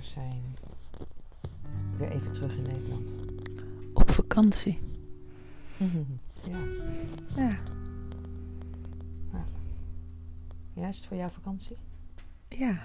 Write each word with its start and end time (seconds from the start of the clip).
Zijn 0.00 0.42
weer 1.96 2.10
even 2.10 2.32
terug 2.32 2.56
in 2.56 2.62
Nederland. 2.62 3.14
Op 3.94 4.10
vakantie. 4.10 4.78
ja. 6.50 6.58
Ja. 7.36 7.58
ja, 10.72 10.88
is 10.88 10.96
het 10.96 11.06
voor 11.06 11.16
jou 11.16 11.30
vakantie? 11.30 11.76
Ja. 12.48 12.84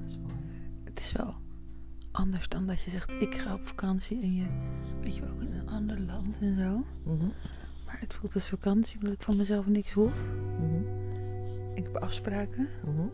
Dat 0.00 0.08
is 0.10 0.18
mooi. 0.18 0.34
Het 0.84 0.98
is 0.98 1.12
wel 1.12 1.34
anders 2.10 2.48
dan 2.48 2.66
dat 2.66 2.82
je 2.82 2.90
zegt 2.90 3.10
ik 3.10 3.34
ga 3.34 3.54
op 3.54 3.66
vakantie 3.66 4.22
en 4.22 4.34
je 4.34 4.46
weet 5.00 5.16
je 5.16 5.20
wel 5.22 5.40
in 5.40 5.52
een 5.52 5.68
ander 5.68 6.00
land 6.00 6.36
en 6.40 6.56
zo. 6.56 6.84
Mhm. 7.02 7.26
Maar 7.86 8.00
het 8.00 8.14
voelt 8.14 8.34
als 8.34 8.48
vakantie 8.48 8.98
omdat 8.98 9.12
ik 9.12 9.22
van 9.22 9.36
mezelf 9.36 9.66
niks 9.66 9.92
hoef. 9.92 10.14
Mhm. 10.58 11.00
Ik 11.74 11.82
heb 11.82 11.96
afspraken. 11.96 12.68
Mhm. 12.84 13.08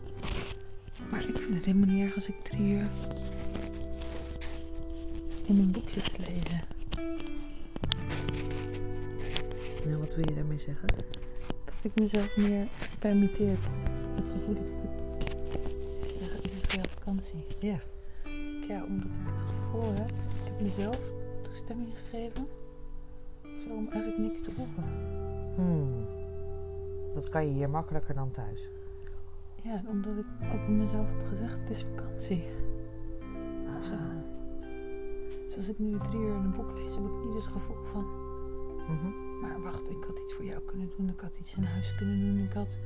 Maar 1.09 1.27
ik 1.27 1.37
vind 1.37 1.55
het 1.55 1.65
helemaal 1.65 1.95
niet 1.95 2.05
erg 2.05 2.15
als 2.15 2.27
ik 2.27 2.43
drie 2.43 2.73
uur 2.73 2.87
in 5.45 5.59
een 5.59 5.71
boek 5.71 5.89
zit 5.89 6.13
te 6.13 6.19
lezen. 6.19 6.61
Nou, 9.85 9.97
wat 9.97 10.15
wil 10.15 10.29
je 10.29 10.35
daarmee 10.35 10.59
zeggen? 10.59 10.87
Dat 11.65 11.75
ik 11.81 11.95
mezelf 11.95 12.37
meer 12.37 12.67
permitteer. 12.99 13.57
Het 14.15 14.29
gevoel 14.29 14.53
dat 14.53 14.63
ik 14.63 14.69
zeg, 16.19 16.41
is 16.41 16.51
het 16.61 16.71
jou 16.71 16.85
vakantie? 16.89 17.45
Ja. 17.59 17.79
Ja, 18.67 18.83
omdat 18.83 19.11
ik 19.11 19.29
het 19.31 19.41
gevoel 19.41 19.93
heb, 19.93 20.09
ik 20.09 20.43
heb 20.43 20.61
mezelf 20.61 20.99
toestemming 21.41 21.89
gegeven 21.93 22.47
om 23.69 23.87
eigenlijk 23.91 24.17
niks 24.17 24.41
te 24.41 24.51
hoeven. 24.55 24.83
Hmm. 25.55 26.07
Dat 27.13 27.29
kan 27.29 27.45
je 27.45 27.53
hier 27.53 27.69
makkelijker 27.69 28.15
dan 28.15 28.31
thuis. 28.31 28.69
Ja, 29.63 29.81
omdat 29.87 30.17
ik 30.17 30.25
ook 30.43 30.53
op 30.53 30.67
mezelf 30.67 31.07
heb 31.07 31.27
gezegd, 31.27 31.59
het 31.59 31.69
is 31.69 31.85
vakantie. 31.95 32.43
Zo. 33.81 33.95
Dus 35.45 35.57
als 35.57 35.69
ik 35.69 35.79
nu 35.79 35.97
drie 35.97 36.19
uur 36.19 36.35
een 36.35 36.51
boek 36.51 36.71
lees, 36.71 36.95
heb 36.95 37.05
ik 37.05 37.25
niet 37.25 37.33
het 37.33 37.43
gevoel 37.43 37.83
van... 37.83 38.03
Mhm. 38.87 39.39
Maar 39.41 39.61
wacht, 39.61 39.89
ik 39.89 40.03
had 40.03 40.19
iets 40.19 40.33
voor 40.33 40.45
jou 40.45 40.61
kunnen 40.61 40.89
doen. 40.97 41.09
Ik 41.09 41.19
had 41.19 41.37
iets 41.37 41.55
in 41.55 41.63
huis 41.63 41.95
kunnen 41.95 42.19
doen. 42.19 42.37
Ik 42.37 42.53
had... 42.53 42.77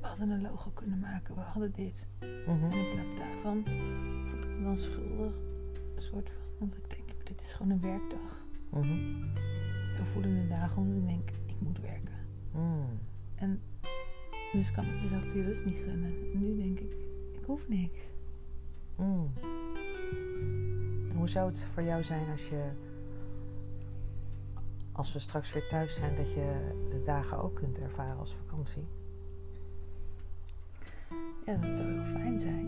We 0.00 0.06
hadden 0.06 0.30
een 0.30 0.42
logo 0.42 0.70
kunnen 0.70 0.98
maken. 0.98 1.34
We 1.34 1.40
hadden 1.40 1.72
dit. 1.72 2.06
Mhm. 2.20 2.64
En 2.64 2.72
in 2.72 2.94
plaats 2.94 3.14
daarvan 3.16 3.64
voel 4.26 4.42
ik 4.42 4.58
me 4.58 4.64
dan 4.64 4.76
schuldig. 4.76 5.34
Een 5.94 6.02
soort 6.02 6.30
van... 6.30 6.42
Want 6.58 6.76
ik 6.76 6.90
denk, 6.90 7.26
dit 7.26 7.40
is 7.40 7.52
gewoon 7.52 7.72
een 7.72 7.80
werkdag. 7.80 8.44
Mhm. 8.70 9.24
Zo 9.96 10.04
voelen 10.04 10.34
de 10.34 10.46
dagen 10.48 10.82
omdat 10.82 10.96
ik 10.96 11.06
denk, 11.06 11.30
ik 11.46 11.60
moet 11.60 11.80
werken. 11.80 12.18
Hmm. 12.52 12.98
En 13.34 13.60
dus 14.52 14.70
kan 14.70 14.84
ik 14.84 15.02
mezelf 15.02 15.24
die 15.32 15.42
rust 15.42 15.64
niet 15.64 15.76
gunnen. 15.84 16.32
En 16.32 16.38
nu 16.38 16.56
denk 16.56 16.78
ik, 16.78 16.92
ik 17.32 17.44
hoef 17.44 17.68
niks. 17.68 18.00
Hmm. 18.96 19.32
Hoe 21.16 21.28
zou 21.28 21.50
het 21.50 21.66
voor 21.72 21.82
jou 21.82 22.02
zijn 22.02 22.30
als 22.30 22.48
je, 22.48 22.64
als 24.92 25.12
we 25.12 25.18
straks 25.18 25.52
weer 25.52 25.68
thuis 25.68 25.96
zijn, 25.96 26.16
dat 26.16 26.32
je 26.32 26.72
de 26.90 27.02
dagen 27.04 27.42
ook 27.42 27.54
kunt 27.54 27.78
ervaren 27.78 28.18
als 28.18 28.34
vakantie? 28.34 28.86
Ja, 31.46 31.56
dat 31.56 31.76
zou 31.76 31.92
heel 31.92 32.04
fijn 32.04 32.40
zijn. 32.40 32.66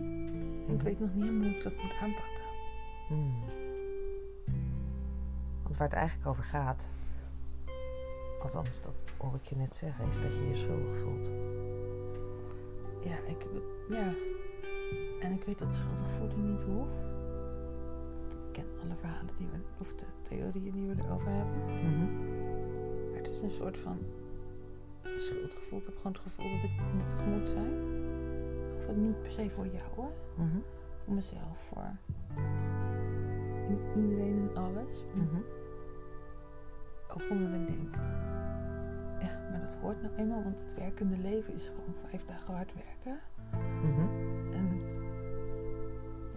Ik 0.66 0.82
weet 0.82 1.00
nog 1.00 1.14
niet 1.14 1.24
helemaal 1.24 1.48
hoe 1.48 1.56
ik 1.56 1.62
dat 1.62 1.72
moet 1.72 1.96
aanpakken. 2.00 2.44
Hmm. 3.08 3.42
Want 5.62 5.76
waar 5.76 5.88
het 5.88 5.96
eigenlijk 5.96 6.28
over 6.28 6.44
gaat, 6.44 6.88
althans 8.42 8.80
dat 8.80 8.94
hoor 9.16 9.34
ik 9.34 9.48
je 9.48 9.56
net 9.56 9.74
zeggen, 9.74 10.08
is 10.08 10.20
dat 10.20 10.32
je 10.34 10.48
je 10.48 10.56
schuldig 10.56 10.98
voelt. 10.98 11.28
Ja, 13.00 13.16
ik 13.26 13.42
heb 13.42 13.52
het, 13.54 13.62
ja. 13.88 14.12
En 15.20 15.32
ik 15.32 15.44
weet 15.44 15.58
dat 15.58 15.74
schuldgevoel 15.74 16.28
niet 16.36 16.62
hoeft. 16.62 17.04
Ik 18.46 18.52
ken 18.52 18.66
alle 18.82 18.96
verhalen 19.00 19.36
die 19.36 19.46
we, 19.46 19.58
of 19.80 19.94
de 19.94 20.04
theorieën 20.22 20.72
die 20.72 20.86
we 20.86 21.02
erover 21.02 21.30
hebben. 21.30 21.64
Mhm. 21.64 22.04
Maar 23.10 23.18
het 23.18 23.28
is 23.28 23.40
een 23.40 23.50
soort 23.50 23.78
van 23.78 23.98
schuldgevoel. 25.16 25.78
Ik 25.78 25.84
heb 25.84 25.96
gewoon 25.96 26.12
het 26.12 26.22
gevoel 26.22 26.50
dat 26.50 26.70
ik 26.70 26.80
nuttig 26.96 27.26
moet 27.26 27.48
zijn. 27.48 27.72
Of 28.78 28.86
het 28.86 28.96
niet 28.96 29.22
per 29.22 29.30
se 29.30 29.50
voor 29.50 29.66
jou 29.66 29.84
hoor. 29.94 30.12
Mhm. 30.34 30.58
Voor 31.04 31.14
mezelf, 31.14 31.60
voor 31.68 31.96
iedereen 33.94 34.48
en 34.48 34.62
alles. 34.62 35.04
Mhm. 35.14 35.36
Ook 37.08 37.30
omdat 37.30 37.52
ik 37.52 37.66
denk, 37.66 37.94
maar 39.50 39.60
dat 39.60 39.74
hoort 39.74 40.02
nou 40.02 40.14
eenmaal, 40.16 40.42
want 40.42 40.60
het 40.60 40.74
werkende 40.74 41.16
leven 41.16 41.54
is 41.54 41.68
gewoon 41.68 41.94
vijf 42.08 42.24
dagen 42.24 42.54
hard 42.54 42.72
werken. 42.74 43.20
Mhm. 43.82 44.00
En 44.52 44.80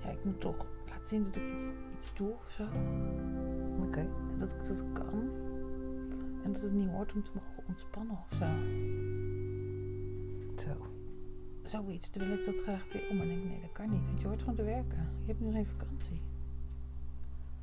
ja, 0.04 0.10
ik 0.10 0.24
moet 0.24 0.40
toch 0.40 0.66
laten 0.90 1.08
zien 1.08 1.24
dat 1.24 1.36
ik 1.36 1.54
iets, 1.54 1.64
iets 1.96 2.14
doe 2.14 2.32
of 2.32 2.50
zo. 2.50 2.64
Oké. 3.86 4.00
En 4.00 4.40
dat 4.40 4.52
ik 4.52 4.68
dat 4.68 4.84
kan. 4.94 5.30
En 6.44 6.52
dat 6.52 6.62
het 6.62 6.74
niet 6.74 6.90
hoort 6.90 7.14
om 7.14 7.24
te 7.24 7.32
mogen 7.34 7.64
ontspannen 7.68 8.18
of 8.30 8.38
zo. 8.38 8.46
Zo. 10.68 10.88
Zoiets. 11.62 12.10
Terwijl 12.10 12.38
ik 12.40 12.46
dat 12.46 12.62
graag 12.62 12.86
weer 12.94 13.08
om 13.10 13.22
en 13.22 13.28
denk, 13.28 13.44
nee, 13.44 13.62
dat 13.62 13.72
kan 13.72 13.90
niet. 13.90 14.06
Want 14.06 14.22
je 14.22 14.28
hoort 14.28 14.40
gewoon 14.40 14.56
te 14.56 14.64
werken. 14.64 15.10
Je 15.22 15.28
hebt 15.28 15.40
nu 15.40 15.52
geen 15.52 15.66
vakantie. 15.66 16.22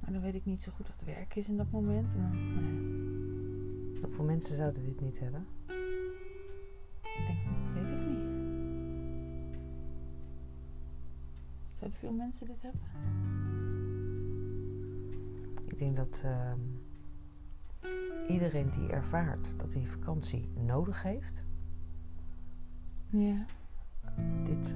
Maar 0.00 0.12
dan 0.12 0.20
weet 0.20 0.34
ik 0.34 0.44
niet 0.44 0.62
zo 0.62 0.72
goed 0.72 0.88
wat 0.88 1.02
werk 1.04 1.34
is 1.34 1.48
in 1.48 1.56
dat 1.56 1.70
moment. 1.70 2.14
En 2.14 2.22
dan, 2.22 2.54
nou 2.54 2.64
ja, 2.64 2.99
Hoeveel 4.02 4.24
mensen 4.24 4.56
zouden 4.56 4.84
dit 4.84 5.00
niet 5.00 5.18
hebben? 5.18 5.46
ik 7.02 7.26
denk, 7.26 7.38
weet 7.74 7.98
ik 8.00 8.06
niet. 8.06 8.18
Zouden 11.72 11.98
veel 11.98 12.12
mensen 12.12 12.46
dit 12.46 12.62
hebben? 12.62 12.80
Ik 15.68 15.78
denk 15.78 15.96
dat 15.96 16.20
ehm, 16.24 16.58
iedereen 18.28 18.70
die 18.70 18.88
ervaart 18.88 19.54
dat 19.58 19.74
hij 19.74 19.86
vakantie 19.86 20.48
nodig 20.54 21.02
heeft, 21.02 21.44
Ja. 23.10 23.46
dit 24.44 24.74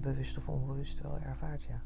bewust 0.00 0.36
of 0.36 0.48
onbewust 0.48 1.00
wel 1.00 1.18
ervaart, 1.18 1.62
ja. 1.64 1.82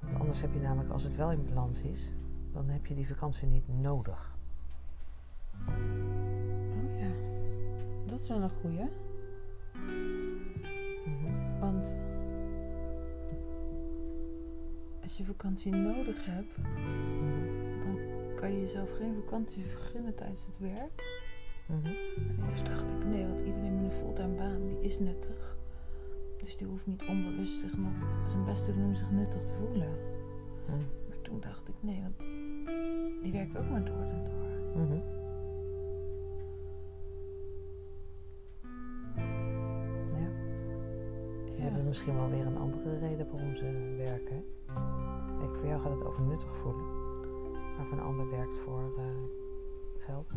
Want 0.00 0.14
anders 0.20 0.40
heb 0.40 0.52
je 0.54 0.60
namelijk, 0.60 0.90
als 0.92 1.02
het 1.02 1.16
wel 1.16 1.32
in 1.32 1.44
balans 1.44 1.80
is, 1.82 2.12
dan 2.54 2.68
heb 2.68 2.86
je 2.86 2.94
die 2.94 3.06
vakantie 3.06 3.46
niet 3.48 3.68
nodig. 3.68 4.36
Oh 5.68 6.98
ja. 7.00 7.10
Dat 8.06 8.18
is 8.20 8.28
wel 8.28 8.40
een 8.42 8.50
goeie. 8.50 8.88
Mhm. 11.04 11.60
Want 11.60 11.94
als 15.02 15.16
je 15.16 15.24
vakantie 15.24 15.72
nodig 15.72 16.24
hebt, 16.24 16.56
Mhm. 16.58 17.82
dan 17.84 17.98
kan 18.36 18.52
je 18.52 18.58
jezelf 18.60 18.96
geen 18.96 19.14
vakantie 19.14 19.64
vergunnen 19.64 20.14
tijdens 20.14 20.46
het 20.46 20.58
werk. 20.58 21.22
Mhm. 21.66 21.86
En 21.86 22.48
eerst 22.50 22.66
dacht 22.66 22.90
ik, 22.90 23.04
nee, 23.04 23.26
want 23.26 23.40
iedereen 23.40 23.74
met 23.74 23.84
een 23.84 23.92
fulltime 23.92 24.34
baan, 24.36 24.66
die 24.66 24.80
is 24.80 24.98
nuttig. 24.98 25.56
Dus 26.36 26.56
die 26.56 26.66
hoeft 26.66 26.86
niet 26.86 27.04
onbewust 27.08 27.60
zich 27.60 27.76
nog 27.78 27.92
zijn 28.26 28.44
best 28.44 28.64
te 28.64 28.72
doen 28.74 28.84
om 28.84 28.94
zich 28.94 29.10
nuttig 29.10 29.42
te 29.44 29.52
voelen. 29.52 29.90
Mhm. 30.68 30.76
Maar 31.08 31.20
toen 31.22 31.40
dacht 31.40 31.68
ik, 31.68 31.74
nee, 31.80 32.00
want 32.02 32.16
die 33.24 33.32
werken 33.32 33.60
ook 33.60 33.70
maar 33.70 33.84
door 33.84 34.02
en 34.02 34.24
door. 34.24 34.82
Mhm. 34.82 34.94
Ja, 40.20 40.28
die 41.44 41.62
hebben 41.62 41.84
misschien 41.84 42.14
wel 42.14 42.30
weer 42.30 42.46
een 42.46 42.56
andere 42.56 42.98
reden 42.98 43.30
waarom 43.30 43.56
ze 43.56 43.94
werken. 43.96 44.44
Kijk, 45.38 45.56
voor 45.56 45.66
jou 45.66 45.80
gaat 45.80 45.90
het 45.90 46.04
over 46.04 46.22
nuttig 46.22 46.56
voelen. 46.56 46.84
Maar 47.76 47.86
voor 47.86 47.98
een 47.98 48.04
ander 48.04 48.30
werkt 48.30 48.54
voor 48.54 48.92
eh, 48.98 49.04
geld. 49.98 50.34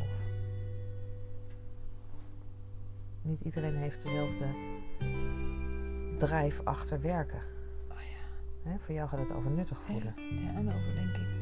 Of 0.00 0.10
niet 3.22 3.40
iedereen 3.40 3.76
heeft 3.76 4.02
dezelfde 4.02 4.46
drive 6.18 6.64
achter 6.64 7.00
werken. 7.00 7.42
Oh 7.90 8.00
ja. 8.00 8.70
Hè? 8.70 8.78
Voor 8.78 8.94
jou 8.94 9.08
gaat 9.08 9.18
het 9.18 9.32
over 9.32 9.50
nuttig 9.50 9.82
voelen. 9.82 10.14
Ja, 10.16 10.40
ja, 10.40 10.54
en 10.54 10.68
over 10.68 10.94
denk 10.94 11.16
ik 11.16 11.41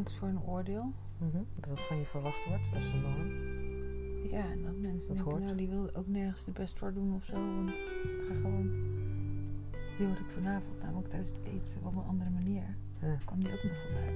angst 0.00 0.16
voor 0.16 0.28
een 0.28 0.42
oordeel. 0.42 0.92
Mhm. 1.18 1.38
Dat 1.60 1.70
het 1.70 1.80
van 1.80 1.96
je 1.98 2.06
verwacht 2.06 2.46
wordt, 2.48 2.72
dat 2.72 2.82
is 2.82 2.90
de 2.90 2.96
norm. 2.96 3.28
Ja, 4.30 4.50
en 4.50 4.62
dat 4.62 4.76
mensen 4.76 5.08
Dat 5.08 5.16
denken, 5.16 5.24
hoort. 5.32 5.42
nou 5.44 5.56
die 5.56 5.68
wil 5.68 5.94
ook 5.94 6.06
nergens 6.06 6.44
de 6.44 6.50
best 6.52 6.78
voor 6.78 6.92
doen 6.92 7.14
of 7.14 7.24
zo. 7.24 7.32
Want 7.34 7.70
ga 8.28 8.34
gewoon. 8.34 8.68
Die 9.96 10.06
hoorde 10.06 10.20
ik 10.20 10.30
vanavond, 10.34 10.82
namelijk 10.82 11.08
tijdens 11.08 11.30
het 11.30 11.40
eten 11.44 11.84
op 11.84 11.96
een 11.96 12.04
andere 12.04 12.30
manier. 12.30 12.76
Ja. 13.00 13.18
kwam 13.24 13.44
die 13.44 13.52
ook 13.52 13.62
nog 13.62 13.82
voorbij. 13.82 14.14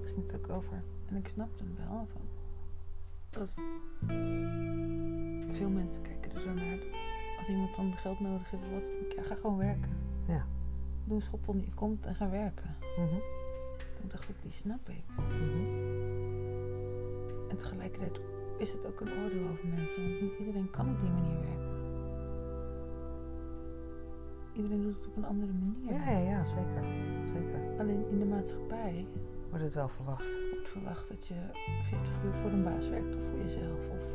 Daar 0.00 0.08
ging 0.08 0.26
het 0.26 0.36
ook 0.36 0.48
over. 0.56 0.82
En 1.08 1.16
ik 1.16 1.28
snapte 1.28 1.64
hem 1.64 1.74
wel 1.76 2.06
van. 2.12 2.20
Dat 3.30 3.54
veel 5.50 5.70
mensen 5.70 6.02
kijken 6.02 6.34
er 6.34 6.40
zo 6.40 6.52
naar. 6.54 6.78
Als 7.38 7.48
iemand 7.48 7.74
dan 7.76 7.96
geld 7.96 8.20
nodig 8.20 8.50
heeft, 8.50 8.62
of 8.62 8.70
wat, 8.70 9.14
ja, 9.16 9.22
ga 9.22 9.34
gewoon 9.34 9.56
werken. 9.56 9.90
Ja. 10.28 10.46
Doe 11.04 11.16
een 11.16 11.22
schoppel 11.22 11.52
die 11.52 11.64
je 11.64 11.74
komt 11.74 12.06
en 12.06 12.14
ga 12.14 12.30
werken. 12.30 12.76
Mhm. 12.96 13.18
Toen 14.04 14.12
dacht 14.12 14.28
ik, 14.28 14.42
die 14.42 14.50
snap 14.50 14.88
ik. 14.88 15.04
Mhm. 15.16 15.64
En 17.48 17.56
tegelijkertijd 17.56 18.20
is 18.58 18.72
het 18.72 18.86
ook 18.86 19.00
een 19.00 19.12
oordeel 19.22 19.48
over 19.48 19.68
mensen. 19.68 20.02
Want 20.02 20.20
niet 20.20 20.38
iedereen 20.38 20.70
kan 20.70 20.88
op 20.88 21.00
die 21.00 21.10
manier 21.10 21.40
werken. 21.40 21.72
iedereen 24.52 24.82
doet 24.82 24.96
het 24.96 25.06
op 25.06 25.16
een 25.16 25.24
andere 25.24 25.52
manier. 25.52 25.92
Ja, 25.92 26.10
ja, 26.10 26.18
ja, 26.18 26.44
zeker. 26.44 26.84
zeker. 27.26 27.78
Alleen 27.78 28.08
in 28.08 28.18
de 28.18 28.24
maatschappij 28.24 29.06
Wordt 29.48 29.64
het 29.64 29.74
wel 29.74 29.88
verwacht. 29.88 30.36
wordt 30.50 30.68
verwacht 30.68 31.08
dat 31.08 31.26
je 31.26 31.34
40 31.88 32.22
uur 32.24 32.34
voor 32.34 32.50
een 32.50 32.64
baas 32.64 32.88
werkt 32.88 33.16
of 33.16 33.24
voor 33.24 33.38
jezelf. 33.38 33.88
Of, 33.88 34.06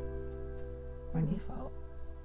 maar 1.13 1.21
in 1.21 1.29
ieder 1.29 1.39
geval 1.39 1.71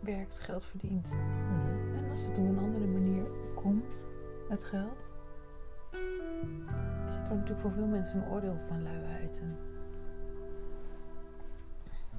werkt, 0.01 0.39
geld 0.39 0.65
verdient. 0.65 1.11
Mhm. 1.11 1.97
En 1.97 2.11
als 2.11 2.27
het 2.27 2.39
op 2.39 2.45
een 2.45 2.59
andere 2.59 2.87
manier 2.87 3.25
komt, 3.55 4.07
het 4.49 4.65
geld, 4.65 5.13
er 7.29 7.35
natuurlijk 7.35 7.61
voor 7.61 7.73
veel 7.73 7.87
mensen 7.87 8.23
een 8.23 8.29
oordeel 8.29 8.57
van 8.69 8.83
luiheid. 8.83 9.41
En 9.41 9.57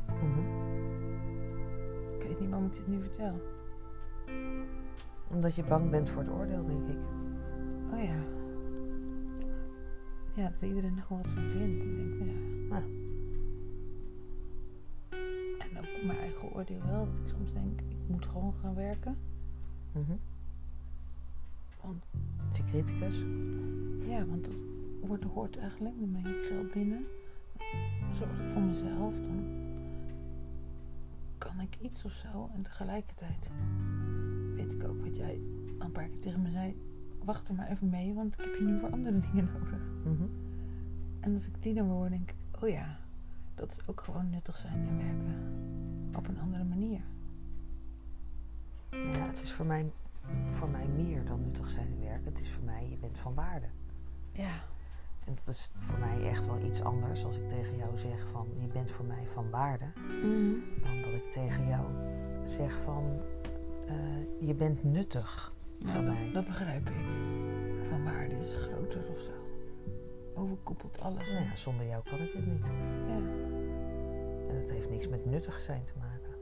Mhm. 0.07 0.39
ik 2.15 2.21
weet 2.27 2.39
niet 2.39 2.49
waarom 2.49 2.67
ik 2.67 2.73
dit 2.73 2.87
nu 2.87 3.01
vertel. 3.01 3.41
Omdat 5.31 5.55
je 5.55 5.63
bang 5.63 5.89
bent 5.89 6.09
voor 6.09 6.21
het 6.21 6.31
oordeel, 6.31 6.65
denk 6.65 6.87
ik. 6.87 6.97
Oh 7.93 8.03
ja. 8.03 8.15
Ja, 10.33 10.49
dat 10.49 10.61
iedereen 10.61 10.97
er 10.97 11.03
gewoon 11.03 11.21
wat 11.21 11.31
van 11.31 11.49
vindt. 11.49 11.83
En 11.83 11.95
denk, 11.95 12.19
nou 12.19 12.29
ja. 12.31 12.77
Ja. 12.79 12.83
En 15.71 15.77
ook 15.77 16.05
mijn 16.05 16.19
eigen 16.19 16.51
oordeel 16.53 16.81
wel. 16.85 17.05
Dat 17.05 17.17
ik 17.17 17.27
soms 17.27 17.53
denk, 17.53 17.81
ik 17.81 17.97
moet 18.07 18.25
gewoon 18.25 18.53
gaan 18.53 18.75
werken. 18.75 19.17
Mhm. 19.91 20.11
Want 21.81 22.03
Is 22.51 22.57
je 22.57 22.63
criticus? 22.63 23.23
ja, 24.09 24.25
want 24.25 24.45
dat 24.45 24.61
hoort, 25.07 25.23
hoort 25.23 25.57
eigenlijk. 25.57 25.99
Dan 25.99 26.11
breng 26.11 26.27
ik 26.27 26.43
geld 26.43 26.71
binnen. 26.71 27.05
Zorg 28.11 28.39
ik 28.39 28.51
voor 28.53 28.61
mezelf. 28.61 29.13
Dan 29.21 29.43
kan 31.37 31.59
ik 31.59 31.77
iets 31.81 32.05
of 32.05 32.11
zo. 32.11 32.49
En 32.53 32.61
tegelijkertijd 32.61 33.51
weet 34.55 34.71
ik 34.71 34.83
ook 34.83 35.05
wat 35.05 35.17
jij 35.17 35.39
al 35.79 35.85
een 35.85 35.91
paar 35.91 36.07
keer 36.07 36.19
tegen 36.19 36.41
me 36.41 36.49
zei. 36.49 36.77
Wacht 37.23 37.47
er 37.47 37.53
maar 37.53 37.69
even 37.69 37.89
mee, 37.89 38.13
want 38.13 38.33
ik 38.33 38.45
heb 38.45 38.55
je 38.55 38.63
nu 38.63 38.79
voor 38.79 38.91
andere 38.91 39.19
dingen 39.31 39.49
nodig. 39.53 39.79
Mhm. 40.03 40.27
En 41.19 41.33
als 41.33 41.47
ik 41.47 41.63
die 41.63 41.73
dan 41.73 41.87
hoor, 41.87 42.09
denk 42.09 42.29
ik, 42.29 42.63
oh 42.63 42.69
ja, 42.69 42.97
dat 43.55 43.71
is 43.71 43.87
ook 43.87 44.01
gewoon 44.01 44.29
nuttig 44.29 44.57
zijn 44.57 44.87
en 44.87 44.97
werken 44.97 45.35
op 46.15 46.27
een 46.27 46.39
andere 46.39 46.63
manier. 46.63 47.01
Ja, 48.89 49.27
het 49.27 49.41
is 49.41 49.51
voor 49.51 49.65
mij, 49.65 49.91
voor 50.51 50.69
mij 50.69 50.87
meer 50.87 51.25
dan 51.25 51.41
nuttig 51.41 51.69
zijn 51.69 51.87
en 51.87 51.99
werken. 51.99 52.25
Het 52.25 52.39
is 52.39 52.49
voor 52.49 52.63
mij, 52.63 52.89
je 52.89 52.97
bent 52.97 53.17
van 53.17 53.33
waarde. 53.33 53.67
Ja, 54.31 54.53
En 55.25 55.35
dat 55.35 55.47
is 55.47 55.69
voor 55.77 55.99
mij 55.99 56.29
echt 56.29 56.45
wel 56.45 56.59
iets 56.65 56.81
anders 56.81 57.25
als 57.25 57.37
ik 57.37 57.49
tegen 57.49 57.77
jou 57.77 57.97
zeg 57.97 58.27
van 58.31 58.47
je 58.55 58.67
bent 58.67 58.91
voor 58.91 59.05
mij 59.05 59.25
van 59.33 59.49
waarde. 59.49 59.85
Dan 60.81 61.01
dat 61.01 61.13
ik 61.13 61.31
tegen 61.31 61.67
jou 61.67 61.85
zeg 62.43 62.79
van 62.81 63.11
eh, 63.87 64.47
je 64.47 64.53
bent 64.53 64.83
nuttig 64.83 65.53
maar 65.83 65.93
voor 65.93 66.03
dat, 66.03 66.13
mij. 66.13 66.31
dat 66.33 66.45
begrijp 66.45 66.89
ik. 66.89 66.95
Van 67.89 68.03
waarde 68.03 68.35
is 68.35 68.53
groter 68.53 69.07
of 69.09 69.19
zo. 69.19 69.31
Overkoepelt 70.33 70.99
alles. 70.99 71.31
Nou 71.31 71.43
ja, 71.43 71.55
zonder 71.55 71.85
jou 71.85 72.03
kan 72.03 72.19
ik 72.19 72.33
het 72.33 72.45
niet. 72.45 72.65
Ja. 73.07 73.15
En 74.47 74.59
dat 74.61 74.69
heeft 74.69 74.89
niks 74.89 75.07
met 75.07 75.25
nuttig 75.25 75.59
zijn 75.59 75.83
te 75.83 75.93
maken. 75.97 76.33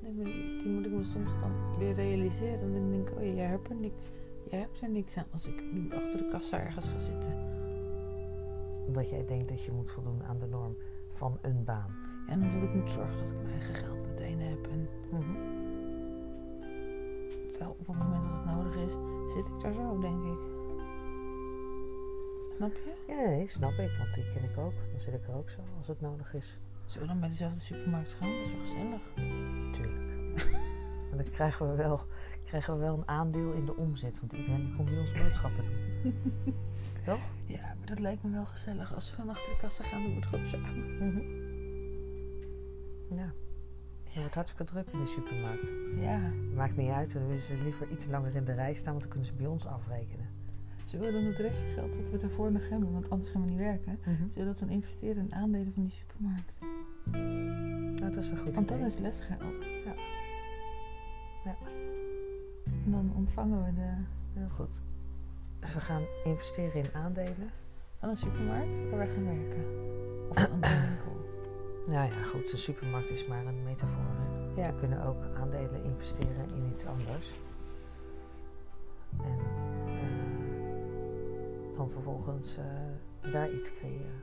Nee, 0.00 0.58
die 0.58 0.68
moet 0.68 0.86
ik 0.86 0.92
me 0.92 1.04
soms 1.04 1.32
dan 1.40 1.78
weer 1.78 1.94
realiseren. 1.94 2.60
En 2.60 2.72
dan 2.72 2.90
denk 2.90 3.08
ik, 3.08 3.16
oh 3.16 3.24
ja, 3.24 3.32
jij 3.32 3.46
hebt 3.46 3.68
er 3.68 3.76
niks, 3.76 4.08
jij 4.50 4.58
hebt 4.58 4.80
er 4.80 4.88
niks 4.88 5.16
aan 5.16 5.26
als 5.32 5.46
ik 5.46 5.72
nu 5.72 5.94
achter 5.94 6.18
de 6.18 6.28
kassa 6.28 6.60
ergens 6.60 6.88
ga 6.88 6.98
zitten. 6.98 7.57
Omdat 8.88 9.08
jij 9.08 9.24
denkt 9.24 9.48
dat 9.48 9.62
je 9.62 9.72
moet 9.72 9.90
voldoen 9.90 10.24
aan 10.24 10.38
de 10.38 10.46
norm 10.46 10.76
van 11.08 11.38
een 11.42 11.64
baan. 11.64 11.96
En 12.28 12.42
omdat 12.42 12.62
ik 12.62 12.74
moet 12.74 12.90
zorgen 12.90 13.16
dat 13.18 13.26
ik 13.26 13.42
mijn 13.42 13.50
eigen 13.50 13.74
geld 13.74 14.06
meteen 14.06 14.40
heb. 14.40 14.66
En 14.66 14.88
terwijl 17.50 17.76
op 17.78 17.86
het 17.86 17.96
moment 17.96 18.24
dat 18.24 18.32
het 18.32 18.44
nodig 18.44 18.76
is, 18.76 18.92
zit 19.32 19.48
ik 19.48 19.60
daar 19.60 19.72
zo, 19.72 19.98
denk 19.98 20.24
ik. 20.24 20.38
Snap 22.54 22.72
je? 22.74 22.94
Ja, 23.06 23.14
nee, 23.14 23.46
snap 23.46 23.72
ik, 23.72 23.90
want 23.98 24.14
die 24.14 24.32
ken 24.32 24.44
ik 24.44 24.58
ook. 24.58 24.72
Dan 24.90 25.00
zit 25.00 25.14
ik 25.14 25.26
er 25.26 25.34
ook 25.34 25.50
zo 25.50 25.60
als 25.78 25.86
het 25.86 26.00
nodig 26.00 26.34
is. 26.34 26.58
Zullen 26.84 27.06
we 27.06 27.12
dan 27.12 27.20
bij 27.20 27.28
dezelfde 27.28 27.60
supermarkt 27.60 28.12
gaan? 28.12 28.28
Dat 28.28 28.46
is 28.46 28.50
wel 28.50 28.60
gezellig. 28.60 29.00
Tuurlijk. 29.72 30.50
maar 31.08 31.16
dan 31.22 31.32
krijgen 31.32 31.70
we, 31.70 31.76
wel, 31.76 32.00
krijgen 32.44 32.74
we 32.74 32.80
wel 32.80 32.94
een 32.94 33.08
aandeel 33.08 33.52
in 33.52 33.64
de 33.64 33.76
omzet. 33.76 34.20
Want 34.20 34.32
iedereen 34.32 34.64
die 34.64 34.74
komt 34.76 34.88
bij 34.88 34.98
ons 34.98 35.12
boodschappen 35.12 35.64
doen. 36.02 36.14
Toch? 37.06 37.20
Ja, 37.48 37.74
maar 37.78 37.86
dat 37.86 37.98
lijkt 37.98 38.22
me 38.22 38.30
wel 38.30 38.44
gezellig. 38.44 38.94
Als 38.94 39.10
we 39.10 39.16
dan 39.16 39.28
achter 39.28 39.52
de 39.52 39.58
kassa 39.60 39.84
gaan, 39.84 40.02
doen 40.02 40.10
we 40.10 40.16
het 40.16 40.26
gewoon 40.26 40.46
samen. 40.46 40.96
Mhm. 40.96 41.20
Ja. 43.14 43.32
Het 44.04 44.14
wordt 44.14 44.34
hartstikke 44.34 44.72
druk 44.72 44.88
in 44.88 44.98
de 44.98 45.06
supermarkt. 45.06 45.66
Ja. 45.96 46.32
Maakt 46.54 46.76
niet 46.76 46.90
uit, 46.90 47.12
dan 47.12 47.26
willen 47.26 47.42
ze 47.42 47.62
liever 47.62 47.90
iets 47.90 48.06
langer 48.06 48.34
in 48.34 48.44
de 48.44 48.52
rij 48.52 48.74
staan, 48.74 48.90
want 48.90 49.00
dan 49.00 49.10
kunnen 49.10 49.28
ze 49.28 49.34
bij 49.34 49.46
ons 49.46 49.66
afrekenen. 49.66 50.26
We 50.90 51.12
dan 51.12 51.24
het 51.24 51.36
restje 51.36 51.66
geld 51.66 51.96
wat 51.96 52.10
we 52.10 52.18
daarvoor 52.18 52.52
nog 52.52 52.68
hebben, 52.68 52.92
want 52.92 53.10
anders 53.10 53.30
gaan 53.30 53.42
we 53.44 53.48
niet 53.48 53.58
werken, 53.58 53.98
zullen 54.04 54.30
we 54.32 54.44
dat 54.44 54.58
dan 54.58 54.68
investeren 54.68 55.22
in 55.22 55.34
aandelen 55.34 55.72
van 55.72 55.82
die 55.82 55.92
supermarkt? 55.92 56.52
Nou, 58.00 58.12
dat 58.12 58.16
is 58.16 58.30
een 58.30 58.38
goed 58.38 58.54
Want 58.54 58.68
dat 58.68 58.78
is 58.78 58.98
lesgeld. 58.98 59.64
Ja. 59.84 59.94
Ja. 61.44 61.56
En 62.84 62.90
dan 62.90 63.12
ontvangen 63.16 63.64
we 63.64 63.74
de, 63.74 63.94
Heel 64.32 64.48
goed. 64.48 64.87
We 65.60 65.80
gaan 65.80 66.06
investeren 66.24 66.74
in 66.74 66.94
aandelen. 66.94 67.50
van 67.98 68.08
een 68.08 68.16
supermarkt 68.16 68.88
waar 68.88 68.98
wij 68.98 69.08
gaan 69.08 69.24
werken. 69.24 69.64
Of 70.28 70.36
een 70.36 70.50
andere 70.52 70.80
winkel. 70.88 71.16
Nou 71.86 72.12
ja, 72.12 72.22
goed, 72.22 72.50
de 72.50 72.56
supermarkt 72.56 73.10
is 73.10 73.26
maar 73.26 73.46
een 73.46 73.62
metafoor. 73.64 74.04
Hè? 74.04 74.62
Ja. 74.62 74.72
We 74.72 74.78
kunnen 74.78 75.04
ook 75.04 75.22
aandelen 75.34 75.84
investeren 75.84 76.50
in 76.54 76.70
iets 76.70 76.86
anders. 76.86 77.38
En 79.22 79.38
eh, 79.86 81.76
dan 81.76 81.90
vervolgens 81.90 82.56
eh, 82.56 82.64
daar 83.32 83.50
iets 83.50 83.72
creëren. 83.72 84.22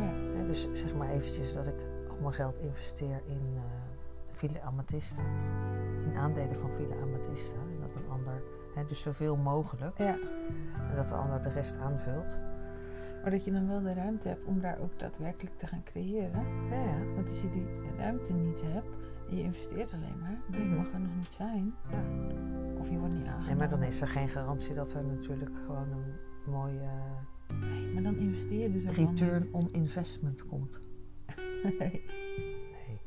Ja. 0.00 0.44
Dus 0.46 0.68
zeg 0.72 0.94
maar 0.94 1.08
eventjes 1.10 1.52
dat 1.52 1.66
ik 1.66 1.86
al 2.08 2.16
mijn 2.20 2.34
geld 2.34 2.58
investeer 2.58 3.22
in 3.26 3.52
eh 3.56 3.62
Villa 4.40 4.60
Amatista. 4.60 5.22
In 6.04 6.16
aandelen 6.16 6.58
van 6.60 6.70
Villa 6.76 6.96
Amatista. 7.02 7.56
Dus 8.88 9.00
zoveel 9.02 9.36
mogelijk. 9.36 9.98
Ja, 9.98 10.18
En 10.90 10.96
dat 10.96 11.08
de 11.08 11.14
ander 11.14 11.42
de 11.42 11.50
rest 11.50 11.76
aanvult. 11.78 12.38
maar 13.22 13.30
dat 13.30 13.44
je 13.44 13.52
dan 13.52 13.68
wel 13.68 13.80
de 13.82 13.94
ruimte 13.94 14.28
hebt 14.28 14.44
om 14.44 14.60
daar 14.60 14.78
ook 14.78 14.98
daadwerkelijk 14.98 15.56
te 15.58 15.66
gaan 15.66 15.82
creëren. 15.84 16.46
Ja, 16.70 16.80
ja. 16.82 17.04
Want 17.14 17.28
als 17.28 17.40
je 17.42 17.50
die 17.50 17.66
ruimte 17.96 18.32
niet 18.32 18.62
hebt 18.64 18.96
en 19.28 19.36
je 19.36 19.42
investeert 19.42 19.92
alleen 19.92 20.18
maar, 20.20 20.38
maar 20.50 20.58
je 20.60 20.64
Mhm. 20.64 20.76
mag 20.76 20.92
er 20.92 21.00
nog 21.00 21.16
niet 21.16 21.32
zijn. 21.32 21.74
Ja. 21.90 22.02
Of 22.78 22.90
je 22.90 22.98
wordt 22.98 23.14
niet 23.14 23.22
aangenomen. 23.26 23.46
Nee, 23.46 23.56
maar 23.56 23.68
dan 23.68 23.82
is 23.82 24.00
er 24.00 24.08
geen 24.08 24.28
garantie 24.28 24.74
dat 24.74 24.92
er 24.92 25.04
natuurlijk 25.04 25.50
gewoon 25.66 25.88
een 25.90 26.12
mooie 26.52 26.88
Nee, 27.60 27.92
maar 27.92 28.02
dan 28.02 28.16
investeer 28.16 28.60
je 28.60 28.70
dus 28.72 28.88
ook 28.88 28.94
return 28.94 29.48
on 29.52 29.68
investment 29.70 30.46
komt. 30.46 30.80
Nee. 31.62 31.72
Nee. 31.78 33.00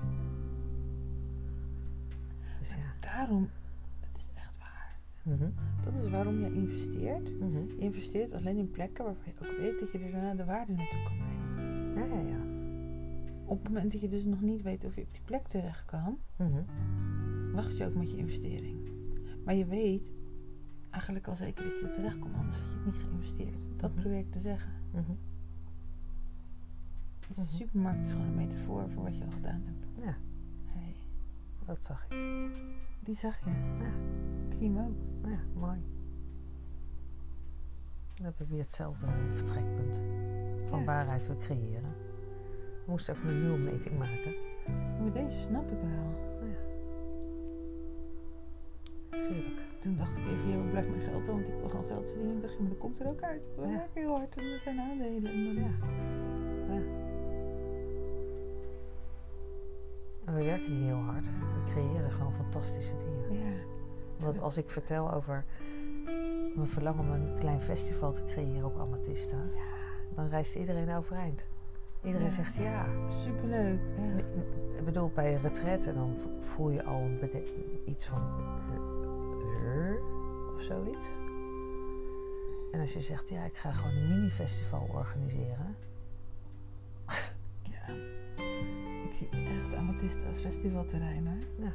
Dus 2.59 2.69
ja. 2.75 2.93
Daarom, 2.99 3.49
Mhm. 5.23 5.49
Dat 5.83 5.93
is 5.95 6.09
waarom 6.09 6.39
je 6.39 6.53
investeert. 6.53 7.39
Mhm. 7.39 7.57
Je 7.67 7.77
investeert 7.77 8.33
alleen 8.33 8.57
in 8.57 8.71
plekken 8.71 9.03
waarvan 9.05 9.23
je 9.25 9.47
ook 9.47 9.57
weet 9.57 9.79
dat 9.79 9.91
je 9.91 9.99
er 9.99 10.11
daarna 10.11 10.33
de 10.35 10.45
waarde 10.45 10.71
naartoe 10.73 11.03
kan 11.03 11.17
brengen. 11.17 11.93
Ja, 11.95 12.15
ja, 12.15 12.21
ja. 12.29 12.41
Op 13.45 13.63
het 13.63 13.73
moment 13.73 13.91
dat 13.91 14.01
je 14.01 14.09
dus 14.09 14.23
nog 14.23 14.41
niet 14.41 14.61
weet 14.61 14.85
of 14.85 14.95
je 14.95 15.01
op 15.01 15.11
die 15.13 15.21
plek 15.25 15.47
terecht 15.47 15.85
kan, 15.85 16.17
Mhm. 16.37 16.61
wacht 17.53 17.77
je 17.77 17.85
ook 17.85 17.93
met 17.95 18.11
je 18.11 18.17
investering. 18.17 18.77
Maar 19.45 19.55
je 19.55 19.65
weet 19.65 20.11
eigenlijk 20.89 21.27
al 21.27 21.35
zeker 21.35 21.63
dat 21.63 21.79
je 21.79 21.85
er 21.87 21.93
terecht 21.93 22.19
komt, 22.19 22.35
anders 22.35 22.55
had 22.57 22.65
je 22.69 22.75
het 22.75 22.85
niet 22.85 22.95
geïnvesteerd. 22.95 23.57
Dat 23.77 23.93
probeer 23.95 24.17
ik 24.19 24.31
te 24.31 24.39
zeggen. 24.39 24.71
Dus 27.27 27.35
de 27.35 27.45
supermarkt 27.45 28.05
is 28.05 28.11
gewoon 28.11 28.25
een 28.27 28.35
metafoor 28.35 28.89
voor 28.89 29.03
wat 29.03 29.17
je 29.17 29.23
al 29.25 29.31
gedaan 29.31 29.61
hebt. 29.65 29.85
Ja, 30.05 30.15
Hey, 30.73 30.95
dat 31.65 31.83
zag 31.83 32.05
ik. 32.09 32.17
die 32.99 33.15
zag 33.15 33.39
je. 33.45 33.49
Ja. 33.79 33.91
Ik 34.49 34.53
zie 34.57 34.67
hem 34.71 34.77
ook. 34.85 34.95
Ja, 35.25 35.39
mooi. 35.59 35.77
Dan 38.15 38.25
hebben 38.25 38.47
we 38.47 38.53
weer 38.53 38.61
hetzelfde 38.63 39.05
vertrekpunt. 39.33 40.01
Van 40.69 40.79
Ja. 40.79 40.85
waaruit 40.85 41.27
we 41.27 41.37
creëren. 41.37 41.93
We 42.85 42.91
moesten 42.91 43.15
even 43.15 43.29
een 43.29 43.41
nulmeting 43.41 43.97
maken. 43.97 44.33
Maar 45.01 45.11
deze 45.13 45.39
snap 45.39 45.71
ik 45.71 45.77
wel. 45.81 46.21
Tuurlijk. 49.09 49.61
Toen 49.79 49.97
dacht 49.97 50.11
ik 50.17 50.25
even, 50.25 50.49
ja, 50.49 50.57
waar 50.57 50.69
blijft 50.69 50.89
mijn 50.89 51.01
geld 51.01 51.25
dan? 51.25 51.35
Want 51.35 51.47
ik 51.47 51.59
wil 51.59 51.69
gewoon 51.69 51.85
geld 51.85 52.05
verdienen. 52.05 52.41
Dacht, 52.41 52.53
ja, 52.53 52.59
maar 52.59 52.69
dat 52.69 52.77
komt 52.77 52.99
er 52.99 53.07
ook 53.07 53.21
uit. 53.21 53.49
We 53.55 53.61
Ja. 53.61 53.67
werken 53.71 54.01
heel 54.01 54.15
hard 54.17 54.35
en 54.35 54.43
er 54.43 54.59
zijn 54.59 54.79
aandelen. 54.79 55.53
Ja. 55.53 55.61
ja. 55.61 56.81
En 60.25 60.33
we 60.35 60.43
werken 60.43 60.73
niet 60.73 60.83
heel 60.83 60.95
hard. 60.95 61.25
We 61.25 61.63
creëren 61.71 62.11
gewoon 62.11 62.33
fantastische 62.33 62.93
dingen. 62.97 63.45
Ja. 63.45 63.51
Want 64.17 64.41
als 64.41 64.57
ik 64.57 64.69
vertel 64.69 65.13
over 65.13 65.45
mijn 66.55 66.69
verlangen 66.69 66.99
om 67.05 67.11
een 67.11 67.39
klein 67.39 67.61
festival 67.61 68.11
te 68.11 68.25
creëren 68.25 68.65
op 68.65 68.79
Amatista, 68.79 69.37
dan 70.15 70.27
rijst 70.29 70.55
iedereen 70.55 70.95
overeind. 70.95 71.45
Iedereen 72.03 72.27
Ja. 72.27 72.33
zegt 72.33 72.55
ja. 72.55 72.85
Superleuk. 73.09 73.79
Echt. 74.15 74.25
Ik 74.77 74.85
bedoel, 74.85 75.11
bij 75.15 75.33
een 75.33 75.41
retret 75.41 75.87
en 75.87 75.95
dan 75.95 76.13
vo- 76.17 76.29
voel 76.39 76.69
je 76.69 76.83
al 76.83 77.09
iets 77.85 78.05
van. 78.05 78.21
"Huh? 79.61 79.95
zoiets. 80.57 81.07
En 82.71 82.79
als 82.81 82.93
je 82.93 83.01
zegt, 83.01 83.29
ja, 83.29 83.43
ik 83.43 83.55
ga 83.57 83.71
gewoon 83.71 83.95
een 83.97 84.07
mini-festival 84.09 84.89
organiseren. 84.93 85.75
Ja. 87.61 87.93
Ik 89.05 89.13
zie 89.13 89.29
echt 89.29 89.75
Amatista 89.75 90.27
als 90.27 90.39
festivalterrein 90.39 91.27
hoor. 91.27 91.65
Ja. 91.65 91.71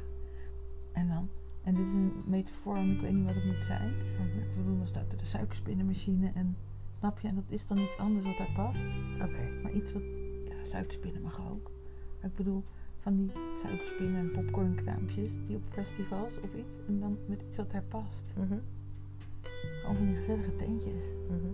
En 0.91 1.07
dan, 1.07 1.29
en 1.69 1.75
dit 1.75 1.87
is 1.87 1.93
een 1.93 2.11
metafoor, 2.25 2.75
en 2.75 2.91
ik 2.91 3.01
weet 3.01 3.13
niet 3.13 3.25
wat 3.25 3.35
het 3.35 3.45
moet 3.45 3.61
zijn. 3.61 3.93
Maar 4.17 4.27
ik 4.27 4.55
bedoel, 4.55 4.77
dan 4.77 4.87
staat 4.87 5.11
er 5.11 5.17
de 5.17 5.25
suikerspinnenmachine 5.25 6.31
en 6.33 6.57
snap 6.97 7.19
je? 7.19 7.27
En 7.27 7.35
dat 7.35 7.43
is 7.47 7.67
dan 7.67 7.77
iets 7.77 7.97
anders 7.97 8.25
wat 8.25 8.37
daar 8.37 8.51
past. 8.55 8.85
Oké. 9.21 9.61
Maar 9.63 9.71
iets 9.71 9.93
wat, 9.93 10.03
ja, 10.45 10.65
suikerspinnen 10.65 11.21
mag 11.21 11.39
ook. 11.51 11.71
Maar 12.19 12.29
ik 12.29 12.35
bedoel, 12.35 12.63
van 12.99 13.15
die 13.15 13.31
suikerspinnen 13.61 14.19
en 14.19 14.31
popcornkraampjes 14.31 15.29
die 15.47 15.55
op 15.55 15.63
festivals 15.69 16.39
of 16.39 16.55
iets. 16.55 16.77
En 16.87 16.99
dan 16.99 17.17
met 17.25 17.41
iets 17.41 17.57
wat 17.57 17.71
daar 17.71 17.83
past. 17.83 18.33
Mhm. 18.37 18.57
Gewoon 19.41 19.95
van 19.95 20.05
die 20.05 20.15
gezellige 20.15 20.55
tentjes. 20.55 21.03
Mhm. 21.27 21.51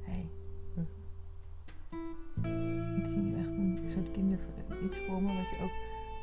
Hey. 0.00 0.28
Mhm. 0.74 0.86
Ik 3.02 3.08
zie 3.08 3.20
nu 3.20 3.38
echt 3.38 3.48
een 3.48 3.80
soort 3.86 4.10
kinder 4.10 4.38
iets 4.84 4.98
voor 4.98 5.22
me 5.22 5.36
wat 5.36 5.50
je 5.50 5.62
ook 5.62 5.72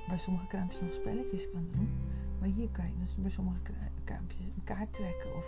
bij 0.07 0.17
sommige 0.17 0.47
kraampjes 0.47 0.81
nog 0.81 0.93
spelletjes 0.93 1.51
kan 1.51 1.67
doen. 1.71 1.89
Maar 2.45 2.53
hier 2.53 2.69
kan 2.71 2.85
je 2.85 3.05
dus 3.05 3.15
bij 3.15 3.31
sommige 3.31 3.57
kraampjes 4.03 4.39
een 4.39 4.63
kaart 4.63 4.93
trekken 4.93 5.35
of 5.35 5.45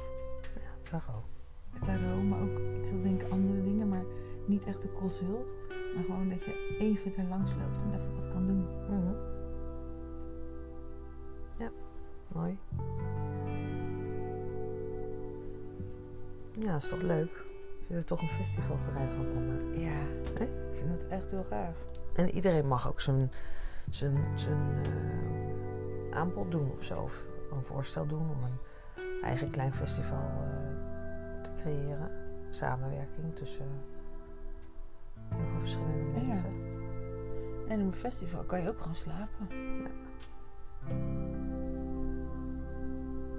Ja, 0.55 0.69
tarot. 0.83 1.23
het 1.69 1.83
tarot, 1.83 2.23
maar 2.23 2.41
ook, 2.41 2.59
ik 2.59 2.87
zal 2.87 3.01
denken 3.01 3.31
andere 3.31 3.63
dingen, 3.63 3.89
maar 3.89 4.03
niet 4.45 4.63
echt 4.65 4.81
de 4.81 4.93
consult. 4.93 5.47
Maar 5.95 6.03
gewoon 6.03 6.29
dat 6.29 6.43
je 6.43 6.77
even 6.79 7.15
er 7.17 7.29
langs 7.29 7.51
loopt 7.51 7.81
en 7.83 7.93
even 7.99 8.21
wat 8.21 8.31
kan 8.31 8.47
doen. 8.47 8.67
Mhm. 8.89 9.13
Ja, 11.57 11.71
mooi. 12.27 12.57
Ja, 16.51 16.75
is 16.75 16.89
toch 16.89 17.01
leuk? 17.01 17.45
Je 17.87 17.95
er 17.95 18.05
toch 18.05 18.21
een 18.21 18.29
festivalterrein 18.29 19.09
van 19.09 19.25
kan 19.33 19.47
maken. 19.47 19.79
Ja, 19.79 20.01
ik 20.43 20.49
vind 20.71 20.89
het 20.89 21.07
echt 21.07 21.31
heel 21.31 21.45
gaaf. 21.49 21.75
En 22.15 22.29
iedereen 22.29 22.67
mag 22.67 22.87
ook 22.87 23.01
zijn, 23.01 23.31
zijn, 23.89 24.17
zijn 24.35 24.57
eh, 24.83 25.36
aanbod 26.13 26.51
doen 26.51 26.71
of 26.71 26.83
zo. 26.83 27.01
Of 27.01 27.25
een 27.51 27.63
voorstel 27.63 28.05
doen 28.07 28.29
om 28.29 28.43
een 28.43 28.59
eigen 29.23 29.49
klein 29.51 29.73
festival 29.73 30.19
eh, 30.19 31.41
te 31.41 31.49
creëren. 31.61 32.09
Samenwerking 32.49 33.35
tussen 33.35 33.65
heel 35.29 35.45
veel 35.47 35.59
verschillende 35.59 36.19
Ja. 36.19 36.25
mensen. 36.25 36.51
En 37.67 37.79
op 37.81 37.87
een 37.87 37.95
festival 37.95 38.43
kan 38.43 38.61
je 38.61 38.69
ook 38.69 38.79
gewoon 38.79 38.95
slapen. 38.95 39.47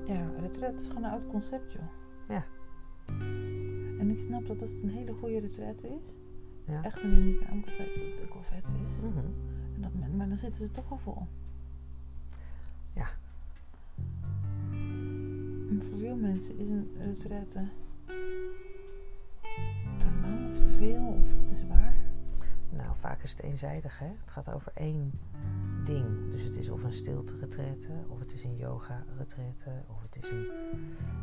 Ja, 0.05 0.31
retret 0.41 0.79
is 0.81 0.89
gewoon 0.89 1.05
een 1.05 1.11
oud 1.11 1.27
concept, 1.27 1.73
joh. 1.73 1.83
Ja. 2.29 2.45
En 3.99 4.11
ik 4.11 4.19
snap 4.19 4.47
dat 4.47 4.63
als 4.63 4.71
het 4.73 4.83
een 4.83 4.89
hele 4.91 5.13
goede 5.13 5.39
retret 5.41 5.85
is, 5.85 6.15
Ja. 6.67 6.83
echt 6.83 7.03
een 7.03 7.11
unieke 7.19 7.47
aanbod 7.47 7.71
heeft, 7.71 7.95
dat 7.95 8.05
het 8.13 8.23
ook 8.29 8.33
wel 8.35 8.43
vet 8.43 8.65
is. 8.85 9.01
Mhm. 9.01 9.19
En 9.75 9.81
dat 9.83 9.95
men, 9.95 10.17
maar 10.17 10.29
dan 10.29 10.37
zitten 10.37 10.67
ze 10.67 10.71
toch 10.71 10.89
wel 10.89 10.99
vol. 10.99 11.27
voor 15.83 15.99
veel 15.99 16.17
mensen 16.17 16.59
is 16.59 16.69
een 16.69 16.91
retraite 16.99 17.69
te 19.97 20.09
lang 20.23 20.51
of 20.51 20.61
te 20.61 20.71
veel 20.71 21.07
of 21.07 21.47
te 21.47 21.55
zwaar. 21.55 21.97
Nou, 22.71 22.97
vaak 22.97 23.23
is 23.23 23.31
het 23.31 23.43
eenzijdig, 23.43 23.99
hè? 23.99 24.07
Het 24.07 24.31
gaat 24.31 24.51
over 24.53 24.73
één 24.75 25.13
ding. 25.85 26.31
Dus 26.31 26.43
het 26.43 26.57
is 26.57 26.69
of 26.71 26.83
een 26.83 26.93
stilte-retraite, 26.93 27.89
of 28.09 28.19
het 28.19 28.33
is 28.33 28.45
een 28.45 28.57
yoga-retraite, 28.57 29.71
of 29.87 30.03
het 30.03 30.25
is 30.25 30.31
een... 30.31 30.47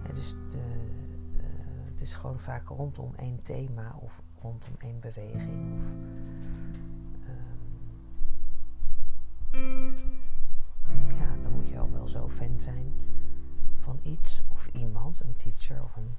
Hè, 0.04 0.14
dus 0.14 0.30
de, 0.52 0.58
eh, 1.38 1.44
het 1.92 2.02
is 2.02 2.14
gewoon 2.14 2.40
vaak 2.40 2.68
rondom 2.68 3.14
één 3.16 3.42
thema 3.42 3.96
of 4.00 4.22
rondom 4.42 4.74
één 4.78 5.00
beweging. 5.00 5.78
Of, 5.78 5.86
ehm, 9.52 9.94
ja, 11.08 11.36
dan 11.44 11.52
moet 11.52 11.68
je 11.68 11.80
al 11.80 11.92
wel 11.92 12.08
zo 12.08 12.30
fan 12.30 12.60
zijn 12.60 12.94
van 13.86 14.00
iets 14.04 14.42
of 14.68 14.74
iemand, 14.82 15.20
een 15.20 15.36
teacher 15.38 15.84
of 15.84 15.96
een... 15.96 16.10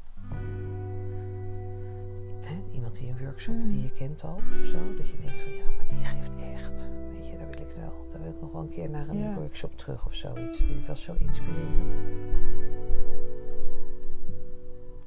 Hè, 2.40 2.72
iemand 2.72 2.94
die 2.98 3.08
een 3.08 3.18
workshop 3.18 3.54
Mm. 3.54 3.68
die 3.68 3.82
je 3.82 3.90
kent 3.92 4.24
al 4.24 4.34
of 4.60 4.66
zo. 4.66 4.94
Dat 4.96 5.08
je 5.08 5.16
denkt 5.22 5.40
van 5.40 5.52
ja, 5.52 5.64
maar 5.76 5.88
die 5.88 6.04
geeft 6.04 6.36
echt. 6.36 6.88
Weet 7.12 7.26
je, 7.28 7.36
daar 7.38 7.48
wil 7.50 7.60
ik 7.60 7.70
wel. 7.76 8.06
Daar 8.12 8.20
wil 8.22 8.30
ik 8.30 8.40
nog 8.40 8.52
wel 8.52 8.62
een 8.62 8.68
keer 8.68 8.90
naar 8.90 9.08
een 9.08 9.18
Ja. 9.18 9.34
workshop 9.34 9.76
terug 9.76 10.06
of 10.06 10.14
zoiets. 10.14 10.58
Die 10.58 10.84
was 10.86 11.02
zo 11.02 11.14
inspirerend. 11.18 11.96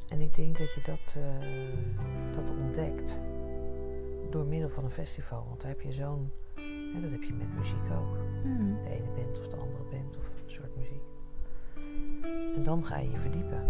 En 0.08 0.20
ik 0.20 0.36
denk 0.36 0.58
dat 0.58 0.74
je 0.74 0.82
dat, 0.86 1.16
eh, 1.18 2.36
dat 2.36 2.50
ontdekt 2.50 3.20
door 4.30 4.46
middel 4.46 4.70
van 4.70 4.84
een 4.84 4.90
festival. 4.92 5.46
Want 5.48 5.62
daar 5.62 5.70
heb 5.70 5.82
je 5.82 5.92
zo'n. 5.92 6.32
Hè, 6.94 7.02
dat 7.02 7.12
heb 7.12 7.24
je 7.24 7.34
met 7.34 7.56
muziek 7.56 7.92
ook. 7.92 8.18
Hmm. 8.44 8.78
De 8.84 8.90
ene 8.90 9.10
band 9.16 9.40
of 9.40 9.48
de 9.48 9.58
andere 9.58 9.84
band 9.92 10.18
of 10.18 10.24
een 10.46 10.52
soort 10.54 10.76
muziek. 10.76 11.02
En 12.56 12.64
dan 12.64 12.86
ga 12.86 12.98
je 12.98 13.10
je 13.12 13.18
verdiepen. 13.18 13.64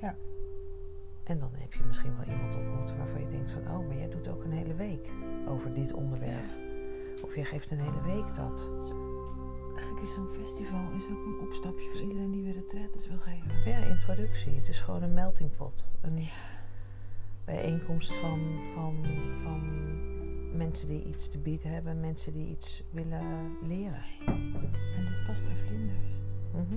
Ja. 0.00 0.16
En 1.24 1.38
dan 1.38 1.50
heb 1.52 1.72
je 1.72 1.84
misschien 1.86 2.16
wel 2.16 2.34
iemand 2.34 2.56
ontmoet 2.56 2.96
waarvan 2.96 3.20
je 3.20 3.30
denkt 3.30 3.50
van... 3.50 3.62
oh, 3.62 3.86
maar 3.86 3.96
jij 3.96 4.08
doet 4.08 4.28
ook 4.28 4.44
een 4.44 4.52
hele 4.52 4.74
week 4.74 5.08
over 5.48 5.72
dit 5.72 5.92
onderwerp. 5.92 6.62
Of 7.22 7.34
je 7.34 7.44
geeft 7.44 7.70
een 7.70 7.78
hele 7.78 8.02
week 8.02 8.34
dat. 8.34 8.70
Eigenlijk 9.74 10.02
is 10.02 10.12
zo'n 10.14 10.30
festival 10.30 10.90
is 10.96 11.04
ook 11.04 11.24
een 11.26 11.38
opstapje 11.40 11.88
voor 11.92 12.00
iedereen 12.00 12.30
die 12.30 12.42
weer 12.42 12.52
retretes 12.52 13.08
wil 13.08 13.18
geven. 13.18 13.70
Ja, 13.70 13.76
introductie. 13.76 14.54
Het 14.54 14.68
is 14.68 14.80
gewoon 14.80 15.02
een 15.02 15.14
melting 15.14 15.56
pot. 15.56 15.86
Een 16.00 16.26
bijeenkomst 17.44 18.14
van, 18.14 18.40
van, 18.74 19.06
van 19.42 19.60
mensen 20.56 20.88
die 20.88 21.04
iets 21.04 21.28
te 21.28 21.38
bieden 21.38 21.70
hebben. 21.72 22.00
Mensen 22.00 22.32
die 22.32 22.46
iets 22.48 22.82
willen 22.90 23.56
leren. 23.68 24.02
En 24.26 24.52
dit 25.04 25.26
past 25.26 25.44
bij 25.44 25.56
vlinders. 25.66 26.06
Mhm, 26.52 26.76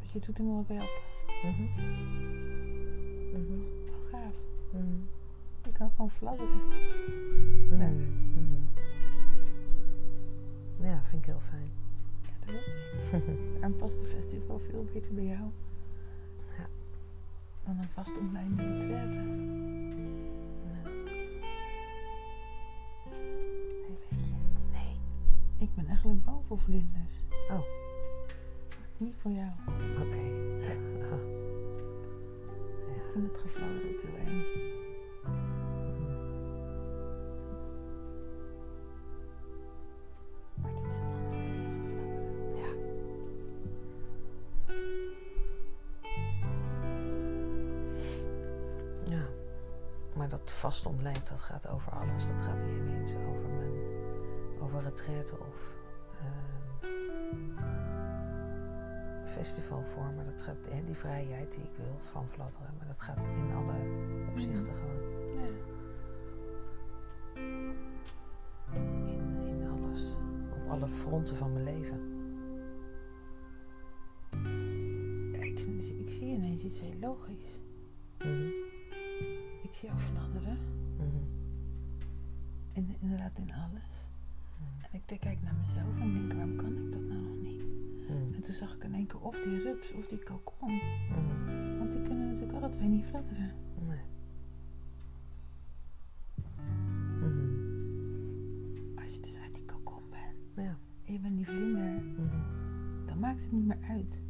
Dus 0.00 0.12
je 0.12 0.18
doet 0.20 0.36
helemaal 0.36 0.56
wat 0.58 0.66
bij 0.66 0.76
jou 0.76 0.88
past. 0.88 1.26
mhm, 1.42 1.66
Dat 3.32 3.40
is 3.42 3.48
mhm, 3.48 3.60
toch 3.86 4.10
wel 4.10 4.20
gaaf. 4.20 4.34
mhm, 4.72 5.00
Je 5.64 5.72
kan 5.72 5.90
gewoon 5.90 6.10
fladderen. 6.10 6.60
mhm, 7.70 7.80
Ja. 7.80 7.90
Ja, 10.88 11.02
vind 11.04 11.22
ik 11.22 11.26
heel 11.26 11.40
fijn. 11.40 11.70
Ja, 12.22 12.30
dat 12.40 12.48
weet 12.54 13.26
ik. 13.26 13.38
Daarom 13.60 13.76
past 13.78 13.98
de 14.00 14.06
festival 14.06 14.58
veel 14.58 14.84
beter 14.92 15.14
bij 15.14 15.24
jou. 15.24 15.50
Ja. 16.58 16.66
Dan 17.64 17.78
een 17.78 17.88
vast 17.94 18.18
omlijnde 18.18 18.62
retraite. 18.78 19.18
Eigenlijk 26.02 26.24
bang 26.24 26.46
voor 26.46 26.58
vlinders. 26.58 27.14
Oh. 27.50 27.64
Niet 28.96 29.14
voor 29.18 29.30
jou. 29.30 29.50
Oké. 30.00 30.20
Ik 32.94 33.02
vind 33.12 33.26
het 33.32 33.40
gefladderend 33.40 34.02
heel 34.02 34.16
eng. 34.16 34.44
Maar 40.54 40.72
dit 40.74 40.90
is 40.90 40.96
een 40.96 41.04
andere 41.04 41.30
manier 41.30 41.54
van 41.54 41.80
fladderen. 41.82 42.56
Ja. 42.56 42.70
Ja. 49.16 49.24
Maar 50.14 50.28
dat 50.28 50.52
vast 50.52 50.86
omlijnd, 50.86 51.28
dat 51.28 51.40
gaat 51.40 51.68
over 51.68 51.92
alles. 51.92 52.26
Dat 52.26 52.40
gaat 52.40 52.58
niet 52.58 52.76
ineens 52.76 53.14
over 53.14 53.48
mijn 53.48 53.72
over 54.60 54.82
retraite 54.82 55.38
of 55.38 55.80
festivalvormen. 59.32 60.24
Dat 60.26 60.42
gaat, 60.42 60.56
hè, 60.70 60.84
die 60.84 60.94
vrijheid 60.94 61.52
die 61.52 61.62
ik 61.62 61.76
wil 61.76 61.98
van 61.98 62.28
fladderen. 62.28 62.74
Maar 62.78 62.86
dat 62.86 63.00
gaat 63.00 63.24
in 63.24 63.52
alle 63.52 63.74
opzichten 64.30 64.74
gewoon. 64.76 65.00
Ja. 65.34 65.50
In, 68.72 69.46
in 69.48 69.68
alles. 69.68 70.16
Op 70.50 70.70
alle 70.70 70.88
fronten 70.88 71.36
van 71.36 71.52
mijn 71.52 71.64
leven. 71.64 72.00
Ja, 75.32 75.42
ik, 75.42 75.58
ik 75.98 76.10
zie 76.10 76.34
ineens 76.34 76.64
iets 76.64 76.80
heel 76.80 76.98
logisch. 77.00 77.60
Mhm, 78.18 78.46
Ik 79.62 79.74
zie 79.74 79.90
ook 79.90 80.00
fladderen. 80.00 80.58
mhm, 80.96 81.24
En 82.72 82.96
inderdaad 83.00 83.38
in 83.38 83.52
alles. 83.52 84.08
mhm, 84.58 84.84
En 84.84 85.00
ik 85.08 85.20
kijk 85.20 85.42
naar 85.42 85.54
mezelf 85.60 86.00
en 86.00 86.12
denk, 86.12 86.32
waarom 86.32 86.56
kan 86.56 86.71
En 88.42 88.48
toen 88.48 88.56
zag 88.56 88.74
ik 88.74 88.84
in 88.84 88.94
één 88.94 89.06
keer 89.06 89.20
of 89.20 89.40
die 89.40 89.62
rups 89.62 89.92
of 89.92 90.06
die 90.06 90.18
kokon. 90.18 90.72
mhm. 90.74 91.78
Want 91.78 91.92
die 91.92 92.02
kunnen 92.02 92.26
natuurlijk 92.26 92.52
alle 92.58 92.68
twee 92.68 92.88
niet 92.88 93.04
fladderen. 93.04 93.50
Nee. 93.88 94.00
Mhm. 97.20 98.98
Als 99.00 99.14
je 99.14 99.20
dus 99.22 99.38
uit 99.38 99.54
die 99.54 99.64
kokon 99.64 100.02
bent 100.10 100.66
Ja. 100.66 100.76
en 101.04 101.12
je 101.12 101.18
bent 101.20 101.36
die 101.36 101.46
vlinder, 101.46 101.92
Mhm. 102.02 102.16
dan 103.06 103.18
maak 103.18 103.20
maakt 103.20 103.42
het 103.42 103.52
niet 103.52 103.64
meer 103.66 103.78
uit. 103.88 104.20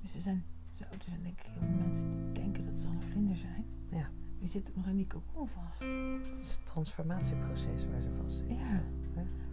Dus 0.00 0.14
er 0.14 0.20
zijn, 0.20 0.44
zo, 0.72 0.84
er 0.84 1.04
zijn 1.08 1.22
denk 1.22 1.38
ik 1.40 1.46
heel 1.46 1.62
veel 1.62 1.76
mensen 1.86 2.08
die 2.24 2.32
denken 2.32 2.64
dat 2.64 2.78
ze 2.78 2.86
al 2.86 2.92
een 2.92 3.02
vlinder 3.02 3.36
zijn. 3.36 3.64
Ja. 3.90 4.10
Die 4.38 4.48
zitten 4.48 4.74
nog 4.76 4.86
in 4.86 4.96
die 4.96 5.06
cocon 5.06 5.48
vast. 5.48 5.80
Het 6.30 6.40
is 6.40 6.52
het 6.54 6.66
transformatieproces 6.66 7.86
waar 7.86 8.00
ze 8.00 8.08
vast 8.22 8.36
zitten. 8.36 8.56
Ja. 8.56 8.82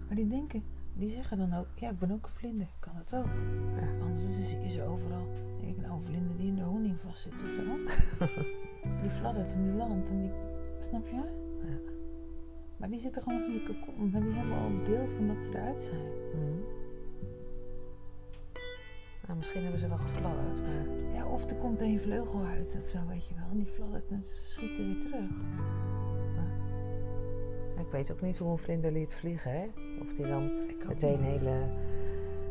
Maar 0.08 0.16
die 0.16 0.28
denken, 0.28 0.64
die 1.00 1.10
zeggen 1.10 1.38
dan 1.38 1.54
ook, 1.54 1.68
ja, 1.76 1.90
ik 1.90 2.00
ben 2.00 2.12
ook 2.12 2.26
een 2.26 2.32
vlinder. 2.34 2.68
Kan 2.80 2.94
dat 2.96 3.16
ook? 3.16 3.26
Ja. 3.76 3.88
Anders 4.02 4.52
je 4.52 4.70
ze 4.70 4.84
overal. 4.84 5.28
Denk 5.62 5.76
ik, 5.76 5.82
nou, 5.82 5.94
een 5.94 6.04
vlinder 6.04 6.38
die 6.38 6.48
in 6.48 6.56
de 6.56 6.62
honing 6.62 7.00
vast 7.00 7.22
zit 7.22 7.34
of 7.34 7.40
zo. 7.40 7.64
die 9.02 9.10
fladdert 9.10 9.54
en 9.54 9.64
die 9.64 9.74
landt 9.74 10.10
en 10.10 10.20
die, 10.22 10.32
snap 10.80 11.08
je? 11.08 11.16
Ja. 11.16 11.78
Maar 12.78 12.90
die 12.90 13.00
zitten 13.00 13.22
gewoon 13.22 13.40
nog 13.40 13.48
in 13.48 13.54
die 13.54 13.64
cocon. 13.64 14.10
Maar 14.10 14.22
die 14.22 14.34
hebben 14.34 14.58
al 14.58 14.66
een 14.66 14.84
beeld 14.84 15.10
van 15.10 15.28
dat 15.28 15.44
ze 15.44 15.50
eruit 15.50 15.82
zijn. 15.82 16.08
Mhm. 16.34 16.78
Nou, 19.28 19.38
misschien 19.38 19.62
hebben 19.62 19.80
ze 19.80 19.88
wel 19.88 19.98
gefladderd, 19.98 20.62
maar 20.62 21.14
Ja, 21.14 21.28
of 21.28 21.50
er 21.50 21.56
komt 21.56 21.82
een 21.82 22.00
vleugel 22.00 22.44
uit 22.44 22.78
of 22.82 22.90
zo, 22.90 22.98
weet 23.08 23.28
je 23.28 23.36
wel. 23.36 23.46
En 23.52 23.58
die 23.58 23.66
fladdert 23.66 24.10
en 24.10 24.24
ze 24.24 24.42
schieten 24.46 24.86
weer 24.86 25.00
terug. 25.00 25.30
Ik 27.90 27.96
weet 27.96 28.12
ook 28.12 28.22
niet 28.22 28.38
hoe 28.38 28.52
een 28.52 28.58
vlinder 28.58 28.92
liet 28.92 29.14
vliegen, 29.14 29.52
hè? 29.52 29.66
Of 30.02 30.14
die 30.14 30.28
dan 30.28 30.52
meteen 30.88 31.20
niet. 31.20 31.30
hele, 31.30 31.70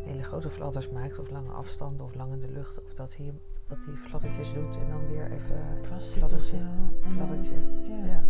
hele 0.05 0.23
grote 0.23 0.51
fladders 0.51 0.91
maakt, 0.91 1.19
of 1.19 1.31
lange 1.31 1.51
afstanden, 1.51 2.07
of 2.07 2.15
lang 2.15 2.33
in 2.33 2.41
de 2.41 2.49
lucht. 2.49 2.83
Of 2.85 2.95
dat 2.95 3.17
hij 3.17 3.33
dat 3.67 3.79
die 3.85 3.97
fladdertjes 3.97 4.53
doet 4.53 4.79
en 4.79 4.89
dan 4.89 5.07
weer 5.07 5.33
even 5.33 5.79
vast 5.83 6.13
fladdertje. 6.13 6.59
Fladdertje. 7.01 7.55
Ja. 7.83 8.05
Ja. 8.05 8.27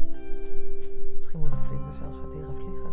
Misschien 1.17 1.39
moet 1.39 1.53
een 1.53 1.59
vlinder 1.59 1.95
zelfs 1.95 2.21
wel 2.21 2.29
leren 2.35 2.55
vliegen. 2.55 2.93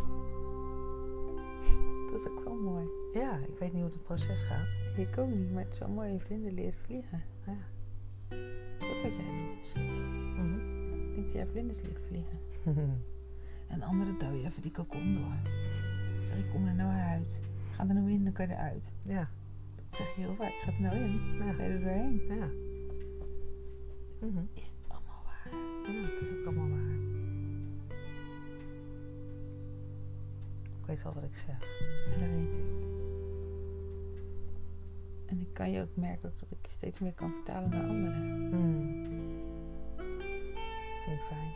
dat 2.12 2.20
is 2.20 2.28
ook 2.28 2.44
wel 2.44 2.56
mooi. 2.56 2.86
Ja, 3.14 3.38
ik 3.38 3.58
weet 3.60 3.74
niet 3.74 3.82
hoe 3.82 3.92
het 3.92 4.04
proces 4.04 4.44
gaat. 4.44 4.98
Ik 4.98 5.18
ook 5.18 5.30
niet, 5.30 5.52
maar 5.54 5.64
het 5.64 5.74
is 5.74 5.80
wel 5.80 5.90
mooi 5.90 6.12
een 6.12 6.20
vlinder 6.20 6.52
leren 6.52 6.80
vliegen. 6.86 7.24
Ja. 7.46 7.58
Dat 8.30 8.90
is 8.90 8.96
ook 8.96 9.04
wat 9.04 9.16
jij 9.16 9.26
doet 9.26 9.60
misschien. 9.60 9.86
Mhm. 10.34 10.54
Ik 11.10 11.14
denk 11.14 11.26
dat 11.26 11.34
jij 11.34 11.48
vlinders 11.48 11.82
leert 11.82 12.00
vliegen. 12.08 12.40
En 13.68 13.82
anderen 13.82 14.18
douw 14.18 14.34
je 14.34 14.46
even 14.46 14.62
die 14.62 14.72
cocon 14.72 15.14
door. 15.16 15.52
Zeg 16.24 16.38
ik, 16.38 16.50
kom 16.50 16.68
er 16.68 16.74
nou 16.74 16.92
uit. 17.00 17.42
Ga 17.72 17.88
er 17.88 17.94
nou 17.94 18.12
in, 18.12 18.24
dan 18.24 18.34
kan 18.34 18.48
je 18.48 18.54
eruit. 18.54 18.92
ja, 19.06 19.30
Dat 19.76 19.96
zeg 19.96 20.16
je 20.16 20.22
heel 20.22 20.36
vaak. 20.36 20.52
Ga 20.52 20.72
er 20.72 20.82
nou 20.82 20.96
in, 20.96 21.38
ja, 21.38 21.54
ga 21.54 21.64
je 21.64 21.70
er 21.70 21.80
doorheen. 21.80 22.22
ja. 22.28 22.50
Mhm. 24.28 24.44
Is 24.54 24.64
het 24.70 24.78
allemaal 24.88 25.24
waar? 25.26 25.54
Ja, 25.94 26.10
het 26.10 26.22
is 26.22 26.30
ook 26.30 26.46
allemaal 26.46 26.70
waar. 26.70 26.94
Ik 30.80 30.86
weet 30.86 31.04
wel 31.04 31.14
wat 31.14 31.24
ik 31.24 31.36
zeg. 31.36 31.60
Ja, 32.14 32.20
dat 32.20 32.30
weet 32.30 32.56
ik. 32.56 32.64
En 35.26 35.40
ik 35.42 35.54
kan 35.54 35.72
je 35.72 35.82
ook 35.82 35.96
merken 35.96 36.30
ook 36.30 36.40
dat 36.40 36.52
ik 36.52 36.70
steeds 36.70 37.00
meer 37.00 37.14
kan 37.14 37.32
vertalen 37.32 37.70
naar 37.70 37.88
anderen. 37.88 38.50
Mm. 38.50 39.04
Vind 41.06 41.20
ik 41.20 41.26
fijn. 41.30 41.52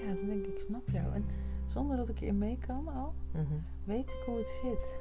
Ja, 0.00 0.14
dan 0.14 0.26
denk 0.26 0.46
ik, 0.46 0.52
ik 0.52 0.58
snap 0.60 0.88
jou. 0.90 1.12
En 1.14 1.24
zonder 1.64 1.96
dat 1.96 2.08
ik 2.08 2.20
erin 2.20 2.38
mee 2.38 2.58
kan 2.66 2.88
al, 2.88 3.14
Mhm. 3.32 3.54
weet 3.84 4.10
ik 4.10 4.22
hoe 4.26 4.36
het 4.38 4.46
zit. 4.62 4.96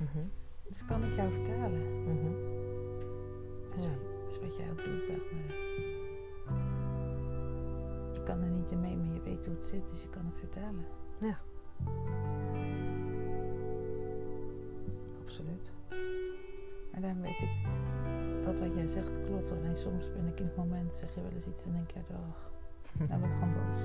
Mhm. 0.00 0.24
Dus 0.68 0.84
kan 0.84 1.04
ik 1.04 1.14
jou 1.14 1.32
vertalen. 1.32 2.02
Mhm. 2.02 2.32
Dat 3.70 3.74
is, 3.76 3.82
Ja. 3.82 3.90
dat 4.22 4.30
is 4.32 4.38
wat 4.40 4.56
jij 4.56 4.70
ook 4.70 4.76
doet, 4.84 5.06
Dagmar. 5.08 5.56
Je 8.12 8.22
kan 8.24 8.42
er 8.42 8.50
niet 8.50 8.70
in 8.70 8.80
mee, 8.80 8.96
maar 8.96 9.14
je 9.14 9.20
weet 9.22 9.46
hoe 9.46 9.54
het 9.54 9.66
zit, 9.66 9.88
dus 9.88 10.02
je 10.02 10.08
kan 10.10 10.24
het 10.26 10.36
vertalen. 10.38 10.84
Absoluut. 15.24 15.72
Maar 16.92 17.00
daarom 17.00 17.20
weet 17.20 17.40
ik 17.40 17.50
dat 18.44 18.58
wat 18.58 18.74
jij 18.74 18.86
zegt 18.86 19.24
klopt. 19.26 19.50
Alleen 19.50 19.76
soms 19.76 20.12
ben 20.12 20.26
ik 20.26 20.40
in 20.40 20.46
het 20.46 20.56
moment, 20.56 20.94
zeg 20.94 21.14
je 21.14 21.20
wel 21.22 21.30
eens 21.30 21.46
iets 21.46 21.64
en 21.64 21.72
denk 21.72 21.88
ik, 21.88 21.94
ja 21.94 22.02
dag. 22.08 22.52
Nou 23.08 23.20
ben 23.20 23.30
ik 23.30 23.36
gewoon 23.36 23.54
boos. 23.54 23.80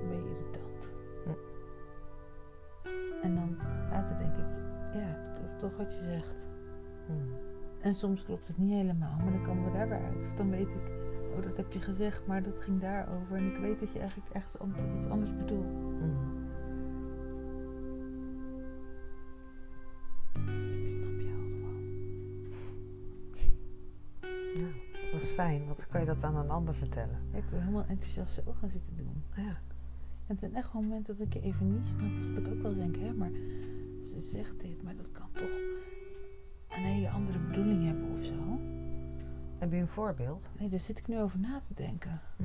Dan 0.00 0.08
ben 0.08 0.22
je 0.22 0.30
irritant. 0.30 0.88
En 3.22 3.34
dan 3.34 3.56
later 3.90 4.16
denk 4.16 4.36
ik, 4.36 4.44
ja, 4.92 5.00
het 5.00 5.32
klopt 5.34 5.58
toch 5.58 5.76
wat 5.76 5.94
je 5.94 6.00
zegt. 6.00 6.36
Mm. 7.08 7.32
En 7.80 7.94
soms 7.94 8.24
klopt 8.24 8.48
het 8.48 8.58
niet 8.58 8.72
helemaal, 8.72 9.16
maar 9.16 9.32
dan 9.32 9.42
komen 9.42 9.64
we 9.64 9.78
daar 9.78 9.88
weer 9.88 10.04
uit. 10.04 10.22
Of 10.22 10.34
dan 10.34 10.50
weet 10.50 10.70
ik, 10.70 10.90
oh 11.36 11.42
dat 11.42 11.56
heb 11.56 11.72
je 11.72 11.80
gezegd, 11.80 12.26
maar 12.26 12.42
dat 12.42 12.58
ging 12.58 12.80
daarover. 12.80 13.36
En 13.36 13.46
ik 13.46 13.56
weet 13.56 13.80
dat 13.80 13.92
je 13.92 13.98
eigenlijk 13.98 14.30
ergens 14.32 14.56
iets 14.96 15.06
anders 15.06 15.36
bedoelt. 15.36 15.72
Fijn, 25.34 25.64
want 25.64 25.78
dan 25.78 25.86
kan 25.88 26.00
je 26.00 26.06
dat 26.06 26.24
aan 26.24 26.36
een 26.36 26.50
ander 26.50 26.74
vertellen. 26.74 27.18
Ja, 27.32 27.38
ik 27.38 27.44
wil 27.50 27.58
helemaal 27.58 27.84
enthousiast 27.86 28.34
zo 28.34 28.52
gaan 28.60 28.70
zitten 28.70 28.96
doen. 28.96 29.24
Ja. 29.36 29.58
En 30.26 30.30
het 30.30 30.40
zijn 30.40 30.54
echt 30.54 30.72
wel 30.72 30.82
momenten 30.82 31.16
dat 31.16 31.26
ik 31.26 31.32
je 31.32 31.40
even 31.40 31.72
niet 31.72 31.84
snap. 31.84 32.10
Of 32.20 32.26
dat 32.26 32.46
ik 32.46 32.52
ook 32.52 32.62
wel 32.62 32.74
denk, 32.74 32.96
hè, 32.96 33.12
maar 33.12 33.30
ze 34.02 34.20
zegt 34.20 34.60
dit, 34.60 34.82
maar 34.82 34.96
dat 34.96 35.12
kan 35.12 35.28
toch 35.32 35.50
een 36.68 36.82
hele 36.82 37.10
andere 37.10 37.38
bedoeling 37.38 37.84
hebben 37.84 38.18
of 38.18 38.24
zo. 38.24 38.58
Heb 39.58 39.72
je 39.72 39.78
een 39.78 39.88
voorbeeld? 39.88 40.50
Nee, 40.58 40.68
daar 40.68 40.78
zit 40.78 40.98
ik 40.98 41.08
nu 41.08 41.18
over 41.18 41.38
na 41.38 41.60
te 41.60 41.74
denken. 41.74 42.20
Hm. 42.36 42.44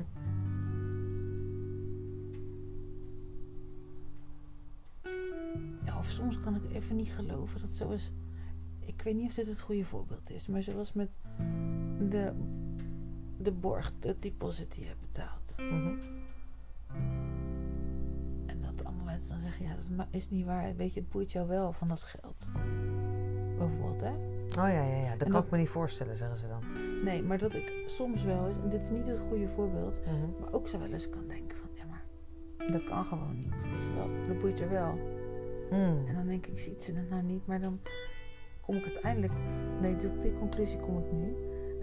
Ja, 5.85 5.97
of 5.97 6.05
soms 6.05 6.39
kan 6.39 6.55
ik 6.55 6.73
even 6.73 6.95
niet 6.95 7.11
geloven 7.11 7.61
dat 7.61 7.73
zoals... 7.73 8.11
Ik 8.79 9.01
weet 9.01 9.15
niet 9.15 9.27
of 9.27 9.33
dit 9.33 9.47
het 9.47 9.61
goede 9.61 9.85
voorbeeld 9.85 10.29
is, 10.29 10.47
maar 10.47 10.63
zoals 10.63 10.93
met 10.93 11.09
de, 12.09 12.33
de 13.41 13.51
borg, 13.51 13.91
de 13.99 14.15
deposit 14.19 14.71
die 14.71 14.81
je 14.81 14.87
hebt 14.87 15.01
betaald. 15.01 15.55
Mhm. 15.57 15.95
En 18.45 18.61
dat 18.61 18.83
allemaal 18.85 19.05
mensen 19.05 19.29
dan 19.31 19.39
zeggen, 19.39 19.65
ja, 19.65 19.75
dat 19.75 20.07
is 20.11 20.29
niet 20.29 20.45
waar. 20.45 20.75
Weet 20.75 20.93
je, 20.93 20.99
het 20.99 21.09
boeit 21.09 21.31
jou 21.31 21.47
wel 21.47 21.71
van 21.73 21.87
dat 21.87 22.01
geld. 22.01 22.47
Bijvoorbeeld, 23.57 24.01
hè? 24.01 24.09
Oh 24.49 24.55
ja, 24.55 24.83
ja, 24.83 24.95
ja. 24.95 25.03
Dat 25.11 25.11
En 25.11 25.17
kan 25.17 25.31
dat- 25.31 25.45
ik 25.45 25.51
me 25.51 25.57
niet 25.57 25.69
voorstellen, 25.69 26.17
zeggen 26.17 26.37
ze 26.37 26.47
dan. 26.47 26.63
Nee, 27.03 27.23
maar 27.23 27.37
dat 27.37 27.53
ik 27.53 27.83
soms 27.85 28.23
wel 28.23 28.47
eens, 28.47 28.57
en 28.57 28.69
dit 28.69 28.81
is 28.81 28.89
niet 28.89 29.07
het 29.07 29.19
goede 29.19 29.47
voorbeeld, 29.49 29.99
Mhm. 30.05 30.41
maar 30.41 30.53
ook 30.53 30.67
zo 30.67 30.79
wel 30.79 30.91
eens 30.91 31.09
kan 31.09 31.27
denken 31.27 31.57
van, 31.57 31.69
ja, 31.73 31.83
maar 31.85 32.03
dat 32.71 32.83
kan 32.83 33.05
gewoon 33.05 33.37
niet. 33.37 33.63
Weet 33.63 33.83
je 33.87 33.93
wel, 33.95 34.09
dat 34.27 34.39
boeit 34.39 34.59
je 34.59 34.67
wel. 34.67 34.93
Mm. 35.71 36.05
En 36.07 36.15
dan 36.15 36.27
denk 36.27 36.45
ik, 36.47 36.59
ziet 36.59 36.83
ze 36.83 36.93
het 36.95 37.09
nou 37.09 37.23
niet, 37.23 37.45
maar 37.47 37.59
dan 37.59 37.79
kom 38.61 38.75
ik 38.75 38.83
uiteindelijk, 38.83 39.33
nee, 39.81 39.95
tot 39.95 40.21
die 40.21 40.33
conclusie 40.37 40.79
kom 40.79 40.97
ik 40.97 41.11
nu. 41.11 41.35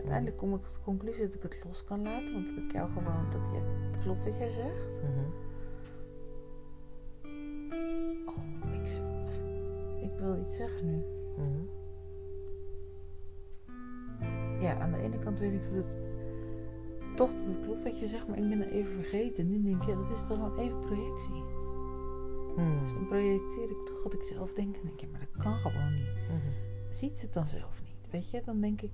Uiteindelijk 0.06 0.42
kom 0.42 0.54
ik 0.54 0.62
tot 0.62 0.74
de 0.74 0.80
conclusie 0.84 1.24
dat 1.24 1.34
ik 1.34 1.42
het 1.42 1.64
los 1.64 1.84
kan 1.84 2.02
laten, 2.02 2.32
want 2.32 2.46
dat 2.46 2.56
ik 2.56 2.72
jou 2.72 2.90
gewoon, 2.90 3.30
dat 3.30 3.48
je, 3.52 3.60
het 3.86 4.00
klopt 4.02 4.24
wat 4.24 4.36
jij 4.36 4.50
zegt. 4.50 4.86
Mhm. 5.02 5.24
Oh, 8.28 8.74
ik, 8.74 9.00
ik 10.10 10.18
wil 10.18 10.38
iets 10.40 10.56
zeggen 10.56 10.86
nu. 10.86 11.02
Mhm. 11.36 11.64
Ja, 14.60 14.78
aan 14.78 14.92
de 14.92 14.98
ene 14.98 15.18
kant 15.18 15.38
weet 15.38 15.52
ik 15.52 15.74
dat 15.74 15.84
het 15.84 16.08
toch 17.16 17.30
dat 17.30 17.46
het 17.46 17.60
klopt 17.60 17.82
wat 17.82 17.98
je 17.98 18.06
zegt, 18.06 18.28
maar 18.28 18.38
ik 18.38 18.48
ben 18.48 18.60
het 18.60 18.70
even 18.70 18.92
vergeten. 18.92 19.48
Nu 19.48 19.62
denk 19.62 19.82
ik, 19.82 19.88
ja, 19.88 19.94
dat 19.94 20.12
is 20.12 20.26
toch 20.26 20.38
gewoon 20.38 20.58
even 20.58 20.80
projectie. 20.80 21.44
Mm. 22.56 22.82
Dus 22.82 22.92
dan 22.92 23.06
projecteer 23.06 23.70
ik 23.70 23.86
toch 23.86 24.02
wat 24.02 24.12
ik 24.12 24.22
zelf 24.22 24.52
denk 24.52 24.76
en 24.76 24.82
denk 24.82 24.94
ik, 24.94 25.00
ja, 25.00 25.06
maar 25.10 25.20
dat 25.20 25.42
kan 25.42 25.54
gewoon 25.54 25.94
niet. 25.94 26.28
Mhm. 26.28 26.50
Ziet 26.90 27.18
ze 27.18 27.24
het 27.24 27.34
dan 27.34 27.46
zelf 27.46 27.82
niet, 27.82 28.10
weet 28.10 28.30
je? 28.30 28.42
Dan 28.44 28.60
denk 28.60 28.80
ik, 28.80 28.90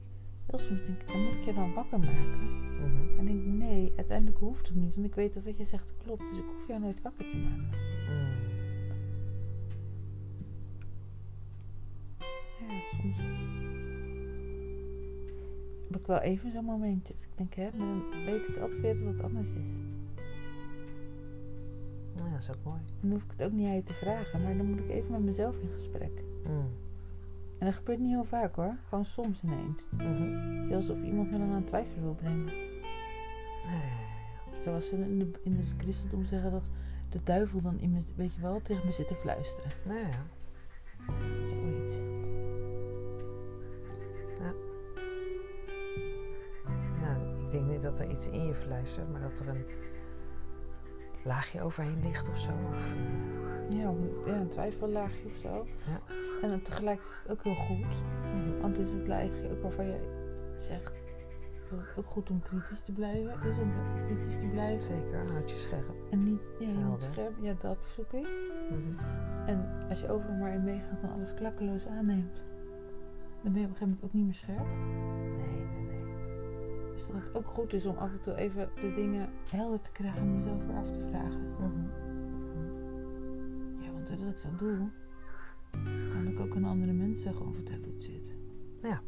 heel 0.47 0.59
soms 0.59 0.87
denk 0.87 1.01
ik, 1.01 1.09
dan 1.09 1.25
moet 1.25 1.35
ik 1.35 1.45
je 1.45 1.55
dan 1.55 1.75
wakker 1.75 1.99
maken. 1.99 2.61
Mhm. 2.81 3.19
En 3.19 3.25
denk 3.25 3.41
ik, 3.41 3.47
nee, 3.47 3.93
uiteindelijk 3.97 4.39
hoeft 4.39 4.67
het 4.67 4.77
niet, 4.77 4.95
want 4.95 5.07
ik 5.07 5.15
weet 5.15 5.35
dat 5.35 5.45
wat 5.45 5.57
je 5.57 5.65
zegt 5.65 5.93
klopt. 6.03 6.29
Dus 6.29 6.39
ik 6.39 6.45
hoef 6.45 6.67
jou 6.67 6.81
nooit 6.81 7.03
wakker 7.03 7.29
te 7.29 7.37
maken. 7.37 7.69
Mm. 8.09 8.51
Ja, 12.61 12.81
soms 13.03 13.17
heb 15.93 16.01
ik 16.01 16.07
wel 16.07 16.21
even 16.21 16.53
zo'n 16.53 16.65
momentje. 16.65 17.15
dat 17.15 17.23
Ik 17.23 17.37
denk, 17.37 17.55
hè, 17.55 17.79
maar 17.79 18.11
dan 18.11 18.25
weet 18.25 18.49
ik 18.49 18.57
altijd 18.57 18.81
weer 18.81 19.05
dat 19.05 19.15
het 19.15 19.23
anders 19.23 19.49
is. 19.49 19.71
Nou 22.15 22.27
ja, 22.27 22.33
dat 22.33 22.41
is 22.41 22.51
ook 22.51 22.65
mooi. 22.65 22.81
Dan 23.01 23.11
hoef 23.11 23.23
ik 23.23 23.31
het 23.37 23.43
ook 23.47 23.53
niet 23.53 23.67
aan 23.67 23.75
je 23.75 23.83
te 23.83 23.93
vragen, 23.93 24.43
maar 24.43 24.57
dan 24.57 24.67
moet 24.67 24.79
ik 24.79 24.89
even 24.89 25.11
met 25.11 25.23
mezelf 25.23 25.57
in 25.61 25.69
gesprek. 25.69 26.23
Mm. 26.47 26.69
En 27.63 27.69
dat 27.69 27.77
gebeurt 27.77 27.99
niet 27.99 28.11
heel 28.11 28.25
vaak 28.25 28.55
hoor, 28.55 28.77
gewoon 28.89 29.05
soms 29.05 29.43
ineens. 29.43 29.87
Mhm. 29.91 30.73
Alsof 30.73 31.03
iemand 31.03 31.31
me 31.31 31.39
dan 31.39 31.49
aan 31.49 31.55
het 31.55 31.67
twijfelen 31.67 32.03
wil 32.03 32.15
brengen. 32.15 32.47
Ja, 32.47 33.71
ja, 33.71 33.79
ja. 33.79 34.63
Zoals 34.63 34.89
ze 34.89 34.97
in, 34.97 35.19
de, 35.19 35.31
in 35.43 35.57
het 35.57 35.75
christendom 35.79 36.25
zeggen 36.25 36.51
dat 36.51 36.71
de 37.09 37.23
duivel 37.23 37.61
dan 37.61 37.81
in 37.81 37.91
me, 37.93 38.01
weet 38.17 38.35
je 38.35 38.41
wel, 38.41 38.61
tegen 38.63 38.87
me 38.87 38.93
zit 38.93 39.09
te 39.09 39.15
fluisteren. 39.15 39.71
Nou 39.85 39.99
ja. 39.99 40.27
Zoiets. 41.47 41.95
Nou, 47.01 47.45
ik 47.45 47.51
denk 47.51 47.67
niet 47.67 47.83
dat 47.83 48.01
er 48.01 48.11
iets 48.11 48.29
in 48.29 48.47
je 48.47 48.55
fluistert, 48.55 49.13
maar 49.13 49.21
dat 49.21 49.41
er 49.41 49.49
een 49.49 49.65
laagje 51.25 51.63
overheen 51.63 52.01
ligt 52.03 52.29
of 52.29 52.39
zo. 52.39 52.51
Of, 52.73 52.95
eh, 52.95 53.52
Ja, 53.69 53.89
een, 53.89 54.11
ja, 54.27 54.35
een 54.35 54.49
twijfellaagje 54.49 55.25
of 55.25 55.37
zo. 55.43 55.67
Ja. 55.87 56.01
En 56.49 56.63
tegelijk 56.63 57.01
is 57.01 57.21
het 57.23 57.33
ook 57.33 57.45
heel 57.45 57.55
goed. 57.55 57.97
Want 58.61 58.77
het 58.77 58.87
is 58.87 58.93
het 58.93 59.09
laagje 59.09 59.51
ook 59.51 59.63
waarvan 59.63 59.87
je 59.87 60.21
zegt 60.57 60.93
dat 61.69 61.79
het 61.79 62.05
ook 62.05 62.11
goed 62.11 62.31
om 62.31 62.41
kritisch 62.41 62.83
te 62.83 62.93
blijven 62.93 63.33
is. 63.51 63.59
Om 63.59 63.73
kritisch 64.07 64.35
te 64.35 64.47
blijven. 64.47 64.83
Zeker, 64.83 65.31
houd 65.33 65.51
je 65.51 65.57
scherp. 65.57 65.95
En 66.11 66.25
niet, 66.25 66.41
ja, 66.59 66.69
je 66.69 66.75
moet 66.75 67.03
scherp. 67.03 67.33
Ja, 67.41 67.55
dat 67.59 67.85
zoek 67.85 68.13
ik. 68.13 68.29
Mhm. 68.71 69.05
En 69.47 69.69
als 69.89 70.01
je 70.01 70.09
overal 70.09 70.37
maar 70.37 70.53
in 70.53 70.65
meegaat 70.65 71.03
en 71.03 71.11
alles 71.11 71.35
klakkeloos 71.35 71.87
aanneemt, 71.87 72.43
dan 73.43 73.53
ben 73.53 73.61
je 73.61 73.67
op 73.67 73.73
een 73.73 73.77
gegeven 73.77 73.89
moment 73.89 74.05
ook 74.05 74.13
niet 74.13 74.25
meer 74.25 74.35
scherp. 74.35 74.67
Nee, 75.37 75.67
nee, 75.67 75.83
nee. 75.83 76.93
Dus 76.93 77.07
dat 77.07 77.17
het 77.17 77.37
ook 77.37 77.47
goed 77.47 77.73
is 77.73 77.87
om 77.87 77.97
af 77.97 78.13
en 78.13 78.21
toe 78.21 78.35
even 78.35 78.69
de 78.81 78.95
dingen 78.95 79.29
helder 79.51 79.81
te 79.81 79.93
krijgen 79.93 80.21
en 80.21 80.37
mezelf 80.37 80.67
weer 80.67 80.77
af 80.77 80.91
te 80.91 81.07
vragen. 81.11 81.41
Mhm. 81.59 82.02
Doordat 84.17 84.35
ik 84.35 84.43
dat 84.51 84.59
doe, 84.59 84.89
kan 86.13 86.27
ik 86.29 86.41
ook 86.41 86.57
aan 86.57 86.65
andere 86.65 86.93
mensen 86.93 87.35
gewoon 87.35 87.55
vertellen 87.55 87.85
hoe 87.85 87.93
het 87.93 88.05
zit. 88.05 88.35
Ja. 88.83 89.01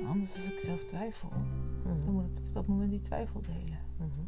Maar 0.00 0.10
anders 0.10 0.34
als 0.36 0.44
ik 0.46 0.58
zelf 0.58 0.84
twijfel, 0.84 1.28
Mhm. 1.84 2.00
dan 2.04 2.12
moet 2.14 2.24
ik 2.24 2.38
op 2.38 2.54
dat 2.54 2.66
moment 2.66 2.90
die 2.90 3.00
twijfel 3.00 3.40
delen. 3.42 3.78
Mhm. 3.96 4.20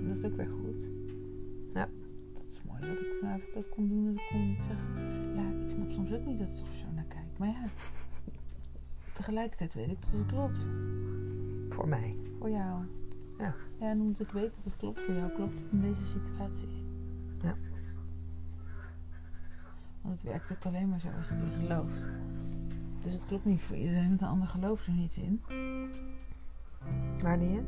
En 0.00 0.08
dat 0.08 0.16
is 0.16 0.24
ook 0.24 0.36
weer 0.36 0.48
goed. 0.48 0.90
Ja. 1.72 1.88
Dat 2.34 2.44
is 2.46 2.62
mooi 2.62 2.80
dat 2.80 3.00
ik 3.00 3.16
vanavond 3.20 3.56
ook 3.56 3.70
kon 3.70 3.88
doen. 3.88 4.04
Dat 4.04 4.14
ik 4.14 4.28
kon 4.30 4.56
zeggen, 4.58 5.34
ja, 5.34 5.64
ik 5.64 5.70
snap 5.70 5.90
soms 5.90 6.12
ook 6.12 6.26
niet 6.26 6.38
dat 6.38 6.52
ze 6.54 6.64
er 6.64 6.74
zo 6.76 6.86
naar 6.94 7.04
kijkt. 7.04 7.38
Maar 7.38 7.48
ja, 7.48 7.62
tegelijkertijd 9.18 9.74
weet 9.74 9.90
ik 9.90 9.98
dat 10.02 10.10
het 10.20 10.26
klopt. 10.32 10.66
Voor 11.68 11.88
mij. 11.88 12.16
Voor 12.38 12.50
jou. 12.50 12.84
Ja. 13.40 13.54
En 13.78 14.00
omdat 14.00 14.20
ik 14.20 14.32
weet 14.32 14.54
dat 14.54 14.64
het 14.64 14.76
klopt 14.76 15.00
voor 15.00 15.14
jou, 15.14 15.30
klopt 15.30 15.58
het 15.58 15.68
in 15.70 15.80
deze 15.80 16.04
situatie. 16.04 16.68
Ja. 17.40 17.56
Want 20.00 20.14
het 20.14 20.22
werkt 20.22 20.52
ook 20.52 20.64
alleen 20.64 20.88
maar 20.88 21.00
zo 21.00 21.08
als 21.18 21.28
je 21.28 21.34
het 21.34 21.66
gelooft. 21.66 22.08
Dus 23.02 23.12
het 23.12 23.26
klopt 23.26 23.44
niet 23.44 23.62
voor 23.62 23.76
iedereen, 23.76 24.06
want 24.06 24.18
de 24.18 24.26
ander 24.26 24.48
gelooft 24.48 24.86
er 24.86 24.92
niet 24.92 25.16
in. 25.16 25.42
Waar 27.18 27.38
niet 27.38 27.50
in? 27.50 27.66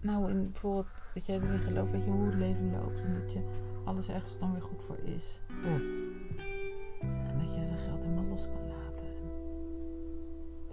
Nou, 0.00 0.30
in 0.30 0.50
bijvoorbeeld 0.50 0.86
dat 1.14 1.26
jij 1.26 1.40
erin 1.40 1.60
gelooft, 1.60 1.90
weet 1.92 2.04
je, 2.04 2.10
hoe 2.10 2.26
het 2.26 2.34
leven 2.34 2.70
loopt. 2.70 3.02
En 3.02 3.14
dat 3.20 3.32
je 3.32 3.42
alles 3.84 4.08
ergens 4.08 4.38
dan 4.38 4.52
weer 4.52 4.62
goed 4.62 4.82
voor 4.82 4.98
is. 4.98 5.40
Ja. 5.48 5.80
En 7.00 7.38
dat 7.38 7.54
je 7.54 7.60
je 7.60 7.76
geld 7.76 8.00
helemaal 8.02 8.24
los 8.24 8.48
kan 8.48 8.65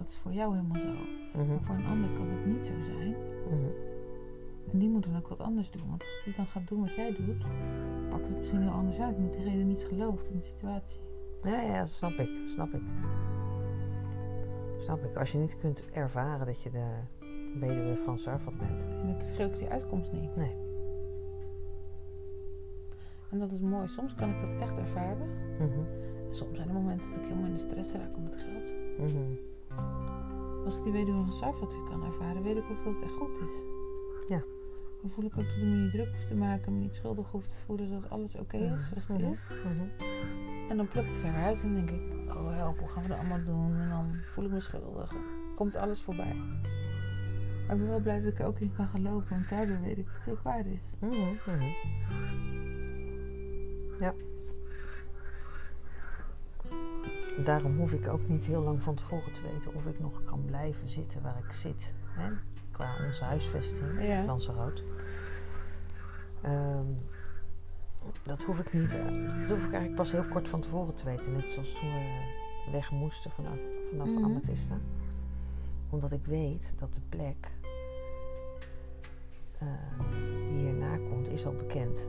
dat 0.04 0.12
is 0.12 0.18
voor 0.18 0.34
jou 0.34 0.56
helemaal 0.56 0.82
zo. 0.82 0.94
Mhm. 1.34 1.48
Maar 1.48 1.62
voor 1.62 1.76
een 1.76 1.86
ander 1.86 2.10
kan 2.10 2.30
dat 2.30 2.46
niet 2.46 2.66
zo 2.66 2.74
zijn. 2.82 3.16
Mhm. 3.50 3.70
En 4.72 4.80
die 4.80 4.90
moet 4.90 5.04
dan 5.04 5.18
ook 5.18 5.28
wat 5.28 5.40
anders 5.40 5.72
doen. 5.72 5.90
Want 5.90 6.02
als 6.02 6.22
die 6.24 6.34
dan 6.36 6.46
gaat 6.46 6.68
doen 6.68 6.82
wat 6.82 6.96
jij 6.96 7.14
doet, 7.14 7.46
pakt 8.10 8.28
het 8.28 8.38
misschien 8.38 8.62
heel 8.62 8.72
anders 8.72 9.00
uit. 9.00 9.16
Omdat 9.16 9.34
diegene 9.34 9.64
niet 9.64 9.84
gelooft 9.84 10.30
in 10.30 10.36
de 10.36 10.42
situatie. 10.42 11.00
Ja, 11.42 11.62
ja, 11.62 11.78
dat 11.78 11.90
snap 11.90 12.12
ik. 12.12 12.30
Snap 12.46 12.74
ik. 12.74 12.82
Snap 14.78 15.04
ik. 15.04 15.16
Als 15.18 15.32
je 15.32 15.38
niet 15.38 15.58
kunt 15.58 15.86
ervaren 15.92 16.46
dat 16.46 16.62
je 16.62 16.70
de 16.70 16.88
weduwe 17.60 17.96
van 17.98 18.18
Sarfat 18.18 18.58
bent. 18.58 18.84
En 18.84 19.08
dan 19.08 19.18
krijg 19.18 19.38
je 19.38 19.44
ook 19.46 19.58
die 19.58 19.68
uitkomst 19.68 20.12
niet. 20.12 20.36
Nee. 20.36 20.56
En 23.30 23.40
dat 23.40 23.52
is 23.52 23.60
mooi. 23.60 23.88
Soms 23.88 24.16
kan 24.16 24.30
ik 24.30 24.42
dat 24.42 24.54
echt 24.54 24.78
ervaren. 24.78 25.30
Mhm. 25.60 25.80
Soms 26.30 26.58
zijn 26.58 26.68
er 26.68 26.74
momenten 26.74 27.10
dat 27.10 27.18
ik 27.20 27.24
helemaal 27.26 27.46
in 27.46 27.54
de 27.54 27.60
stress 27.60 27.94
raak 27.94 28.16
om 28.16 28.26
het 28.26 28.36
geld. 28.36 28.76
Mhm. 28.98 29.53
Als 30.66 30.78
ik 30.78 30.84
die 30.84 30.94
weduwe 30.94 31.24
van 31.24 31.32
Sarfat 31.32 31.72
weer 31.74 31.84
kan 31.90 32.04
ervaren, 32.06 32.44
weet 32.44 32.58
ik 32.58 32.64
ook 32.72 32.84
dat 32.84 32.94
het 32.94 33.04
echt 33.04 33.14
goed 33.14 33.40
is. 33.50 33.64
Ja. 34.28 34.42
Dan 35.02 35.10
voel 35.12 35.26
ik 35.26 35.32
ook 35.38 35.44
dat 35.46 35.56
ik 35.56 35.64
me 35.64 35.76
niet 35.76 35.92
druk 35.92 36.10
hoef 36.12 36.24
te 36.24 36.36
maken, 36.36 36.74
me 36.74 36.80
niet 36.80 36.96
schuldig 36.96 37.32
hoef 37.32 37.48
te 37.48 37.56
voelen 37.66 37.92
dat 37.92 38.10
alles 38.10 38.36
oké 38.36 38.58
is 38.58 38.88
zoals 38.88 39.08
het 39.08 39.18
Mhm. 39.22 39.32
is. 39.32 39.42
Mhm. 39.64 40.06
En 40.70 40.78
dan 40.78 40.88
pluk 40.88 41.06
ik 41.06 41.14
het 41.14 41.24
eruit 41.24 41.64
en 41.64 41.74
denk 41.74 41.90
ik, 41.90 42.02
oh 42.36 42.52
help, 42.56 42.80
hoe 42.80 42.90
gaan 42.90 43.04
we 43.04 43.10
dat 43.10 43.18
allemaal 43.18 43.44
doen? 43.44 43.76
En 43.78 43.90
dan 43.90 44.06
voel 44.34 44.46
ik 44.46 44.52
me 44.52 44.60
schuldig. 44.60 45.16
Komt 45.56 45.76
alles 45.76 46.02
voorbij. 46.02 46.34
Maar 47.68 47.76
ik 47.76 47.82
ben 47.82 47.88
wel 47.90 48.00
blij 48.00 48.22
dat 48.22 48.32
ik 48.32 48.40
er 48.40 48.46
ook 48.46 48.60
in 48.60 48.74
kan 48.76 48.88
geloven, 48.88 49.30
want 49.30 49.50
daardoor 49.50 49.82
weet 49.82 49.98
ik 49.98 50.06
dat 50.06 50.26
het 50.26 50.34
ook 50.34 50.42
waar 50.44 50.66
is. 50.68 50.96
Mhm. 51.00 51.12
Mhm. 51.48 51.64
Ja. 54.00 54.14
Daarom 57.38 57.78
hoef 57.78 57.94
ik 57.94 58.08
ook 58.08 58.28
niet 58.28 58.46
heel 58.46 58.62
lang 58.62 58.84
van 58.84 58.96
tevoren 58.96 59.34
te 59.34 59.42
weten 59.42 59.74
of 59.76 59.86
ik 59.86 60.00
nog 60.00 60.24
kan 60.24 60.46
blijven 60.46 60.90
zitten 60.90 61.22
waar 61.22 61.38
ik 61.46 61.52
zit. 61.52 61.94
Hè? 62.06 62.30
Qua 62.72 63.06
onze 63.06 63.24
huisvesting, 63.24 64.04
Ja. 64.04 64.24
Lanzarote. 64.26 64.84
Ehm, 66.42 66.86
dat 68.24 68.44
hoef 68.44 68.60
ik 68.60 68.74
niet. 68.74 68.96
eh, 68.96 69.06
Dat 69.40 69.50
hoef 69.50 69.66
ik 69.66 69.72
eigenlijk 69.74 69.96
pas 69.96 70.12
heel 70.12 70.26
kort 70.26 70.50
van 70.50 70.62
tevoren 70.62 70.96
te 70.96 71.06
weten. 71.06 71.32
Net 71.32 71.50
zoals 71.50 71.74
toen 71.80 71.94
we 71.94 72.72
weg 72.72 72.92
moesten 72.92 73.32
vanaf, 73.32 73.58
vanaf. 73.90 74.08
Amethysta. 74.24 74.78
Omdat 75.90 76.12
ik 76.12 76.26
weet 76.26 76.74
dat 76.80 76.94
de 76.94 77.02
plek 77.10 77.52
eh, 79.60 79.68
die 80.48 80.58
hierna 80.58 80.98
komt, 80.98 81.30
is 81.30 81.46
al 81.46 81.56
bekend. 81.56 82.08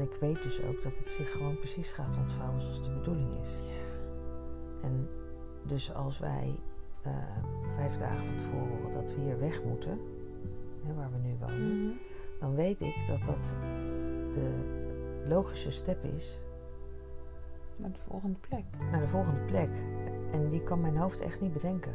En 0.00 0.06
ik 0.06 0.14
weet 0.20 0.42
dus 0.42 0.62
ook 0.62 0.82
dat 0.82 0.98
het 0.98 1.10
zich 1.10 1.30
gewoon 1.32 1.58
precies 1.58 1.92
gaat 1.92 2.16
ontvouwen 2.16 2.60
zoals 2.60 2.82
de 2.82 2.90
bedoeling 2.90 3.40
is. 3.40 3.56
En 4.82 5.08
dus 5.66 5.94
als 5.94 6.18
wij 6.18 6.58
eh, 7.02 7.12
vijf 7.76 7.96
dagen 7.98 8.24
van 8.24 8.36
tevoren 8.36 8.68
horen 8.68 8.92
dat 8.92 9.14
we 9.14 9.20
hier 9.20 9.38
weg 9.38 9.62
moeten, 9.64 9.98
hè, 10.84 10.94
waar 10.94 11.10
we 11.10 11.28
nu 11.28 11.36
wonen, 11.40 11.84
Mhm. 11.86 11.96
dan 12.40 12.54
weet 12.54 12.80
ik 12.80 13.04
dat 13.06 13.24
dat 13.24 13.54
de 14.34 14.50
logische 15.28 15.70
step 15.70 16.04
is 16.04 16.40
Naar 17.76 17.92
de 17.92 17.98
volgende 18.08 18.38
plek. 18.48 18.64
naar 18.90 19.00
de 19.00 19.08
volgende 19.08 19.40
plek. 19.40 19.70
En 20.32 20.50
die 20.50 20.62
kan 20.62 20.80
mijn 20.80 20.96
hoofd 20.96 21.20
echt 21.20 21.40
niet 21.40 21.52
bedenken. 21.52 21.94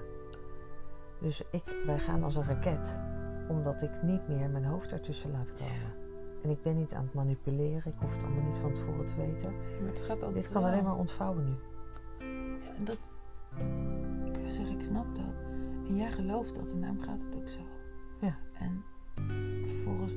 Dus 1.21 1.43
ik, 1.51 1.63
wij 1.85 1.99
gaan 1.99 2.23
als 2.23 2.35
een 2.35 2.45
raket, 2.47 2.97
omdat 3.49 3.81
ik 3.81 4.01
niet 4.03 4.27
meer 4.27 4.49
mijn 4.49 4.65
hoofd 4.65 4.91
ertussen 4.91 5.31
laat 5.31 5.53
komen. 5.55 6.04
En 6.45 6.51
ik 6.51 6.61
ben 6.61 6.75
niet 6.75 6.93
aan 6.93 7.03
het 7.03 7.13
manipuleren, 7.13 7.91
ik 7.91 7.99
hoef 7.99 8.13
het 8.13 8.23
allemaal 8.23 8.43
niet 8.43 8.55
van 8.55 8.73
tevoren 8.73 9.05
te 9.05 9.15
weten. 9.15 9.53
Maar 9.81 9.89
het 9.89 10.01
gaat 10.01 10.23
altijd 10.23 10.33
Dit 10.33 10.51
kan 10.51 10.61
wel. 10.61 10.71
alleen 10.71 10.83
maar 10.83 10.95
ontvouwen 10.97 11.43
nu. 11.45 11.51
Ja, 12.63 12.75
en 12.75 12.83
dat... 12.83 12.97
Ik 14.25 14.35
wil 14.41 14.51
zeggen, 14.51 14.79
ik 14.79 14.83
snap 14.83 15.15
dat. 15.15 15.33
En 15.87 15.95
jij 15.95 16.11
gelooft 16.11 16.55
dat 16.55 16.71
en 16.71 16.79
daarom 16.79 17.01
gaat 17.01 17.19
het 17.29 17.35
ook 17.41 17.49
zo. 17.49 17.59
Ja. 18.21 18.37
En 18.53 18.83
vervolgens... 19.67 20.13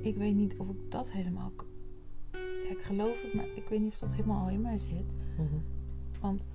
Ik 0.00 0.16
weet 0.16 0.34
niet 0.34 0.56
of 0.56 0.68
ik 0.68 0.90
dat 0.90 1.10
helemaal... 1.10 1.52
Ja, 2.32 2.70
ik 2.70 2.82
geloof 2.82 3.22
het, 3.22 3.34
maar 3.34 3.46
ik 3.54 3.68
weet 3.68 3.80
niet 3.80 3.92
of 3.92 3.98
dat 3.98 4.12
helemaal 4.12 4.42
al 4.42 4.50
in 4.50 4.60
mij 4.60 4.78
zit. 4.78 5.12
Mhm. 5.36 5.58
Want 6.20 6.48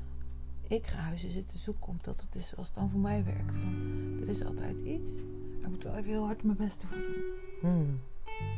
ik 0.68 0.88
ga 0.88 0.98
huizen 0.98 1.32
zitten 1.32 1.58
zoeken 1.60 1.88
omdat 1.88 2.22
het 2.22 2.36
is 2.36 2.48
zoals 2.48 2.68
het 2.68 2.76
dan 2.76 2.90
voor 2.90 3.00
mij 3.00 3.24
werkt. 3.24 3.56
Van, 3.56 3.74
er 4.22 4.30
is 4.30 4.46
altijd 4.46 4.82
iets. 4.82 5.16
Maar 5.16 5.64
ik 5.64 5.70
moet 5.70 5.84
wel 5.84 5.96
even 5.96 6.10
heel 6.10 6.26
hard 6.26 6.44
mijn 6.44 6.58
best 6.58 6.82
ervoor 6.82 6.98
doen. 6.98 7.24
Hmm. 7.62 8.00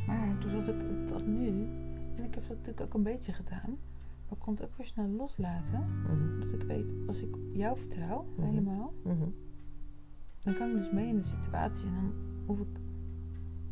Maar 0.07 0.39
doordat 0.39 0.67
ik 0.67 1.07
dat 1.07 1.25
nu... 1.25 1.47
En 2.15 2.23
ik 2.23 2.33
heb 2.35 2.47
dat 2.47 2.57
natuurlijk 2.57 2.81
ook 2.81 2.93
een 2.93 3.03
beetje 3.03 3.31
gedaan. 3.33 3.69
Maar 4.23 4.37
ik 4.37 4.39
kon 4.39 4.53
het 4.53 4.63
ook 4.63 4.75
weer 4.77 4.85
snel 4.85 5.07
loslaten. 5.07 5.79
Mhm. 6.03 6.39
Dat 6.39 6.53
ik 6.53 6.61
weet, 6.63 6.93
als 7.07 7.21
ik 7.21 7.35
jou 7.53 7.77
vertrouw, 7.77 8.25
Mhm. 8.37 8.47
helemaal, 8.47 8.93
Mhm. 9.03 9.29
dan 10.41 10.53
kan 10.53 10.69
ik 10.69 10.75
dus 10.75 10.91
mee 10.91 11.07
in 11.07 11.15
de 11.15 11.21
situatie. 11.21 11.87
En 11.87 11.93
dan 11.95 12.13
hoef 12.45 12.59
ik, 12.59 12.79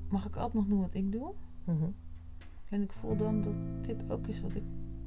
mag 0.10 0.26
ik 0.28 0.36
altijd 0.36 0.54
nog 0.54 0.66
doen 0.68 0.80
wat 0.80 0.94
ik 0.94 1.12
doe. 1.12 1.34
En 2.70 2.82
ik 2.82 2.92
voel 2.92 3.16
dan 3.16 3.42
dat 3.42 3.84
dit 3.84 4.12
ook 4.12 4.28
is 4.28 4.42
wat, 4.42 4.56
ik, 4.56 4.64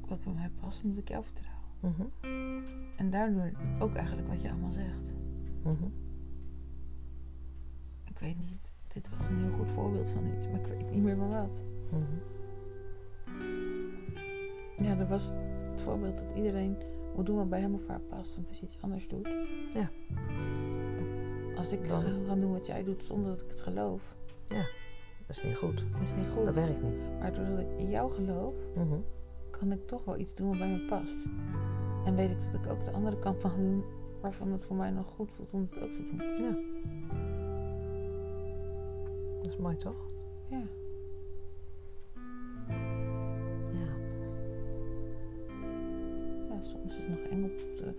wat 0.07 0.23
bij 0.23 0.33
mij 0.33 0.49
past, 0.59 0.83
omdat 0.83 0.97
ik 0.99 1.07
jou 1.09 1.23
vertrouw. 1.23 1.51
En 2.95 3.09
daardoor 3.09 3.51
ook 3.79 3.93
eigenlijk 3.93 4.27
wat 4.27 4.41
je 4.41 4.49
allemaal 4.51 4.71
zegt. 4.71 5.13
Ik 8.03 8.19
weet 8.19 8.37
niet, 8.37 8.72
dit 8.93 9.09
was 9.17 9.29
een 9.29 9.37
heel 9.43 9.51
goed 9.51 9.71
voorbeeld 9.71 10.09
van 10.09 10.25
iets, 10.35 10.47
maar 10.47 10.59
ik 10.59 10.65
weet 10.65 10.91
niet 10.91 11.03
meer 11.03 11.15
van 11.15 11.29
wat. 11.29 11.63
Mhm. 11.89 12.01
Ja, 14.77 14.97
er 14.97 15.07
was 15.07 15.31
het 15.71 15.81
voorbeeld 15.81 16.17
dat 16.17 16.31
iedereen 16.35 16.77
moet 17.15 17.25
doen 17.25 17.35
wat 17.35 17.49
bij 17.49 17.59
hem 17.61 17.73
of 17.73 17.87
haar 17.87 17.99
past, 17.99 18.35
want 18.35 18.47
als 18.47 18.59
je 18.59 18.65
iets 18.65 18.77
anders 18.81 19.07
doet. 19.07 19.29
Ja. 19.73 19.89
Als 21.55 21.73
ik 21.73 21.87
Dan- 21.87 22.01
ga 22.27 22.35
doen 22.35 22.51
wat 22.51 22.65
jij 22.65 22.83
doet 22.83 23.03
zonder 23.03 23.29
dat 23.31 23.41
ik 23.41 23.49
het 23.49 23.59
geloof, 23.59 24.15
Dat 25.27 25.35
is 25.35 25.43
niet 25.43 25.55
goed. 25.57 25.85
dat 25.91 26.01
is 26.01 26.15
niet 26.15 26.27
goed. 26.35 26.45
Dat 26.45 26.53
werkt 26.53 26.81
niet. 26.83 26.93
Maar 27.19 27.33
doordat 27.33 27.59
ik 27.59 27.77
in 27.77 27.89
jou 27.89 28.11
geloof, 28.11 28.53
Mhm. 28.75 28.95
kan 29.51 29.71
ik 29.71 29.87
toch 29.87 30.03
wel 30.05 30.17
iets 30.19 30.35
doen 30.35 30.47
wat 30.49 30.57
bij 30.57 30.67
me 30.69 30.85
past. 30.85 31.25
En 32.05 32.15
weet 32.15 32.29
ik 32.31 32.37
dat 32.51 32.65
ik 32.65 32.71
ook 32.71 32.83
de 32.83 32.91
andere 32.91 33.19
kant 33.19 33.43
mag 33.43 33.55
doen 33.55 33.83
waarvan 34.21 34.51
het 34.51 34.63
voor 34.63 34.75
mij 34.75 34.89
nog 34.91 35.07
goed 35.07 35.31
voelt 35.31 35.53
om 35.53 35.61
het 35.61 35.81
ook 35.81 35.91
te 35.91 36.03
doen. 36.03 36.17
Dat 36.17 36.57
is 39.53 39.59
mooi 39.59 39.75
toch? 39.75 39.95
Ja. 40.49 40.63
Ja. 43.77 43.93
ja, 46.49 46.61
soms 46.61 46.97
is 46.97 47.05
het 47.05 47.09
nog 47.09 47.19
eng 47.19 47.43
op 47.43 47.75
te 47.75 47.93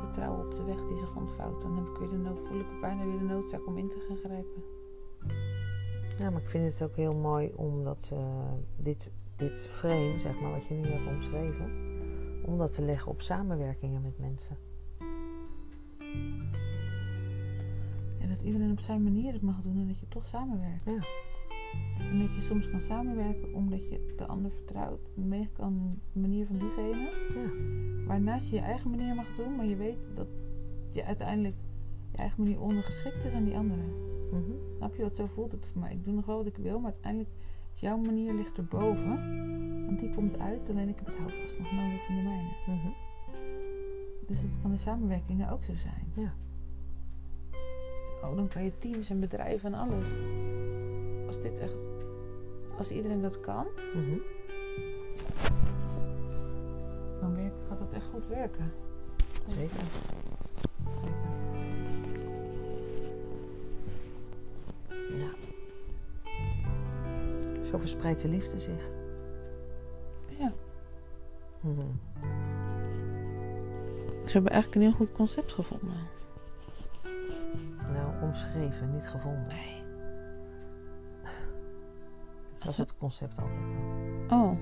vertrouwen 0.00 0.46
op 0.46 0.54
de 0.54 0.64
weg 0.64 0.86
die 0.88 0.96
zich 0.96 1.16
ontvouwt. 1.16 1.60
Dan 1.60 1.76
heb 1.76 1.86
ik 1.86 1.96
weer 1.96 2.08
de 2.08 2.16
nood, 2.16 2.38
voel 2.48 2.60
ik 2.60 2.80
bijna 2.80 3.04
weer 3.04 3.18
de 3.18 3.24
noodzaak 3.24 3.66
om 3.66 3.78
in 3.78 3.88
te 3.88 4.04
gaan 4.08 4.16
grijpen. 4.16 4.62
Ja, 6.18 6.30
maar 6.30 6.40
ik 6.40 6.48
vind 6.48 6.64
het 6.64 6.82
ook 6.82 6.96
heel 6.96 7.18
mooi 7.18 7.52
omdat 7.56 8.10
eh, 8.12 8.52
dit, 8.76 9.12
dit 9.36 9.58
frame, 9.58 10.18
zeg 10.18 10.40
maar, 10.40 10.50
wat 10.50 10.66
je 10.66 10.74
nu 10.74 10.88
hebt 10.88 11.08
omschreven, 11.08 11.70
om 12.44 12.58
dat 12.58 12.72
te 12.72 12.82
leggen 12.82 13.10
op 13.10 13.20
samenwerkingen 13.20 14.02
met 14.02 14.18
mensen. 14.18 14.56
En 18.22 18.28
dat 18.28 18.42
iedereen 18.42 18.70
op 18.70 18.80
zijn 18.80 19.02
manier 19.02 19.32
het 19.32 19.42
mag 19.42 19.60
doen 19.60 19.78
en 19.78 19.86
dat 19.86 19.98
je 19.98 20.08
toch 20.08 20.26
samenwerkt. 20.26 20.84
Ja. 20.84 20.98
En 21.98 22.18
dat 22.18 22.34
je 22.34 22.40
soms 22.40 22.70
kan 22.70 22.80
samenwerken 22.80 23.54
omdat 23.54 23.88
je 23.88 24.14
de 24.16 24.26
ander 24.26 24.50
vertrouwt 24.50 25.10
en 25.16 25.28
mee 25.28 25.48
kan 25.52 25.98
de 26.12 26.20
manier 26.20 26.46
van 26.46 26.58
diegene. 26.58 27.10
Ja. 27.34 27.50
Waarnaast 28.06 28.48
je 28.48 28.54
je 28.54 28.62
eigen 28.62 28.90
manier 28.90 29.14
mag 29.14 29.34
doen, 29.36 29.56
maar 29.56 29.66
je 29.66 29.76
weet 29.76 30.10
dat 30.14 30.26
je 30.90 31.04
uiteindelijk 31.04 31.56
je 32.10 32.16
eigen 32.16 32.42
manier 32.42 32.60
ondergeschikt 32.60 33.24
is 33.24 33.32
aan 33.32 33.44
die 33.44 33.56
andere. 33.56 33.82
Mhm. 34.32 34.72
Snap 34.76 34.94
je 34.94 35.02
wat 35.02 35.16
zo 35.16 35.26
voelt 35.26 35.52
het 35.52 35.66
voor 35.66 35.80
mij? 35.80 35.92
Ik 35.92 36.04
doe 36.04 36.14
nog 36.14 36.26
wel 36.26 36.36
wat 36.36 36.46
ik 36.46 36.56
wil, 36.56 36.80
maar 36.80 36.92
uiteindelijk 36.92 37.32
is 37.74 37.80
jouw 37.80 37.96
manier 37.96 38.34
ligt 38.34 38.58
erboven. 38.58 39.16
Want 39.86 40.00
die 40.00 40.14
komt 40.14 40.38
uit, 40.38 40.68
alleen 40.68 40.88
ik 40.88 40.96
heb 40.96 41.06
het 41.06 41.16
houvast 41.16 41.58
nog 41.58 41.72
nodig 41.72 42.06
van 42.06 42.14
de 42.16 42.22
mijne. 42.22 42.50
Mhm. 42.66 42.88
Dus 44.26 44.40
dat 44.40 44.50
kan 44.62 44.70
in 44.70 44.78
samenwerkingen 44.78 45.50
ook 45.50 45.64
zo 45.64 45.74
zijn. 45.74 46.24
Ja. 46.24 46.34
Oh, 48.22 48.36
dan 48.36 48.48
kan 48.48 48.64
je 48.64 48.78
teams 48.78 49.10
en 49.10 49.20
bedrijven 49.20 49.74
en 49.74 49.80
alles. 49.80 50.06
Als 51.26 51.40
dit 51.40 51.58
echt, 51.58 51.84
als 52.78 52.90
iedereen 52.90 53.20
dat 53.22 53.40
kan, 53.40 53.66
Mhm. 53.94 54.16
dan 57.20 57.34
werkt, 57.34 57.56
gaat 57.68 57.78
dat 57.78 57.92
echt 57.92 58.06
goed 58.12 58.26
werken. 58.26 58.72
Zeker. 59.48 59.80
Ja. 65.18 65.30
Zo 67.64 67.78
verspreidt 67.78 68.22
de 68.22 68.28
liefde 68.28 68.58
zich. 68.58 68.88
Ja. 70.38 70.52
Mhm. 71.60 71.80
Ze 74.26 74.32
hebben 74.32 74.52
eigenlijk 74.52 74.74
een 74.74 74.88
heel 74.88 74.98
goed 75.06 75.12
concept 75.12 75.52
gevonden. 75.52 75.96
Omschreven, 78.32 78.90
niet 78.92 79.08
gevonden. 79.08 79.46
Nee. 79.46 79.82
Dat 82.58 82.68
is 82.68 82.76
het 82.76 82.96
concept 82.96 83.38
altijd. 83.38 83.74
Oh. 84.28 84.58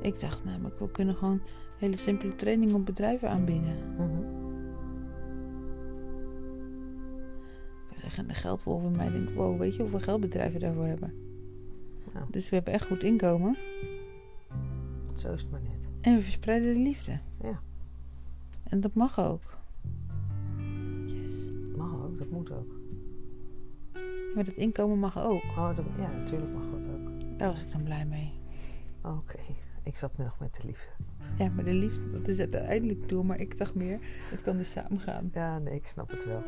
Ik 0.00 0.20
dacht 0.20 0.44
namelijk, 0.44 0.78
we 0.78 0.90
kunnen 0.90 1.14
gewoon 1.14 1.40
hele 1.78 1.96
simpele 1.96 2.34
training 2.34 2.72
op 2.72 2.86
bedrijven 2.86 3.30
aanbieden. 3.30 3.94
Mhm. 3.94 4.20
We 7.88 8.00
zeggen 8.00 8.28
de 8.28 8.34
geldwolf 8.34 8.82
in 8.82 8.96
mij 8.96 9.10
denkt, 9.10 9.32
wow, 9.32 9.58
weet 9.58 9.74
je 9.74 9.80
hoeveel 9.80 10.00
geld 10.00 10.20
bedrijven 10.20 10.60
daarvoor 10.60 10.86
hebben? 10.86 11.14
Nou, 12.12 12.26
Dus 12.30 12.48
we 12.48 12.54
hebben 12.54 12.74
echt 12.74 12.86
goed 12.86 13.02
inkomen. 13.02 13.56
zo 15.14 15.32
is 15.32 15.42
het 15.42 15.50
maar 15.50 15.62
net. 15.62 15.88
En 16.00 16.14
we 16.14 16.22
verspreiden 16.22 16.74
de 16.74 16.80
liefde. 16.80 17.18
Ja. 17.42 17.60
En 18.62 18.80
dat 18.80 18.94
mag 18.94 19.20
ook. 19.20 19.60
Ook. 22.52 22.80
Maar 24.34 24.44
dat 24.44 24.54
inkomen 24.54 24.98
mag 24.98 25.18
ook. 25.18 25.42
Oh, 25.42 25.76
dat- 25.76 25.84
ja, 25.98 26.10
natuurlijk 26.12 26.52
mag 26.52 26.64
dat 26.70 26.88
ook. 26.94 27.38
Daar 27.38 27.48
was 27.50 27.62
ik 27.62 27.72
dan 27.72 27.82
blij 27.82 28.06
mee. 28.06 28.32
Oké, 29.02 29.38
ik 29.90 29.96
zat 29.96 30.18
nog 30.18 30.38
met 30.40 30.54
de 30.54 30.66
liefde. 30.66 30.90
Ja, 31.38 31.48
maar 31.48 31.64
de 31.64 31.72
liefde, 31.72 32.10
dat 32.10 32.28
is 32.28 32.38
het 32.38 32.54
uiteindelijk 32.54 33.08
doel. 33.08 33.22
Maar 33.22 33.40
ik 33.40 33.58
dacht 33.58 33.74
meer, 33.74 33.98
het 34.30 34.42
kan 34.42 34.56
dus 34.56 34.70
samen 34.70 35.00
gaan. 35.00 35.30
Ja, 35.32 35.58
nee, 35.58 35.74
ik 35.74 35.86
snap 35.86 36.10
het 36.10 36.24
wel. 36.24 36.42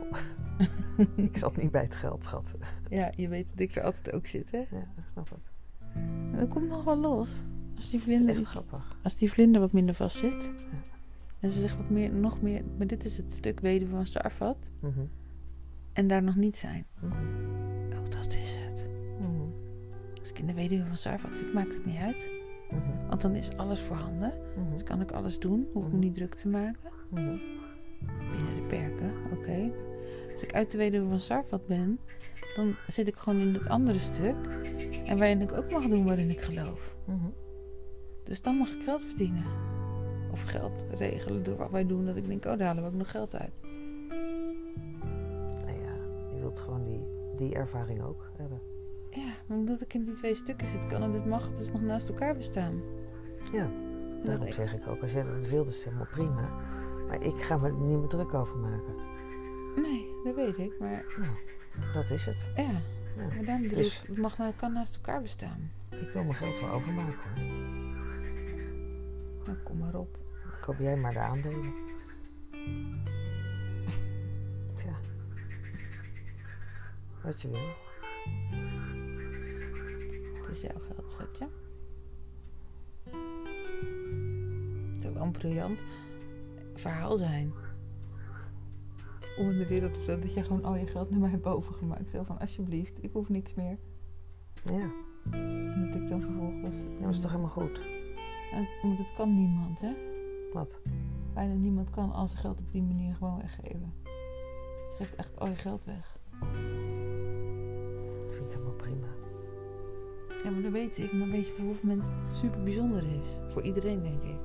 ik 1.26 1.36
zat 1.36 1.56
niet 1.56 1.70
bij 1.70 1.82
het 1.82 1.96
geld, 1.96 2.24
schat. 2.24 2.54
Ja, 2.88 3.12
je 3.16 3.28
weet 3.28 3.46
dat 3.50 3.60
ik 3.60 3.74
er 3.76 3.82
altijd 3.82 4.12
ook 4.14 4.26
zit, 4.26 4.50
hè? 4.50 4.58
Ja, 4.58 4.92
ik 4.96 5.08
snap 5.10 5.30
het. 5.30 5.50
En 6.32 6.36
dat 6.38 6.48
komt 6.48 6.68
nog 6.68 6.84
wel 6.84 6.96
los. 6.96 7.42
Als 7.76 7.90
die 7.90 7.98
is 7.98 8.04
vlinder, 8.04 8.36
echt 8.36 8.44
grappig. 8.46 8.98
als 9.02 9.16
die 9.16 9.30
vlinder 9.30 9.60
wat 9.60 9.72
minder 9.72 9.94
vast 9.94 10.16
zit. 10.16 10.50
En 11.40 11.50
ze 11.50 11.60
zegt 11.60 11.76
wat 11.76 11.90
meer, 11.90 12.12
nog 12.12 12.42
meer. 12.42 12.62
Maar 12.78 12.86
dit 12.86 13.04
is 13.04 13.16
het 13.16 13.32
stuk 13.32 13.60
weduwe 13.60 13.90
van 13.90 14.06
Sarfat. 14.06 14.70
Mhm. 14.80 15.00
En 15.94 16.06
daar 16.06 16.22
nog 16.22 16.36
niet 16.36 16.56
zijn. 16.56 16.86
Mhm. 17.00 17.12
Oh, 17.92 18.10
dat 18.10 18.36
is 18.42 18.56
het. 18.60 18.88
Mhm. 19.18 19.30
Als 20.20 20.30
ik 20.30 20.38
in 20.38 20.46
de 20.46 20.54
weduwe 20.54 20.86
van 20.86 20.96
Sarfat 20.96 21.36
zit, 21.36 21.52
maakt 21.52 21.74
het 21.74 21.86
niet 21.86 21.98
uit. 21.98 22.30
Mhm. 22.70 23.08
Want 23.08 23.20
dan 23.20 23.34
is 23.34 23.56
alles 23.56 23.80
voorhanden. 23.80 24.32
Mhm. 24.56 24.72
Dus 24.72 24.82
kan 24.82 25.00
ik 25.00 25.12
alles 25.12 25.38
doen. 25.38 25.68
Hoef 25.72 25.86
ik 25.86 25.92
me 25.92 25.98
niet 25.98 26.14
druk 26.14 26.34
te 26.34 26.48
maken. 26.48 26.90
Binnen 27.10 28.62
de 28.62 28.66
perken, 28.68 29.12
oké. 29.32 29.72
Als 30.32 30.42
ik 30.42 30.54
uit 30.54 30.70
de 30.70 30.78
weduwe 30.78 31.08
van 31.08 31.20
Sarfat 31.20 31.66
ben, 31.66 31.98
dan 32.56 32.74
zit 32.86 33.08
ik 33.08 33.16
gewoon 33.16 33.40
in 33.40 33.54
het 33.54 33.68
andere 33.68 33.98
stuk. 33.98 34.36
En 35.06 35.18
waarin 35.18 35.40
ik 35.40 35.52
ook 35.52 35.70
mag 35.70 35.88
doen 35.88 36.04
waarin 36.04 36.30
ik 36.30 36.40
geloof. 36.40 36.94
Dus 38.24 38.42
dan 38.42 38.56
mag 38.56 38.70
ik 38.70 38.82
geld 38.82 39.02
verdienen. 39.02 39.44
Of 40.32 40.42
geld 40.42 40.84
regelen 40.90 41.42
door 41.42 41.56
wat 41.56 41.70
wij 41.70 41.86
doen. 41.86 42.06
Dat 42.06 42.16
ik 42.16 42.26
denk, 42.26 42.44
oh, 42.44 42.58
daar 42.58 42.66
halen 42.66 42.82
we 42.82 42.88
ook 42.88 42.94
nog 42.94 43.10
geld 43.10 43.36
uit. 43.36 43.60
Wilt 46.54 46.66
gewoon 46.66 46.84
die, 46.84 47.06
die 47.36 47.54
ervaring 47.54 48.02
ook 48.02 48.30
hebben. 48.36 48.60
Ja, 49.10 49.32
maar 49.46 49.58
omdat 49.58 49.80
ik 49.80 49.94
in 49.94 50.04
die 50.04 50.14
twee 50.14 50.34
stukken 50.34 50.66
zit, 50.66 50.86
kan 50.86 51.02
het, 51.02 51.12
dit 51.12 51.26
mag 51.26 51.46
het 51.46 51.56
dus 51.56 51.72
nog 51.72 51.80
naast 51.80 52.08
elkaar 52.08 52.36
bestaan. 52.36 52.80
Ja, 53.52 53.62
En 53.64 54.22
dat 54.24 54.42
ik, 54.46 54.54
zeg 54.54 54.74
ik 54.74 54.86
ook, 54.86 55.02
als 55.02 55.12
jij 55.12 55.22
dat 55.22 55.48
wilde, 55.48 55.70
is 55.70 55.74
het 55.76 55.84
helemaal 55.84 56.06
prima. 56.12 56.48
Maar 57.08 57.22
ik 57.22 57.42
ga 57.42 57.56
me 57.56 57.66
er 57.66 57.72
niet 57.80 57.98
meer 57.98 58.08
druk 58.08 58.34
over 58.34 58.56
maken. 58.56 58.94
nee, 59.76 60.06
dat 60.24 60.34
weet 60.34 60.58
ik. 60.58 60.78
Maar 60.80 61.04
Nou, 61.80 61.92
dat 61.94 62.10
is 62.10 62.26
het. 62.26 62.48
ja, 62.56 62.62
Ja. 62.62 63.26
maar 63.34 63.44
daarom 63.44 63.62
bedoel 63.62 63.78
Dus- 63.78 64.02
ik, 64.02 64.08
het 64.08 64.18
mag, 64.18 64.36
kan 64.56 64.72
naast 64.72 64.94
elkaar 64.94 65.22
bestaan. 65.22 65.70
Ik 65.90 66.08
wil 66.12 66.22
mijn 66.22 66.34
geld 66.34 66.60
wel 66.60 66.70
overmaken 66.70 67.18
hoor. 67.34 67.44
Nou, 69.44 69.58
kom 69.64 69.78
maar 69.78 69.94
op. 69.94 70.18
Koop 70.60 70.78
jij 70.78 70.96
maar 70.96 71.12
de 71.12 71.18
aandelen. 71.18 71.72
Wat 77.24 77.40
je 77.42 77.48
wil. 77.48 77.60
Het 80.42 80.48
is 80.50 80.60
jouw 80.60 80.78
geld, 80.78 81.10
schatje. 81.10 81.48
Het 84.92 85.02
zou 85.02 85.14
wel 85.14 85.22
een 85.22 85.30
briljant 85.32 85.84
verhaal 86.74 87.16
zijn. 87.16 87.52
Om 89.38 89.50
in 89.50 89.58
de 89.58 89.66
wereld 89.66 89.92
te 89.94 89.98
vertellen 89.98 90.20
dat 90.20 90.34
je 90.34 90.42
gewoon 90.42 90.64
al 90.64 90.76
je 90.76 90.86
geld 90.86 91.10
naar 91.10 91.20
mij 91.20 91.30
hebt 91.30 91.46
overgemaakt. 91.46 92.10
Zo 92.10 92.22
van, 92.22 92.38
alsjeblieft, 92.38 93.04
ik 93.04 93.12
hoef 93.12 93.28
niks 93.28 93.54
meer. 93.54 93.78
Ja, 94.64 94.90
En 95.30 95.90
dat 95.92 96.00
ik 96.00 96.08
dan 96.08 96.20
vervolgens... 96.20 96.76
dat 97.00 97.08
is 97.10 97.20
toch 97.20 97.30
helemaal 97.30 97.50
goed. 97.50 97.82
En- 98.52 98.88
maar 98.88 98.96
dat 98.96 99.12
kan 99.16 99.34
niemand, 99.34 99.80
hè? 99.80 99.92
Wat? 100.52 100.78
Bijna 101.34 101.54
niemand 101.54 101.90
kan 101.90 102.12
al 102.12 102.26
zijn 102.26 102.40
geld 102.40 102.60
op 102.60 102.72
die 102.72 102.82
manier 102.82 103.14
gewoon 103.14 103.38
weggeven. 103.38 103.92
Je 104.02 104.94
geeft 104.96 105.14
echt 105.14 105.38
al 105.40 105.48
je 105.48 105.56
geld 105.56 105.84
weg. 105.84 106.18
Helemaal 108.64 108.76
prima. 108.76 109.06
Ja, 110.44 110.50
maar 110.50 110.62
dat 110.62 110.72
weet 110.72 110.98
ik. 110.98 111.12
Maar 111.12 111.28
weet 111.28 111.46
je 111.46 111.52
voor 111.52 111.64
hoeveel 111.64 111.88
mensen 111.88 112.14
het 112.14 112.30
super 112.30 112.62
bijzonder 112.62 113.02
is? 113.20 113.38
Voor 113.48 113.62
iedereen, 113.62 114.02
denk 114.02 114.22
ik. 114.22 114.36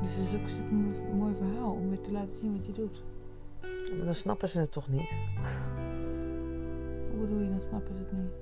Dus 0.00 0.16
het 0.16 0.26
is 0.26 0.34
ook 0.34 0.42
een 0.42 0.48
super 0.48 0.72
mooi- 0.72 1.14
mooi 1.14 1.34
verhaal 1.34 1.72
om 1.72 1.88
weer 1.88 2.00
te 2.00 2.12
laten 2.12 2.34
zien 2.34 2.56
wat 2.56 2.66
je 2.66 2.72
doet. 2.72 3.02
Maar 3.96 4.04
dan 4.04 4.14
snappen 4.14 4.48
ze 4.48 4.60
het 4.60 4.72
toch 4.72 4.88
niet? 4.88 5.14
Hoe 7.10 7.20
bedoel 7.20 7.38
je, 7.38 7.50
dan 7.50 7.62
snappen 7.62 7.94
ze 7.94 8.00
het 8.00 8.12
niet? 8.12 8.32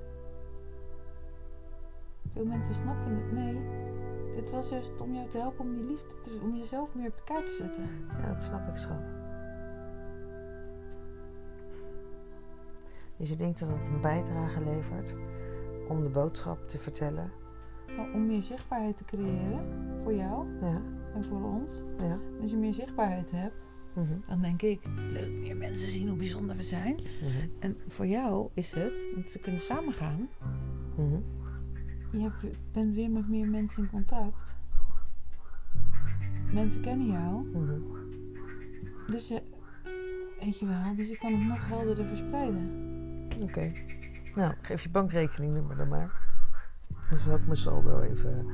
Veel 2.33 2.45
mensen 2.45 2.75
snappen 2.75 3.15
het. 3.15 3.33
Nee, 3.33 3.61
dit 4.35 4.51
was 4.51 4.69
juist 4.69 5.01
om 5.01 5.15
jou 5.15 5.29
te 5.29 5.39
helpen 5.39 5.65
om 5.65 5.75
die 5.75 5.85
liefde, 5.85 6.21
te, 6.21 6.39
om 6.43 6.57
jezelf 6.57 6.95
meer 6.95 7.09
op 7.09 7.17
de 7.17 7.25
kaart 7.25 7.47
te 7.47 7.55
zetten. 7.55 7.89
Ja, 8.21 8.29
dat 8.29 8.43
snap 8.43 8.69
ik, 8.69 8.77
schat. 8.77 9.22
Dus 13.23 13.31
je 13.31 13.37
denkt 13.37 13.59
dat 13.59 13.69
het 13.69 13.87
een 13.89 14.01
bijdrage 14.01 14.65
levert 14.65 15.15
om 15.89 16.03
de 16.03 16.09
boodschap 16.09 16.69
te 16.69 16.79
vertellen? 16.79 17.31
Nou, 17.97 18.13
om 18.15 18.27
meer 18.27 18.43
zichtbaarheid 18.43 18.97
te 18.97 19.05
creëren 19.05 19.65
voor 20.03 20.15
jou 20.15 20.47
Ja, 20.61 20.83
en 21.15 21.25
voor 21.25 21.43
ons. 21.43 21.83
ja. 21.99 22.19
Als 22.41 22.51
je 22.51 22.57
meer 22.57 22.73
zichtbaarheid 22.75 23.31
hebt, 23.31 23.55
Mhm. 23.95 24.13
dan 24.29 24.41
denk 24.43 24.63
ik, 24.63 24.81
leuk, 24.97 25.39
meer 25.41 25.57
mensen 25.57 25.89
zien 25.89 26.09
hoe 26.09 26.17
bijzonder 26.17 26.57
we 26.57 26.63
zijn. 26.63 26.95
Mhm. 26.95 27.49
En 27.61 27.77
voor 27.89 28.07
jou 28.07 28.49
is 28.55 28.73
het, 28.73 29.09
want 29.15 29.31
ze 29.31 29.39
kunnen 29.39 29.61
samen 29.61 29.93
gaan. 29.93 30.29
Mhm. 30.97 31.21
Je 32.23 32.31
bent 32.73 32.95
weer 32.95 33.11
met 33.11 33.29
meer 33.29 33.49
mensen 33.49 33.83
in 33.83 33.91
contact. 33.91 34.55
Mensen 36.53 36.83
kennen 36.83 37.07
jou. 37.07 37.47
Dus 39.07 39.29
je, 39.29 39.43
weet 40.41 40.59
je 40.59 40.67
wel, 40.67 40.95
dus 40.97 41.09
je 41.09 41.19
kan 41.19 41.33
het 41.35 41.49
nog 41.49 41.69
helderder 41.69 42.07
verspreiden. 42.07 42.91
Oké. 43.41 43.73
Nou, 44.35 44.55
geef 44.63 44.83
je 44.83 44.89
bankrekeningnummer 44.89 45.77
dan 45.77 45.89
maar. 45.89 46.21
Dan 47.11 47.19
zal 47.19 47.37
ik 47.37 47.45
mijn 47.47 47.59
saldo 47.59 48.01
even 48.01 48.47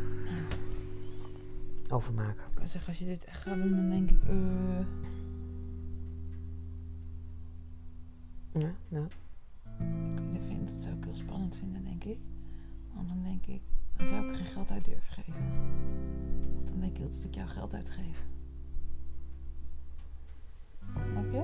overmaken. 1.89 2.45
Ik 2.51 2.55
kan 2.55 2.69
zeggen, 2.69 2.89
als 2.89 2.99
je 2.99 3.05
dit 3.07 3.25
echt 3.25 3.43
gaat 3.43 3.63
doen, 3.63 3.77
dan 3.77 3.89
denk 3.89 4.11
ik, 4.11 4.23
eh, 4.29 4.87
Ja, 8.53 8.75
nou. 8.89 9.07
ik. 12.09 12.19
Want 12.95 13.09
dan 13.09 13.23
denk 13.23 13.47
ik, 13.47 13.63
dan 13.97 14.07
zou 14.07 14.29
ik 14.29 14.37
geen 14.37 14.47
geld 14.47 14.71
uit 14.71 14.85
durven 14.85 15.13
geven. 15.13 15.35
Want 16.55 16.69
dan 16.69 16.81
denk 16.81 16.99
ik 16.99 17.13
dat 17.13 17.25
ik 17.25 17.35
jouw 17.35 17.47
geld 17.47 17.75
uitgeef. 17.75 18.27
Snap 21.05 21.25
je? 21.33 21.43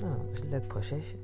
Nou, 0.00 0.18
dat 0.18 0.32
is 0.32 0.40
een 0.40 0.48
leuk 0.48 0.68
procesje. 0.68 1.16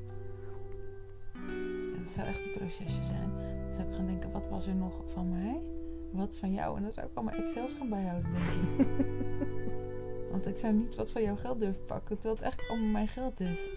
Dat 2.11 2.19
zou 2.19 2.29
echt 2.29 2.45
een 2.45 2.53
procesje 2.53 3.05
zijn. 3.05 3.31
Dan 3.65 3.73
zou 3.75 3.89
ik 3.89 3.95
gaan 3.95 4.07
denken, 4.07 4.31
wat 4.33 4.49
was 4.49 4.67
er 4.67 4.75
nog 4.75 5.03
van 5.07 5.29
mij? 5.29 5.63
Wat 6.11 6.37
van 6.37 6.53
jou? 6.53 6.77
En 6.77 6.83
dan 6.83 6.93
zou 6.93 7.07
ik 7.07 7.13
allemaal 7.15 7.35
Excels 7.35 7.75
gaan 7.75 7.89
bijhouden, 7.89 8.33
denk 8.33 8.89
ik. 8.89 9.77
Want 10.31 10.47
ik 10.47 10.59
zou 10.59 10.75
niet 10.75 10.95
wat 10.95 11.11
van 11.11 11.23
jouw 11.23 11.37
geld 11.37 11.61
durven 11.61 11.85
pakken, 11.85 12.15
terwijl 12.15 12.35
het 12.35 12.43
eigenlijk 12.43 12.73
allemaal 12.73 12.91
mijn 12.91 13.09
geld 13.09 13.41
is. 13.41 13.71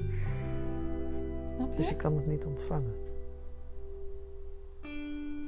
Snap 1.55 1.71
je? 1.71 1.77
Dus 1.77 1.89
je 1.89 1.95
kan 1.95 2.15
het 2.15 2.27
niet 2.27 2.45
ontvangen. 2.45 2.93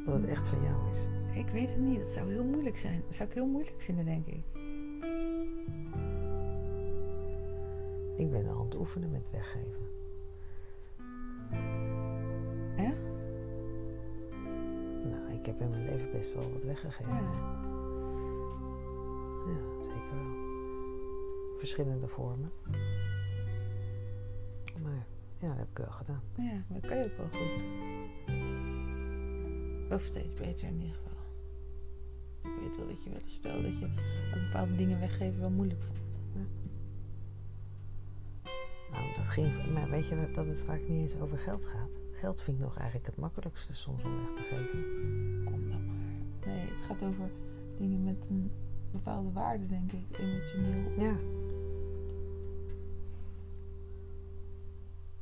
Dat 0.05 0.19
het 0.19 0.25
echt 0.25 0.49
van 0.49 0.61
jou 0.61 0.89
is. 0.91 1.07
Ik 1.33 1.49
weet 1.49 1.69
het 1.69 1.79
niet. 1.79 1.99
Dat 1.99 2.11
zou 2.11 2.31
heel 2.31 2.43
moeilijk 2.43 2.77
zijn. 2.77 3.03
Dat 3.05 3.15
zou 3.15 3.29
ik 3.29 3.35
heel 3.35 3.47
moeilijk 3.47 3.75
vinden, 3.81 4.05
denk 4.05 4.25
ik. 4.25 4.43
Ik 8.17 8.31
ben 8.31 8.47
aan 8.47 8.65
het 8.65 8.75
oefenen 8.75 9.11
met 9.11 9.31
weggeven. 9.31 9.85
Ik 15.45 15.51
heb 15.51 15.61
in 15.61 15.69
mijn 15.69 15.85
leven 15.85 16.11
best 16.11 16.33
wel 16.33 16.51
wat 16.51 16.63
weggegeven. 16.63 17.13
Ja. 17.13 17.21
Ja, 19.47 19.83
zeker 19.83 20.15
wel. 20.15 20.33
Verschillende 21.57 22.07
vormen. 22.07 22.51
Maar 24.83 25.05
ja, 25.39 25.47
dat 25.47 25.57
heb 25.57 25.69
ik 25.69 25.77
wel 25.77 25.91
gedaan. 25.91 26.21
Ja, 26.35 26.63
maar 26.67 26.79
dat 26.81 26.89
kan 26.89 26.97
je 26.97 27.03
ook 27.03 27.17
wel 27.17 27.29
goed. 27.29 27.63
Of 29.93 30.01
steeds 30.01 30.33
beter 30.33 30.67
in 30.67 30.81
ieder 30.81 30.95
geval. 30.95 31.11
Ik 32.43 32.59
weet 32.61 32.77
wel 32.77 32.87
dat 32.87 33.03
je 33.03 33.09
wel 33.09 33.19
eens 33.19 33.41
dat 33.41 33.79
je 33.79 33.87
bepaalde 34.33 34.75
dingen 34.75 34.99
weggeven 34.99 35.39
wel 35.39 35.49
moeilijk 35.49 35.83
vond. 35.83 36.04
Ging, 39.35 39.73
maar 39.73 39.89
weet 39.89 40.07
je 40.07 40.31
dat 40.35 40.45
het 40.45 40.59
vaak 40.59 40.79
niet 40.87 40.99
eens 40.99 41.19
over 41.19 41.37
geld 41.37 41.65
gaat? 41.65 41.99
Geld 42.11 42.41
vind 42.41 42.57
ik 42.57 42.63
nog 42.63 42.77
eigenlijk 42.77 43.05
het 43.05 43.17
makkelijkste 43.17 43.73
soms 43.73 44.03
om 44.03 44.17
weg 44.17 44.33
te 44.35 44.41
geven. 44.41 44.83
Kom 45.45 45.69
dan 45.69 45.85
maar. 45.85 45.95
Nee, 46.45 46.69
het 46.69 46.81
gaat 46.81 47.03
over 47.03 47.29
dingen 47.77 48.03
met 48.03 48.25
een 48.29 48.51
bepaalde 48.91 49.31
waarde, 49.31 49.65
denk 49.65 49.91
ik. 49.91 50.17
Emotioneel. 50.17 50.99
Ja. 50.99 51.15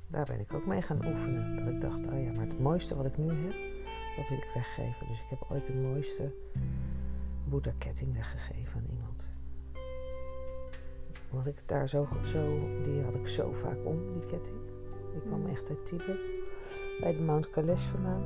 Daar 0.08 0.26
ben 0.26 0.40
ik 0.40 0.54
ook 0.54 0.66
mee 0.66 0.82
gaan 0.82 1.06
oefenen. 1.06 1.56
Dat 1.56 1.68
ik 1.68 1.82
dacht, 1.82 2.08
oh 2.08 2.24
ja, 2.24 2.32
maar 2.34 2.46
het 2.46 2.60
mooiste 2.60 2.96
wat 2.96 3.06
ik 3.06 3.18
nu 3.18 3.30
heb, 3.30 3.56
dat 4.18 4.30
wil 4.30 4.38
ik 4.38 4.52
weggeven. 4.54 5.08
Dus 5.08 5.20
ik 5.22 5.30
heb 5.30 5.46
ooit 5.50 5.66
de 5.66 5.74
mooiste 5.74 6.34
Boeddha-ketting 7.44 8.14
weggegeven 8.14 8.80
aan 8.80 8.88
iemand. 8.90 9.33
Want 11.34 11.48
ik 11.48 11.68
daar 11.68 11.90
zo, 11.90 12.08
zo, 12.24 12.60
die 12.84 13.02
had 13.02 13.16
ik 13.16 13.28
zo 13.28 13.54
vaak 13.54 13.86
om, 13.86 14.14
die 14.14 14.26
ketting. 14.26 14.58
Die 15.12 15.22
kwam 15.22 15.40
Mm. 15.40 15.48
echt 15.48 15.70
uit 15.70 15.86
Tibet, 15.86 16.20
bij 17.00 17.14
de 17.16 17.22
Mount 17.22 17.50
Kailash 17.50 17.86
vandaan. 17.86 18.24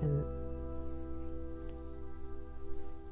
En 0.00 0.24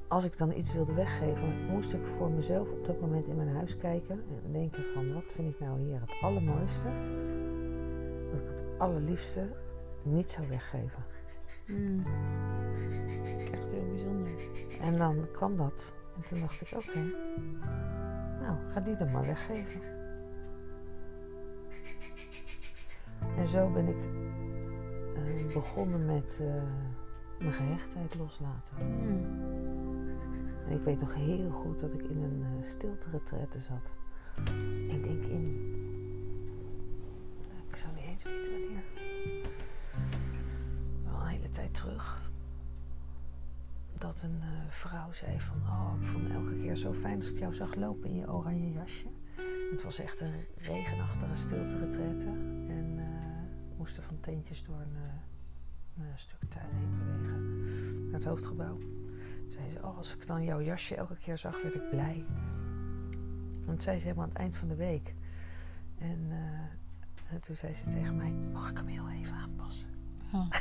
als 0.08 0.24
ik 0.24 0.38
dan 0.38 0.52
iets 0.52 0.72
wilde 0.72 0.94
weggeven, 0.94 1.64
moest 1.70 1.92
ik 1.92 2.06
voor 2.06 2.30
mezelf 2.30 2.72
op 2.72 2.84
dat 2.84 3.00
moment 3.00 3.28
in 3.28 3.36
mijn 3.36 3.54
huis 3.54 3.76
kijken 3.76 4.22
en 4.28 4.52
denken 4.52 4.84
van 4.84 5.14
wat 5.14 5.32
vind 5.32 5.48
ik 5.48 5.60
nou 5.60 5.80
hier 5.80 6.00
het 6.00 6.16
allermooiste, 6.20 6.88
dat 8.30 8.40
ik 8.40 8.46
het 8.48 8.64
allerliefste 8.78 9.48
niet 10.02 10.30
zou 10.30 10.48
weggeven. 10.48 11.04
Mm. 11.66 12.02
Dat 12.02 13.24
vind 13.24 13.40
ik 13.40 13.50
echt 13.50 13.70
heel 13.70 13.86
bijzonder. 13.88 14.32
En 14.80 14.98
dan 14.98 15.26
kwam 15.32 15.56
dat 15.56 15.92
en 16.16 16.22
toen 16.24 16.40
dacht 16.40 16.60
ik 16.60 16.72
oké, 16.76 17.00
nou 18.46 18.58
ga 18.72 18.80
die 18.80 18.96
dan 18.96 19.10
maar 19.10 19.26
weggeven. 19.26 19.80
En 23.36 23.46
zo 23.46 23.70
ben 23.70 23.88
ik 23.88 24.04
eh, 25.14 25.52
begonnen 25.52 26.06
met 26.06 26.38
eh, 26.42 26.62
mijn 27.38 27.52
gehechtheid 27.52 28.14
loslaten. 28.14 28.76
Mm. 28.76 29.42
En 30.66 30.72
ik 30.72 30.82
weet 30.82 31.00
nog 31.00 31.14
heel 31.14 31.50
goed 31.50 31.80
dat 31.80 31.92
ik 31.92 32.02
in 32.02 32.22
een 32.22 32.40
uh, 32.40 32.62
stilte 32.62 33.10
retraite 33.10 33.58
zat. 33.58 33.92
Ik 34.88 35.04
denk 35.04 35.24
in. 35.24 35.72
Ik 37.70 37.76
zou 37.76 37.94
niet 37.94 38.04
eens 38.04 38.22
weten 38.22 38.52
wanneer. 38.52 38.82
Wel 41.04 41.20
een 41.20 41.26
hele 41.26 41.50
tijd 41.50 41.74
terug. 41.74 42.32
Dat 43.98 44.22
een 44.22 44.40
uh, 44.40 44.46
vrouw 44.68 45.12
zei 45.12 45.40
van, 45.40 45.56
oh, 45.56 45.92
ik 46.00 46.06
vond 46.06 46.28
me 46.28 46.34
elke 46.34 46.56
keer 46.56 46.76
zo 46.76 46.92
fijn 46.92 47.16
als 47.16 47.30
ik 47.30 47.38
jou 47.38 47.54
zag 47.54 47.74
lopen 47.74 48.08
in 48.08 48.16
je 48.16 48.32
oranje 48.32 48.72
jasje. 48.72 49.06
Het 49.70 49.82
was 49.82 49.98
echt 49.98 50.20
een 50.20 50.44
regenachtige 50.56 51.34
stilte 51.34 51.78
retraite. 51.78 52.26
En 52.68 52.92
uh, 52.96 53.04
we 53.68 53.74
moesten 53.76 54.02
van 54.02 54.20
tentjes 54.20 54.64
door 54.64 54.80
een, 54.80 54.96
uh, 55.98 56.10
een 56.10 56.18
stuk 56.18 56.44
tuin 56.48 56.74
heen 56.74 56.96
bewegen. 56.96 58.04
Naar 58.04 58.14
het 58.14 58.24
hoofdgebouw 58.24 58.78
zei 59.48 59.70
ze, 59.70 59.78
oh, 59.82 59.96
als 59.96 60.16
ik 60.16 60.26
dan 60.26 60.44
jouw 60.44 60.62
jasje 60.62 60.94
elke 60.94 61.16
keer 61.16 61.38
zag, 61.38 61.62
werd 61.62 61.74
ik 61.74 61.90
blij. 61.90 62.24
Want 63.64 63.82
zei 63.82 63.98
ze 63.98 64.02
helemaal 64.02 64.24
aan 64.24 64.30
het 64.30 64.38
eind 64.38 64.56
van 64.56 64.68
de 64.68 64.74
week. 64.74 65.14
En, 65.98 66.30
en 67.28 67.42
toen 67.42 67.56
zei 67.56 67.74
ze 67.74 67.82
tegen 67.82 68.16
mij, 68.16 68.30
mag 68.30 68.70
ik 68.70 68.76
hem 68.76 68.86
heel 68.86 69.08
even 69.08 69.36
aanpassen? 69.36 69.88
Huh. 70.30 70.46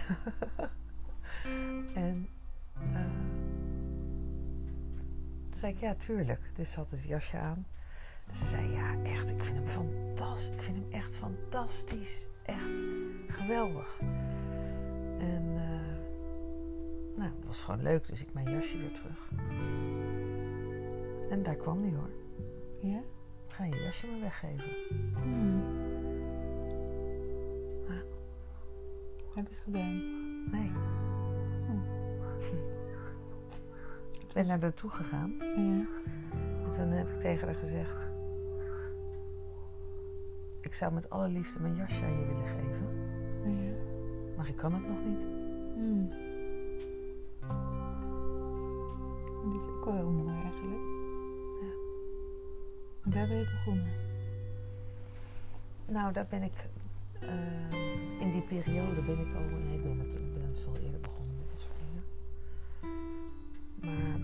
en 2.06 2.28
uh, 2.78 2.84
toen 2.84 3.23
zei 5.64 5.76
ik, 5.76 5.82
ja, 5.82 5.94
tuurlijk. 5.94 6.52
Dus 6.56 6.72
ze 6.72 6.80
had 6.80 6.92
het 6.92 7.04
jasje 7.04 7.38
aan. 7.38 7.66
En 8.28 8.36
ze 8.36 8.46
zei, 8.46 8.72
ja, 8.72 9.02
echt, 9.04 9.30
ik 9.30 9.44
vind 9.44 9.58
hem 9.58 9.68
fantastisch. 9.68 10.56
Ik 10.56 10.62
vind 10.62 10.78
hem 10.78 10.92
echt 10.92 11.16
fantastisch. 11.16 12.28
Echt 12.46 12.84
geweldig. 13.28 14.00
En... 15.20 15.44
Uh, 15.44 15.62
nou, 17.18 17.32
dat 17.38 17.46
was 17.46 17.62
gewoon 17.62 17.82
leuk, 17.82 18.08
dus 18.08 18.22
ik 18.22 18.34
mijn 18.34 18.52
jasje 18.52 18.78
weer 18.78 18.92
terug. 18.92 19.30
En 21.30 21.44
daar 21.44 21.56
kwam 21.56 21.82
die 21.82 21.96
hoor. 21.96 22.12
Ja? 22.82 23.02
Ga 23.48 23.66
je 23.66 23.76
jasje 23.76 24.08
maar 24.08 24.20
weggeven. 24.20 24.70
Hmm. 25.14 25.64
Ah. 27.88 27.96
Heb 29.36 29.48
je 29.48 29.54
het 29.54 29.62
gedaan? 29.64 29.98
Nee. 30.52 30.72
Hm. 31.68 32.72
Ik 34.34 34.40
ben 34.40 34.48
naar 34.48 34.60
naartoe 34.60 34.90
gegaan. 34.90 35.36
Ja. 35.40 35.86
En 36.64 36.70
toen 36.70 36.90
heb 36.90 37.08
ik 37.08 37.20
tegen 37.20 37.48
haar 37.48 37.56
gezegd... 37.56 38.08
Ik 40.62 40.74
zou 40.74 40.94
met 40.94 41.10
alle 41.10 41.28
liefde 41.28 41.60
mijn 41.60 41.76
jasje 41.76 42.06
aan 42.06 42.20
je 42.20 42.26
willen 42.26 42.46
geven. 42.46 42.88
Ja. 43.46 43.74
Maar 44.38 44.48
ik 44.48 44.56
kan 44.56 44.74
het 44.74 44.88
nog 44.88 44.98
niet. 45.06 45.24
Hmm. 45.76 46.10
Die 49.44 49.60
is 49.60 49.68
ook 49.68 49.86
wel 49.86 49.94
heel 49.94 50.12
mooi 50.12 50.42
eigenlijk. 50.42 50.82
Ja. 51.62 51.72
En 53.04 53.12
daar 53.12 53.28
ben 53.28 53.38
je 53.38 53.44
begonnen. 53.44 53.92
Nou, 55.86 56.14
daar 56.14 56.28
ben 56.30 56.44
ik... 56.44 56.70
Uh, 57.24 58.20
in 58.22 58.32
die 58.32 58.42
periode 58.42 59.02
ben 59.02 59.20
ik 59.20 59.36
al... 59.36 59.42
Nee, 59.42 59.78
ik 59.78 59.84
ben 59.84 60.00
het, 60.00 60.16
ik 60.16 60.34
ben 60.34 60.48
het 60.48 60.60
veel 60.60 60.76
eerder 60.76 61.00
begonnen 61.00 61.36
met 61.38 61.50
dat 61.50 61.58
soort. 61.58 61.83
Maar... 63.84 64.20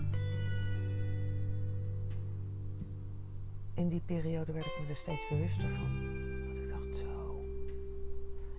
In 3.74 3.88
die 3.88 4.02
periode 4.06 4.52
werd 4.52 4.66
ik 4.66 4.78
me 4.82 4.88
er 4.88 4.96
steeds 4.96 5.28
bewuster 5.28 5.68
van. 5.68 6.00
Dat 6.46 6.62
ik 6.62 6.68
dacht, 6.68 6.96
zo... 6.96 7.44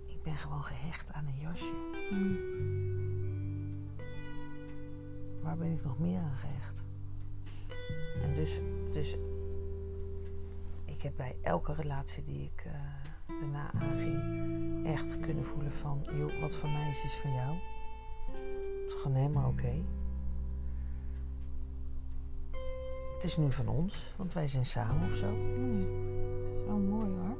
Ik 0.05 0.23
ben 0.23 0.37
gewoon 0.37 0.63
gehecht 0.63 1.11
aan 1.11 1.25
een 1.25 1.39
jasje. 1.39 1.73
Waar 5.41 5.57
ben 5.57 5.71
ik 5.71 5.83
nog 5.83 5.99
meer 5.99 6.19
aan 6.19 6.37
gehecht? 6.37 6.83
En 8.23 8.35
dus, 8.35 8.59
dus 8.91 9.15
ik 10.85 11.01
heb 11.01 11.15
bij 11.15 11.35
elke 11.41 11.73
relatie 11.73 12.23
die 12.23 12.43
ik 12.43 12.65
uh, 12.65 12.73
daarna 13.41 13.71
aanging, 13.73 14.85
echt 14.85 15.19
kunnen 15.19 15.45
voelen 15.45 15.73
van, 15.73 16.07
joh, 16.11 16.41
wat 16.41 16.55
van 16.55 16.71
mij 16.71 16.89
is, 16.89 17.03
is 17.03 17.13
van 17.13 17.33
jou. 17.33 17.55
Het 18.81 18.87
is 18.87 18.93
gewoon 18.93 19.17
helemaal 19.17 19.49
oké. 19.49 19.83
Het 23.21 23.29
is 23.29 23.37
nu 23.37 23.51
van 23.51 23.67
ons, 23.67 24.13
want 24.17 24.33
wij 24.33 24.47
zijn 24.47 24.65
samen 24.65 25.09
of 25.11 25.15
zo. 25.15 25.27
Dat 25.27 26.55
is 26.55 26.63
wel 26.65 26.77
mooi 26.77 27.09
hoor. 27.09 27.37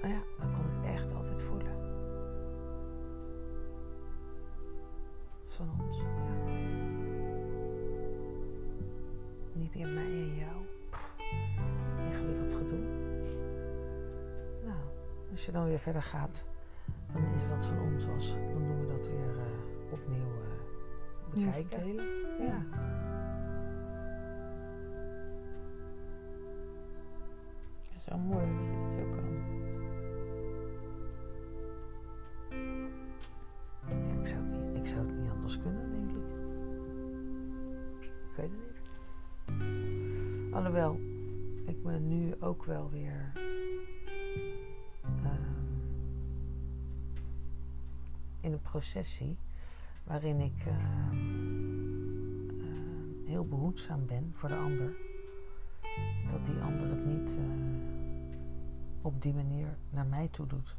Maar 0.00 0.10
ja, 0.10 0.22
dat 0.38 0.50
kon 0.52 0.64
ik 0.82 0.90
echt 0.90 1.14
altijd 1.14 1.42
voelen. 1.42 1.72
Het 5.40 5.48
is 5.48 5.54
van 5.54 5.70
ons, 5.80 5.96
ja. 5.96 6.04
Niet 9.52 9.74
meer 9.74 9.88
mij 9.88 10.04
en 10.04 10.34
jou. 10.34 10.64
Pff, 10.90 11.14
ingewikkeld 12.06 12.54
gedoe. 12.54 12.84
Nou, 14.64 14.80
als 15.30 15.46
je 15.46 15.52
dan 15.52 15.64
weer 15.64 15.78
verder 15.78 16.02
gaat, 16.02 16.44
dan 17.12 17.22
is 17.22 17.48
wat 17.48 17.64
van 17.64 17.78
ons 17.78 18.06
was, 18.06 18.32
dan 18.32 18.66
doen 18.66 18.80
we 18.80 18.86
dat 18.86 19.06
weer 19.06 19.38
eh, 19.38 19.92
opnieuw 19.92 20.34
Nieuw 21.34 21.50
bekijken. 21.50 21.94
Ja. 22.38 22.62
Mooi 28.18 28.46
dat 28.46 28.64
je 28.64 28.80
dat 28.80 28.90
zo 28.90 29.10
kan. 29.10 29.32
Ja, 33.88 34.20
ik, 34.20 34.86
zou 34.86 35.06
het 35.06 35.18
niet, 35.18 35.30
anders 35.30 35.58
kunnen, 35.58 35.90
denk 35.90 36.10
ik. 36.10 36.16
Ik 38.00 38.36
weet 38.36 38.50
het 38.50 38.60
niet. 38.66 38.82
Alhoewel, 40.54 41.00
ik 41.66 41.76
me 41.82 41.98
nu 41.98 42.34
ook 42.40 42.64
wel 42.64 42.90
weer. 42.90 43.32
ehm, 45.02 45.42
in 48.40 48.52
een 48.52 48.60
proces 48.60 49.16
zie 49.16 49.36
waarin 50.04 50.40
ik 50.40 50.66
ehm, 50.66 51.16
ehm, 52.60 53.26
heel 53.26 53.46
behoedzaam 53.46 54.06
ben 54.06 54.28
voor 54.32 54.48
de 54.48 54.56
ander. 54.56 54.96
Dat 56.30 56.46
die 56.46 56.60
ander 56.62 56.88
het 56.88 57.06
niet 57.06 57.36
eh, 57.36 57.93
op 59.04 59.22
die 59.22 59.34
manier 59.34 59.76
naar 59.90 60.06
mij 60.06 60.28
toe 60.28 60.46
doet. 60.46 60.76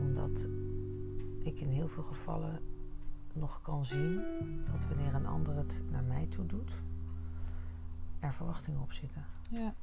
Omdat 0.00 0.46
ik 1.38 1.60
in 1.60 1.68
heel 1.68 1.88
veel 1.88 2.02
gevallen 2.02 2.60
nog 3.32 3.60
kan 3.62 3.84
zien 3.84 4.20
dat 4.70 4.86
wanneer 4.88 5.14
een 5.14 5.26
ander 5.26 5.56
het 5.56 5.82
naar 5.90 6.04
mij 6.04 6.26
toe 6.26 6.46
doet, 6.46 6.72
er 8.18 8.34
verwachtingen 8.34 8.80
op 8.80 8.92
zitten. 8.92 9.24
Ja. 9.50 9.74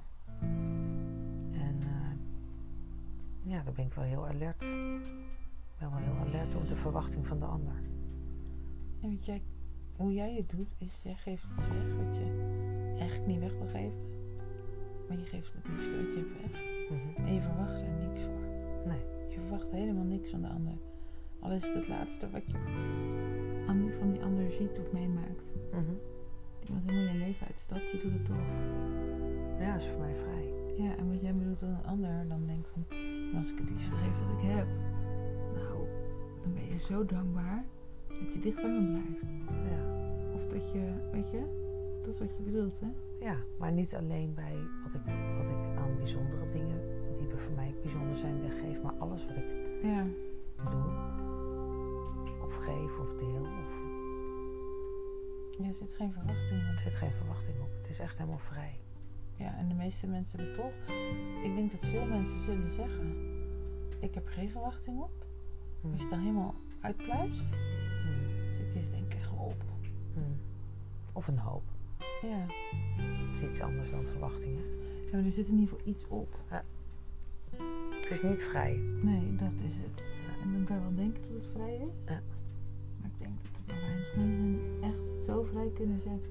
En 1.52 1.80
eh, 1.82 2.18
ja, 3.42 3.64
daar 3.64 3.74
ben 3.74 3.86
ik 3.86 3.94
wel 3.94 4.04
heel 4.04 4.28
alert. 4.28 4.62
Ik 4.62 5.78
ben 5.78 5.90
wel 5.90 6.00
heel 6.00 6.18
alert 6.18 6.56
op 6.56 6.68
de 6.68 6.76
verwachting 6.76 7.28
van 7.28 7.40
de 7.40 7.46
ander. 7.46 7.76
En 9.02 9.10
weet 9.10 9.26
jij, 9.26 9.42
hoe 9.96 10.14
jij 10.14 10.36
het 10.36 10.50
doet, 10.50 10.74
is 10.78 11.04
jij 11.04 11.16
geeft 11.16 11.44
iets 11.52 11.68
weg 11.68 11.96
wat 11.96 12.18
je 12.18 12.58
eigenlijk 12.98 13.28
niet 13.28 13.40
weg 13.40 13.54
wil 13.54 13.68
geven. 13.68 14.19
Maar 15.10 15.18
je 15.18 15.26
geeft 15.26 15.54
het 15.54 15.68
liefst 15.68 15.96
wat 15.96 16.14
je 16.14 16.20
hebt 16.20 16.42
weg. 16.42 16.62
Mhm. 16.90 17.28
En 17.28 17.34
je 17.34 17.42
verwacht 17.42 17.82
er 17.82 18.08
niks 18.08 18.22
voor. 18.22 18.44
Nee. 18.86 19.04
Je 19.30 19.40
verwacht 19.40 19.72
helemaal 19.72 20.04
niks 20.04 20.30
van 20.30 20.42
de 20.42 20.48
ander. 20.48 20.78
Al 21.40 21.52
is 21.52 21.64
het 21.64 21.74
het 21.74 21.88
laatste 21.88 22.30
wat 22.30 22.44
je 22.46 22.58
aan 23.68 23.92
van 24.00 24.12
die 24.12 24.22
ander 24.22 24.52
ziet 24.52 24.80
of 24.80 24.92
meemaakt. 24.92 25.50
Mhm. 25.72 25.94
Iemand 26.66 26.90
helemaal 26.90 27.14
je 27.14 27.20
leven 27.20 27.48
uitstapt, 27.48 27.92
je 27.92 27.98
doet 27.98 28.14
het 28.14 28.26
toch. 28.26 28.48
Ja, 29.60 29.76
is 29.76 29.86
voor 29.86 30.00
mij 30.00 30.14
vrij. 30.14 30.54
Ja, 30.78 30.98
en 30.98 31.12
wat 31.12 31.22
jij 31.22 31.36
bedoelt 31.36 31.60
dat 31.60 31.70
een 31.70 31.86
ander 31.86 32.28
dan 32.28 32.46
denkt 32.46 32.70
van... 32.70 32.86
"Maar 33.32 33.40
als 33.40 33.52
ik 33.52 33.58
het 33.58 33.70
liefste 33.70 33.96
geef 33.96 34.20
wat 34.20 34.42
ik 34.42 34.50
heb... 34.50 34.68
Nou, 35.54 35.88
dan 36.42 36.54
ben 36.54 36.66
je 36.66 36.80
zo 36.80 37.06
dankbaar 37.06 37.66
dat 38.08 38.34
je 38.34 38.40
dicht 38.40 38.62
bij 38.62 38.72
me 38.72 38.88
blijft. 38.88 39.22
Ja. 39.70 39.82
Of 40.34 40.48
dat 40.48 40.72
je, 40.72 40.94
weet 41.12 41.30
je, 41.32 41.42
dat 42.02 42.14
is 42.14 42.20
wat 42.20 42.38
je 42.38 42.44
bedoelt, 42.44 42.80
hè? 42.80 42.88
Ja, 43.20 43.36
maar 43.58 43.72
niet 43.72 43.96
alleen 43.96 44.34
bij 44.34 44.56
wat 44.84 44.94
ik, 44.94 45.02
wat 45.38 45.46
ik 45.50 45.78
aan 45.78 45.96
bijzondere 45.98 46.50
dingen 46.50 46.80
die 47.18 47.28
voor 47.38 47.52
mij 47.56 47.76
bijzonder 47.82 48.18
zijn 48.18 48.42
weggeef, 48.42 48.82
maar 48.82 48.94
alles 49.00 49.26
wat 49.26 49.36
ik 49.36 49.46
Ja. 49.84 50.06
doe, 50.70 50.92
of 52.46 52.56
geef 52.56 53.00
of 53.00 53.14
deel, 53.20 53.42
of, 53.42 53.78
Er 55.68 55.74
zit 55.74 55.94
geen 55.94 56.12
verwachting 56.14 56.62
er 56.62 56.72
op. 56.72 56.78
zit 56.78 56.96
geen 56.96 57.12
verwachting 57.12 57.60
op. 57.62 57.70
Het 57.82 57.90
is 57.90 58.00
echt 58.00 58.18
helemaal 58.18 58.40
vrij. 58.40 58.80
Ja, 59.36 59.58
en 59.58 59.68
de 59.68 59.76
meeste 59.76 60.08
mensen 60.08 60.40
hebben 60.40 60.56
toch... 60.56 60.74
Ik 61.44 61.56
denk 61.56 61.72
dat 61.72 61.80
veel 61.86 62.06
mensen 62.06 62.40
zullen 62.40 62.70
zeggen... 62.72 63.18
Ik 64.00 64.14
heb 64.14 64.26
er 64.26 64.32
geen 64.32 64.50
verwachting 64.50 65.00
op. 65.02 65.26
Als 65.94 66.04
je 66.04 66.10
dan 66.10 66.20
helemaal 66.20 66.56
uitpluist, 66.82 67.50
Mhm. 67.50 68.54
zit 68.56 68.74
je 68.74 68.80
er 68.80 68.92
denk 68.92 69.14
ik 69.14 69.20
echt 69.20 69.32
op. 69.38 69.64
Mhm. 70.14 70.26
Of 71.14 71.28
een 71.28 71.38
hoop. 71.40 71.64
Ja. 72.22 72.46
Het 73.28 73.38
is 73.38 73.44
iets 73.50 73.62
anders 73.62 73.90
dan 73.92 74.06
verwachtingen. 74.08 74.64
ja, 75.06 75.12
maar 75.16 75.26
er 75.26 75.32
zit 75.32 75.48
in 75.48 75.54
ieder 75.60 75.70
geval 75.70 75.88
iets 75.94 76.08
op. 76.08 76.38
Het 78.02 78.10
is 78.10 78.22
niet 78.22 78.44
vrij. 78.44 78.76
Nee, 79.02 79.36
dat 79.36 79.52
is 79.68 79.76
het. 79.76 80.04
En 80.44 80.54
dan 80.54 80.64
kan 80.64 80.76
je 80.76 80.82
wel 80.82 80.96
denken 80.96 81.22
dat 81.22 81.32
het 81.42 81.52
vrij 81.54 81.76
is. 81.76 81.94
Ja. 82.06 82.22
Maar 83.02 83.10
ik 83.14 83.20
denk 83.20 83.32
dat 83.42 83.52
er 83.58 83.64
maar 83.68 83.82
weinig 83.82 84.16
mensen 84.16 84.60
echt 84.82 85.24
zo 85.26 85.44
vrij 85.44 85.70
kunnen 85.76 86.02
zijn. 86.02 86.22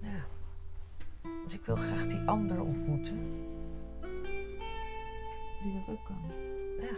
Ja. 0.00 0.26
Dus 1.44 1.54
ik 1.54 1.64
wil 1.64 1.76
graag 1.76 2.06
die 2.06 2.18
ander 2.20 2.60
ontmoeten. 2.60 3.16
Die 5.62 5.72
dat 5.74 5.88
ook 5.94 6.04
kan. 6.04 6.16
Ja, 6.80 6.96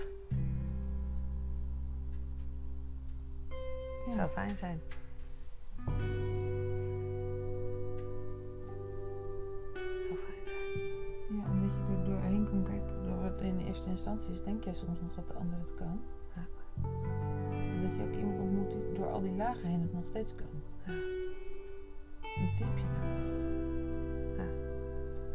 het 4.05 4.07
Ja. 4.07 4.13
zou 4.13 4.29
fijn 4.31 4.57
zijn. 4.57 4.81
In 13.99 14.05
eerste 14.05 14.25
instantie 14.27 14.33
is, 14.33 14.43
denk 14.53 14.65
jij 14.65 14.75
soms 14.75 15.01
nog 15.01 15.15
dat 15.15 15.27
de 15.27 15.33
ander 15.35 15.59
het 15.59 15.75
kan. 15.75 16.01
Ja. 16.35 16.47
En 17.51 17.83
dat 17.83 17.97
je 17.97 18.03
ook 18.03 18.15
iemand 18.15 18.39
ontmoet 18.39 18.71
die 18.71 18.93
door 18.93 19.07
al 19.07 19.21
die 19.21 19.33
lagen 19.37 19.69
heen 19.69 19.81
het 19.81 19.93
nog 19.93 20.07
steeds 20.07 20.35
kan. 20.35 20.47
Ja. 20.87 20.93
Een 22.43 22.55
tipje 22.57 22.85
nodig. 22.85 24.37
Ja. 24.37 24.47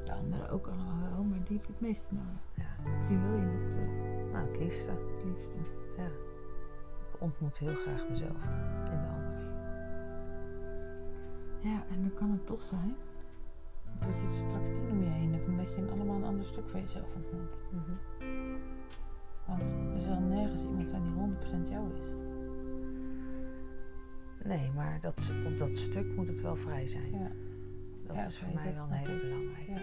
De 0.04 0.14
anderen 0.14 0.50
ook 0.50 0.68
allemaal 0.68 1.10
wel, 1.12 1.24
maar 1.24 1.44
die 1.44 1.62
het 1.68 1.82
meeste 1.82 2.14
nodig. 2.14 2.42
Ja. 2.54 2.98
Dus 3.00 3.08
die 3.08 3.18
wil 3.18 3.36
je 3.36 3.46
het, 3.46 3.72
eh, 3.72 4.32
Nou, 4.34 4.48
het 4.52 4.60
liefste. 4.60 4.92
het 4.92 5.24
liefste. 5.26 5.58
Ja. 5.98 6.06
Ik 7.14 7.22
ontmoet 7.22 7.58
heel 7.58 7.76
graag 7.76 8.10
mezelf 8.10 8.44
in 8.92 9.00
de 9.02 9.08
ander. 9.16 9.42
Ja, 11.60 11.84
en 11.92 12.02
dan 12.02 12.14
kan 12.14 12.32
het 12.32 12.46
toch 12.46 12.64
zijn 12.64 12.96
dat 14.00 14.16
je 14.16 14.22
er 14.22 14.50
straks 14.50 14.70
tien 14.70 14.90
om 14.92 15.04
je 15.04 15.10
heen 15.10 15.34
hebt, 15.34 15.48
omdat 15.48 15.70
je 15.74 15.82
een 15.82 15.90
allemaal 15.90 16.16
een 16.16 16.24
ander 16.24 16.46
stuk 16.46 16.70
van 16.70 16.80
jezelf 16.80 17.16
ontmoet. 17.16 17.56
Mhm. 17.72 17.92
Want 19.48 19.62
er 19.96 20.02
zal 20.02 20.20
nergens 20.20 20.66
iemand 20.66 20.90
zijn 20.90 21.04
die 21.04 21.12
100% 21.14 21.70
jou 21.70 21.94
is. 21.94 22.08
Nee, 24.46 24.72
maar 24.72 25.00
dat, 25.00 25.32
op 25.46 25.58
dat 25.58 25.78
stuk 25.78 26.16
moet 26.16 26.28
het 26.28 26.42
wel 26.42 26.56
vrij 26.56 26.88
zijn. 26.88 27.12
Ja, 27.12 27.32
Dat 28.08 28.16
Ja, 28.16 28.26
is 28.26 28.38
voor 28.38 28.54
mij 28.54 28.74
wel 28.74 28.84
een 28.86 28.92
hele 28.92 29.20
belangrijke. 29.20 29.72
ja. 29.72 29.82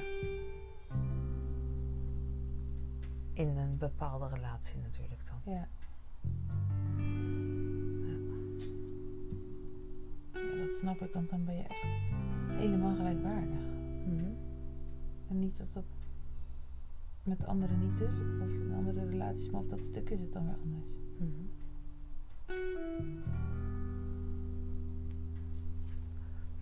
In 3.32 3.48
een 3.56 3.76
bepaalde 3.78 4.28
relatie 4.28 4.78
natuurlijk 4.80 5.20
dan. 5.26 5.54
Ja. 5.54 5.68
Ja, 10.32 10.64
dat 10.64 10.74
snap 10.74 11.00
ik, 11.00 11.12
want 11.12 11.30
dan 11.30 11.44
ben 11.44 11.56
je 11.56 11.62
echt 11.62 11.86
helemaal 12.48 12.94
gelijkwaardig. 12.94 13.62
Mhm. 14.06 14.32
En 15.28 15.38
niet 15.38 15.56
dat 15.56 15.72
dat 15.72 15.84
met 17.22 17.46
anderen 17.46 17.78
niet 17.78 18.00
is, 18.00 18.20
of 18.42 18.48
in 18.48 18.72
andere 18.76 19.08
relaties, 19.08 19.50
maar 19.50 19.60
op 19.60 19.70
dat 19.70 19.84
stuk 19.84 20.10
is 20.10 20.20
het 20.20 20.32
dan 20.32 20.44
weer 20.44 20.56
anders. 20.62 20.86
Mhm. 21.18 21.50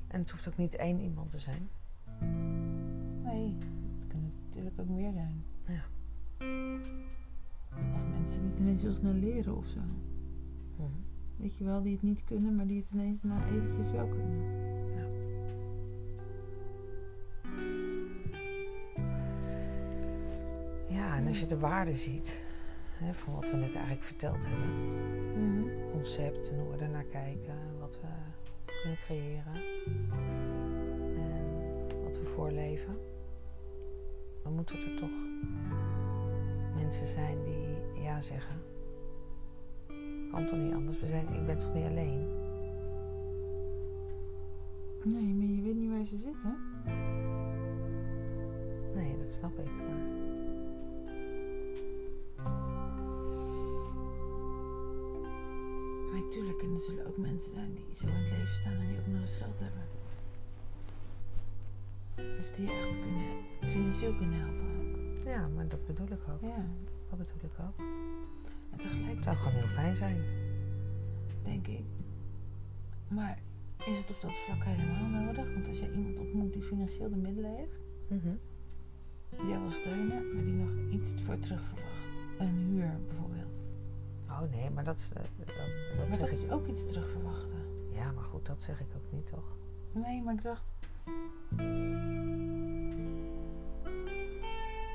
En 0.08 0.20
het 0.20 0.30
hoeft 0.30 0.48
ook 0.48 0.56
niet 0.56 0.74
één 0.74 1.00
iemand 1.00 1.30
te 1.30 1.38
zijn. 1.38 1.68
Nee, 3.22 3.56
het 3.94 4.06
kunnen 4.06 4.32
natuurlijk 4.44 4.80
ook 4.80 4.88
meer 4.88 5.12
zijn. 5.12 5.44
Ja. 5.66 5.84
Of 7.94 8.08
mensen 8.10 8.40
die 8.40 8.50
het 8.50 8.58
ineens 8.58 8.82
heel 8.82 8.94
snel 8.94 9.12
leren 9.12 9.56
of 9.56 9.66
zo. 9.66 9.80
Mhm. 10.76 10.90
Weet 11.36 11.56
je 11.56 11.64
wel, 11.64 11.82
die 11.82 11.92
het 11.92 12.02
niet 12.02 12.24
kunnen, 12.24 12.56
maar 12.56 12.66
die 12.66 12.80
het 12.80 12.90
ineens 12.90 13.22
na 13.22 13.46
eventjes 13.46 13.90
wel 13.90 14.08
kunnen. 14.08 14.76
Ja, 21.08 21.16
en 21.16 21.26
als 21.26 21.40
je 21.40 21.46
de 21.46 21.58
waarde 21.58 21.94
ziet 21.94 22.44
hè, 22.92 23.14
van 23.14 23.34
wat 23.34 23.50
we 23.50 23.56
net 23.56 23.74
eigenlijk 23.74 24.02
verteld 24.02 24.48
hebben, 24.48 25.90
concept 25.90 26.50
en 26.50 26.58
hoe 26.58 26.70
we 26.70 26.84
er 26.84 26.88
naar 26.88 27.04
kijken, 27.04 27.54
wat 27.80 27.98
we 28.00 28.06
kunnen 28.82 28.98
creëren 28.98 29.54
en 31.16 32.02
wat 32.04 32.18
we 32.18 32.24
voorleven, 32.24 32.96
dan 34.42 34.52
moeten 34.54 34.76
er 34.76 34.96
toch 34.96 35.10
mensen 36.74 37.06
zijn 37.06 37.44
die 37.44 38.02
ja 38.02 38.20
zeggen. 38.20 38.56
Kan 40.30 40.46
toch 40.46 40.58
niet 40.58 40.74
anders? 40.74 41.00
We 41.00 41.06
zijn, 41.06 41.32
ik 41.32 41.46
ben 41.46 41.56
toch 41.56 41.74
niet 41.74 41.86
alleen? 41.86 42.26
Nee, 45.04 45.34
maar 45.34 45.46
je 45.46 45.62
weet 45.62 45.76
niet 45.76 45.90
waar 45.90 46.04
ze 46.04 46.18
zitten. 46.18 46.56
Nee, 48.94 49.16
dat 49.18 49.30
snap 49.30 49.58
ik. 49.58 49.70
Maar 49.70 50.27
Maar 56.12 56.28
tuurlijk, 56.30 56.62
en 56.62 56.74
er 56.74 56.80
zullen 56.80 57.06
ook 57.06 57.16
mensen 57.16 57.54
zijn 57.54 57.74
die 57.74 57.84
zo 57.92 58.06
in 58.06 58.12
het 58.14 58.30
leven 58.30 58.54
staan 58.54 58.72
en 58.72 58.86
die 58.86 58.98
ook 58.98 59.06
nog 59.06 59.20
eens 59.20 59.36
geld 59.36 59.60
hebben. 59.60 59.82
Dus 62.36 62.52
die 62.54 62.66
je 62.66 62.72
echt 62.72 63.00
kunnen, 63.00 63.30
financieel 63.70 64.14
kunnen 64.14 64.38
helpen 64.40 64.66
ook. 64.78 65.18
ja, 65.24 65.48
maar 65.48 65.68
dat 65.68 65.86
bedoel 65.86 66.06
ik 66.06 66.28
ook. 66.28 66.40
Ja, 66.42 66.64
dat 67.10 67.18
bedoel 67.18 67.50
ik 67.50 67.58
ook. 67.60 67.78
En 67.78 67.84
Het 68.70 68.80
tegelijk 68.80 69.22
zou 69.22 69.36
gewoon 69.36 69.52
heel 69.52 69.66
fijn 69.68 69.96
zijn. 69.96 70.22
denk 71.42 71.66
ik, 71.66 71.82
maar 73.08 73.38
is 73.86 73.98
het 73.98 74.10
op 74.10 74.20
dat 74.20 74.34
vlak 74.36 74.64
helemaal 74.64 75.22
nodig? 75.24 75.54
Want 75.54 75.68
als 75.68 75.80
je 75.80 75.92
iemand 75.92 76.18
ontmoet 76.18 76.52
die 76.52 76.62
financieel 76.62 77.08
de 77.10 77.16
middelen 77.16 77.56
heeft, 77.56 77.78
Mhm. 78.08 78.34
die 79.36 79.46
jou 79.48 79.60
wil 79.62 79.70
steunen, 79.70 80.34
maar 80.34 80.44
die 80.44 80.52
nog 80.54 80.70
iets 80.90 81.14
voor 81.22 81.38
terug 81.38 81.62
verwacht. 81.62 82.18
Een 82.38 82.56
huur 82.56 82.98
bijvoorbeeld. 83.06 83.47
Oh 84.42 84.50
nee, 84.50 84.70
maar 84.70 84.84
dat, 84.84 84.96
is, 84.96 85.10
eh, 85.12 85.22
dat, 85.36 85.46
dat 85.46 85.56
Maar 85.96 86.06
zeg 86.08 86.18
dat 86.18 86.26
ik. 86.28 86.32
is 86.34 86.50
ook 86.50 86.66
iets 86.66 86.86
terug 86.86 87.08
verwachten. 87.10 87.56
Ja, 87.90 88.12
maar 88.12 88.24
goed, 88.24 88.46
dat 88.46 88.62
zeg 88.62 88.80
ik 88.80 88.86
ook 88.96 89.12
niet, 89.12 89.26
toch? 89.26 89.56
Nee, 89.92 90.22
maar 90.22 90.34
ik 90.34 90.42
dacht. 90.42 90.64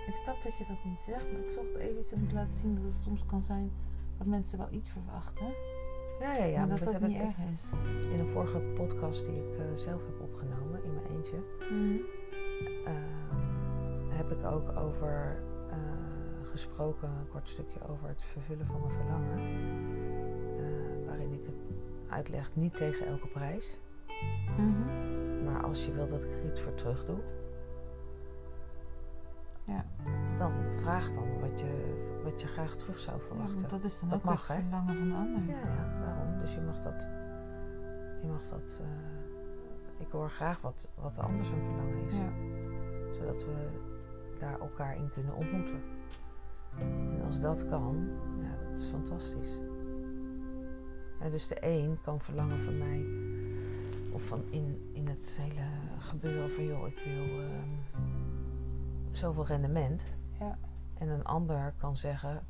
Ik 0.07 0.13
snap 0.23 0.41
dat 0.43 0.57
je 0.57 0.65
dat 0.67 0.83
niet 0.83 1.01
zegt, 1.01 1.31
maar 1.31 1.41
ik 1.41 1.49
zocht 1.51 1.75
even 1.75 1.99
iets 1.99 2.13
om 2.13 2.27
te 2.27 2.33
laten 2.33 2.55
zien 2.57 2.75
dat 2.75 2.83
het 2.83 2.95
soms 2.95 3.25
kan 3.25 3.41
zijn 3.41 3.71
dat 4.17 4.27
mensen 4.27 4.57
wel 4.57 4.67
iets 4.71 4.89
verwachten, 4.89 5.45
Ja, 6.19 6.33
ja, 6.35 6.43
ja. 6.43 6.57
maar 6.59 6.67
maar 6.67 6.77
dat 6.79 6.91
dat, 6.91 6.93
heb 6.93 7.01
niet 7.09 7.17
ik 7.17 7.21
erg 7.23 7.35
is. 7.53 7.63
in 8.11 8.19
een 8.19 8.29
vorige 8.29 8.59
podcast 8.59 9.25
die 9.25 9.35
ik 9.35 9.57
eh, 9.57 9.65
zelf 9.75 10.01
heb 10.05 10.19
opgenomen 10.21 10.83
in 10.83 10.93
mijn 10.93 11.05
eentje. 11.15 11.37
ehm, 12.85 14.09
heb 14.17 14.31
ik 14.31 14.45
ook 14.45 14.77
over 14.77 15.43
gesproken, 16.53 17.09
een 17.09 17.27
kort 17.27 17.47
stukje 17.49 17.79
over 17.89 18.07
het 18.07 18.21
vervullen 18.21 18.65
van 18.65 18.79
mijn 18.79 18.91
verlangen. 18.91 19.39
Eh, 20.57 21.05
waarin 21.07 21.33
ik 21.33 21.45
het 21.45 21.55
uitleg 22.07 22.55
niet 22.55 22.75
tegen 22.75 23.05
elke 23.07 23.27
prijs. 23.27 23.79
Mhm. 24.57 25.43
Maar 25.43 25.63
als 25.63 25.85
je 25.85 25.93
wil 25.93 26.07
dat 26.07 26.23
ik 26.23 26.31
er 26.31 26.45
iets 26.49 26.61
voor 26.61 26.73
terug 26.73 27.05
doe, 27.05 27.17
Ja. 29.65 29.85
dan 30.37 30.51
vraag 30.81 31.11
dan 31.11 31.39
wat 31.39 31.59
je, 31.59 32.01
wat 32.23 32.41
je 32.41 32.47
graag 32.47 32.75
terug 32.75 32.99
zou 32.99 33.21
verwachten. 33.21 33.69
dat 33.69 33.83
is 33.83 33.99
dan 33.99 34.09
Dat 34.09 34.17
ook 34.17 34.23
mag, 34.23 34.47
hè? 34.47 34.55
verlangen 34.61 34.97
van 34.97 35.07
de 35.09 35.15
ander. 35.15 35.55
Ja, 35.55 35.59
ja, 35.59 35.99
daarom. 36.05 36.39
Dus 36.39 36.53
je 36.53 36.61
mag 36.61 36.79
dat. 36.79 37.01
Je 38.21 38.27
mag 38.27 38.43
dat. 38.49 38.81
eh, 38.81 38.87
ik 40.05 40.11
hoor 40.11 40.29
graag 40.29 40.61
wat, 40.61 40.89
wat 40.95 41.13
de 41.13 41.21
ander 41.21 41.45
zijn 41.45 41.61
verlangen 41.63 42.03
is. 42.05 42.13
Ja. 42.13 42.31
Zodat 43.13 43.45
we 43.45 43.67
daar 44.39 44.59
elkaar 44.59 44.95
in 44.95 45.09
kunnen 45.13 45.35
ontmoeten. 45.35 45.81
En 46.79 47.21
als 47.25 47.39
dat 47.39 47.67
kan, 47.67 48.09
ja, 48.41 48.69
dat 48.69 48.79
is 48.79 48.87
fantastisch. 48.87 49.57
En 51.19 51.31
dus 51.31 51.47
de 51.47 51.57
een 51.65 51.97
kan 52.01 52.21
verlangen 52.21 52.59
van 52.59 52.77
mij, 52.77 53.05
of 54.11 54.23
van 54.27 54.43
in, 54.49 54.89
in 54.93 55.07
het 55.07 55.39
hele 55.41 55.67
gebeuren 55.99 56.49
van 56.49 56.65
joh, 56.65 56.87
ik 56.87 57.01
wil 57.05 57.41
ehm, 57.41 57.69
zoveel 59.11 59.45
rendement. 59.45 60.05
Ja. 60.39 60.57
En 60.97 61.07
een 61.09 61.23
ander 61.23 61.73
kan 61.77 61.95
zeggen, 61.95 62.43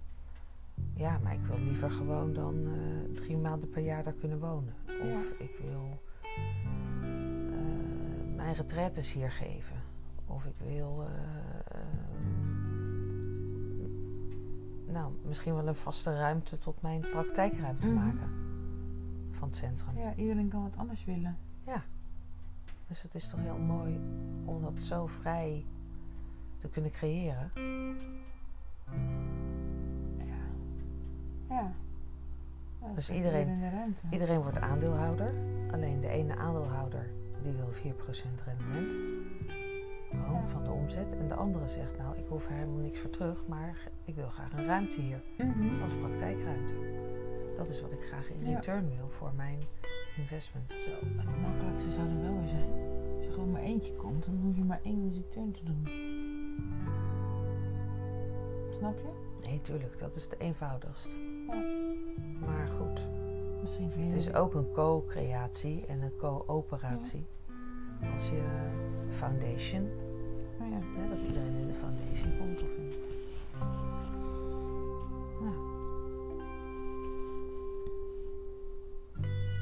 ja, 0.93 1.17
maar 1.23 1.33
ik 1.33 1.45
wil 1.45 1.59
liever 1.59 1.91
gewoon 1.91 2.33
dan 2.33 2.67
eh, 2.67 3.15
drie 3.15 3.37
maanden 3.37 3.69
per 3.69 3.81
jaar 3.83 4.03
daar 4.03 4.13
kunnen 4.13 4.39
wonen. 4.39 4.73
Of 5.01 5.07
Ja. 5.07 5.21
ik 5.45 5.57
wil 5.61 6.01
eh, 7.01 8.35
mijn 8.35 8.53
retraites 8.53 9.13
hier 9.13 9.31
geven. 9.31 9.75
Of 10.27 10.45
ik 10.45 10.55
wil, 10.57 11.03
eh, 11.03 11.77
nou, 14.93 15.11
misschien 15.25 15.53
wel 15.55 15.67
een 15.67 15.75
vaste 15.75 16.17
ruimte 16.17 16.57
tot 16.57 16.81
mijn 16.81 16.99
praktijkruimte 17.11 17.87
Mhm. 17.87 17.95
maken 18.05 18.29
van 19.31 19.47
het 19.47 19.57
centrum. 19.57 19.97
ja, 19.97 20.13
iedereen 20.15 20.47
kan 20.49 20.61
wat 20.63 20.77
anders 20.77 21.05
willen. 21.05 21.37
Dus 22.87 23.01
het 23.01 23.15
is 23.15 23.29
toch 23.29 23.39
heel 23.39 23.57
mooi 23.57 23.99
om 24.45 24.61
dat 24.61 24.79
zo 24.83 25.05
vrij 25.07 25.65
te 26.57 26.67
kunnen 26.69 26.91
creëren. 26.91 27.51
Ja. 30.17 30.35
Ja. 31.49 31.71
Ja, 32.81 32.87
dat 32.87 32.95
Dus 32.95 33.09
iedereen-. 33.09 33.95
Iedereen 34.11 34.41
wordt 34.41 34.57
aandeelhouder. 34.59 35.33
Alleen 35.71 35.99
de 35.99 36.07
ene 36.07 36.35
aandeelhouder 36.35 37.09
die 37.41 37.51
wil 37.53 37.71
4% 37.71 38.41
rendement. 38.45 38.95
Gewoon 40.25 40.49
van 40.49 40.63
de 40.63 40.71
omzet. 40.71 41.17
En 41.17 41.27
de 41.27 41.33
andere 41.35 41.67
zegt 41.67 41.97
nou 41.97 42.17
ik 42.17 42.25
hoef 42.27 42.45
er 42.47 42.53
helemaal 42.53 42.79
niks 42.81 42.99
voor 42.99 43.09
terug. 43.09 43.43
Maar 43.47 43.77
ik 44.05 44.15
wil 44.15 44.27
graag 44.29 44.53
een 44.53 44.65
ruimte 44.65 45.01
hier 45.01 45.21
Mhm. 45.37 45.81
als 45.81 45.93
praktijkruimte. 45.93 46.73
Dat 47.55 47.69
is 47.69 47.81
wat 47.81 47.91
ik 47.91 48.01
graag 48.03 48.31
in 48.31 48.49
Ja. 48.49 48.55
return 48.55 48.89
wil 48.97 49.09
voor 49.09 49.31
mijn 49.35 49.59
investment. 50.17 50.71
Zo, 50.79 50.89
het 51.17 51.41
makkelijkste 51.41 51.91
zou 51.91 52.07
dan 52.07 52.21
wel 52.21 52.37
weer 52.39 52.47
zijn. 52.47 52.69
Als 53.15 53.25
je 53.25 53.31
gewoon 53.31 53.51
maar 53.51 53.61
eentje 53.61 53.93
komt, 53.95 54.25
dan 54.25 54.39
hoef 54.43 54.55
je 54.55 54.63
maar 54.63 54.79
één 54.83 55.13
return 55.13 55.51
te 55.51 55.63
doen. 55.63 55.87
Snap 58.77 58.97
je? 58.99 59.07
Nee, 59.49 59.57
tuurlijk, 59.57 59.99
dat 59.99 60.15
is 60.15 60.29
de 60.29 60.35
eenvoudigst. 60.37 61.17
Ja. 61.47 61.53
Maar 62.45 62.67
goed, 62.67 63.07
Misschien 63.61 63.91
vind 63.91 64.05
het 64.05 64.15
is 64.15 64.33
ook 64.33 64.53
een 64.53 64.71
co-creatie 64.71 65.85
en 65.85 66.01
een 66.01 66.15
co-operatie. 66.17 67.25
Als 68.13 68.29
je 68.29 68.41
foundation, 69.09 69.89
Ja. 70.73 70.79
hè, 71.01 71.09
dat 71.09 71.17
iedereen 71.27 71.55
in 71.55 71.67
de 71.67 71.73
foundation 71.73 72.37
komt. 72.37 72.61
Of 72.63 72.69
in... 72.77 72.93
Nou. 75.41 75.55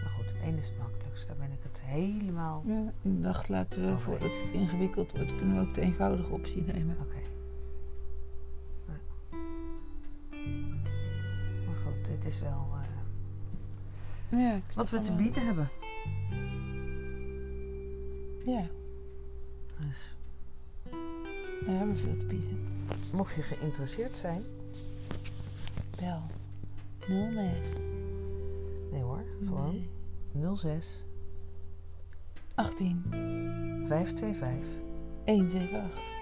Maar 0.02 0.12
goed, 0.16 0.34
één 0.44 0.58
is 0.58 0.68
het 0.68 0.78
makkelijkst. 0.78 1.28
Daar 1.28 1.36
ben 1.38 1.52
ik 1.52 1.64
het 1.64 1.82
helemaal... 1.86 2.64
ja. 2.66 2.94
Ik 3.02 3.24
dacht, 3.24 3.50
laten 3.50 3.82
we 3.86 4.00
voordat 4.00 4.36
het 4.36 4.50
ingewikkeld 4.54 5.12
wordt, 5.12 5.36
kunnen 5.36 5.56
we 5.56 5.62
ook 5.62 5.74
de 5.74 5.82
eenvoudige 5.82 6.34
optie 6.34 6.64
nemen. 6.64 6.98
Oké. 7.02 7.20
Maar 11.68 11.76
goed, 11.84 12.06
dit 12.06 12.26
is 12.26 12.40
wel 12.40 12.68
eh, 14.30 14.40
Ja, 14.40 14.60
wat 14.76 14.90
we 14.90 15.00
te 15.00 15.16
bieden 15.16 15.46
hebben. 15.46 15.70
Ja, 18.46 18.68
Dus 19.80 20.16
we 21.66 21.72
hebben 21.72 21.98
veel 21.98 22.16
te 22.16 22.26
bieden. 22.26 22.68
mocht 23.14 23.36
je 23.36 23.42
geïnteresseerd 23.42 24.18
zijn... 24.18 24.44
Bel. 25.96 26.22
09. 27.08 27.62
Nee 28.92 29.02
hoor, 29.02 29.24
gewoon 29.46 29.86
06 30.58 31.04
18 32.56 33.04
525. 33.88 34.68
178. 35.26 35.72
Dat 35.72 35.72
bedoel 35.72 35.86
ik. 35.86 36.21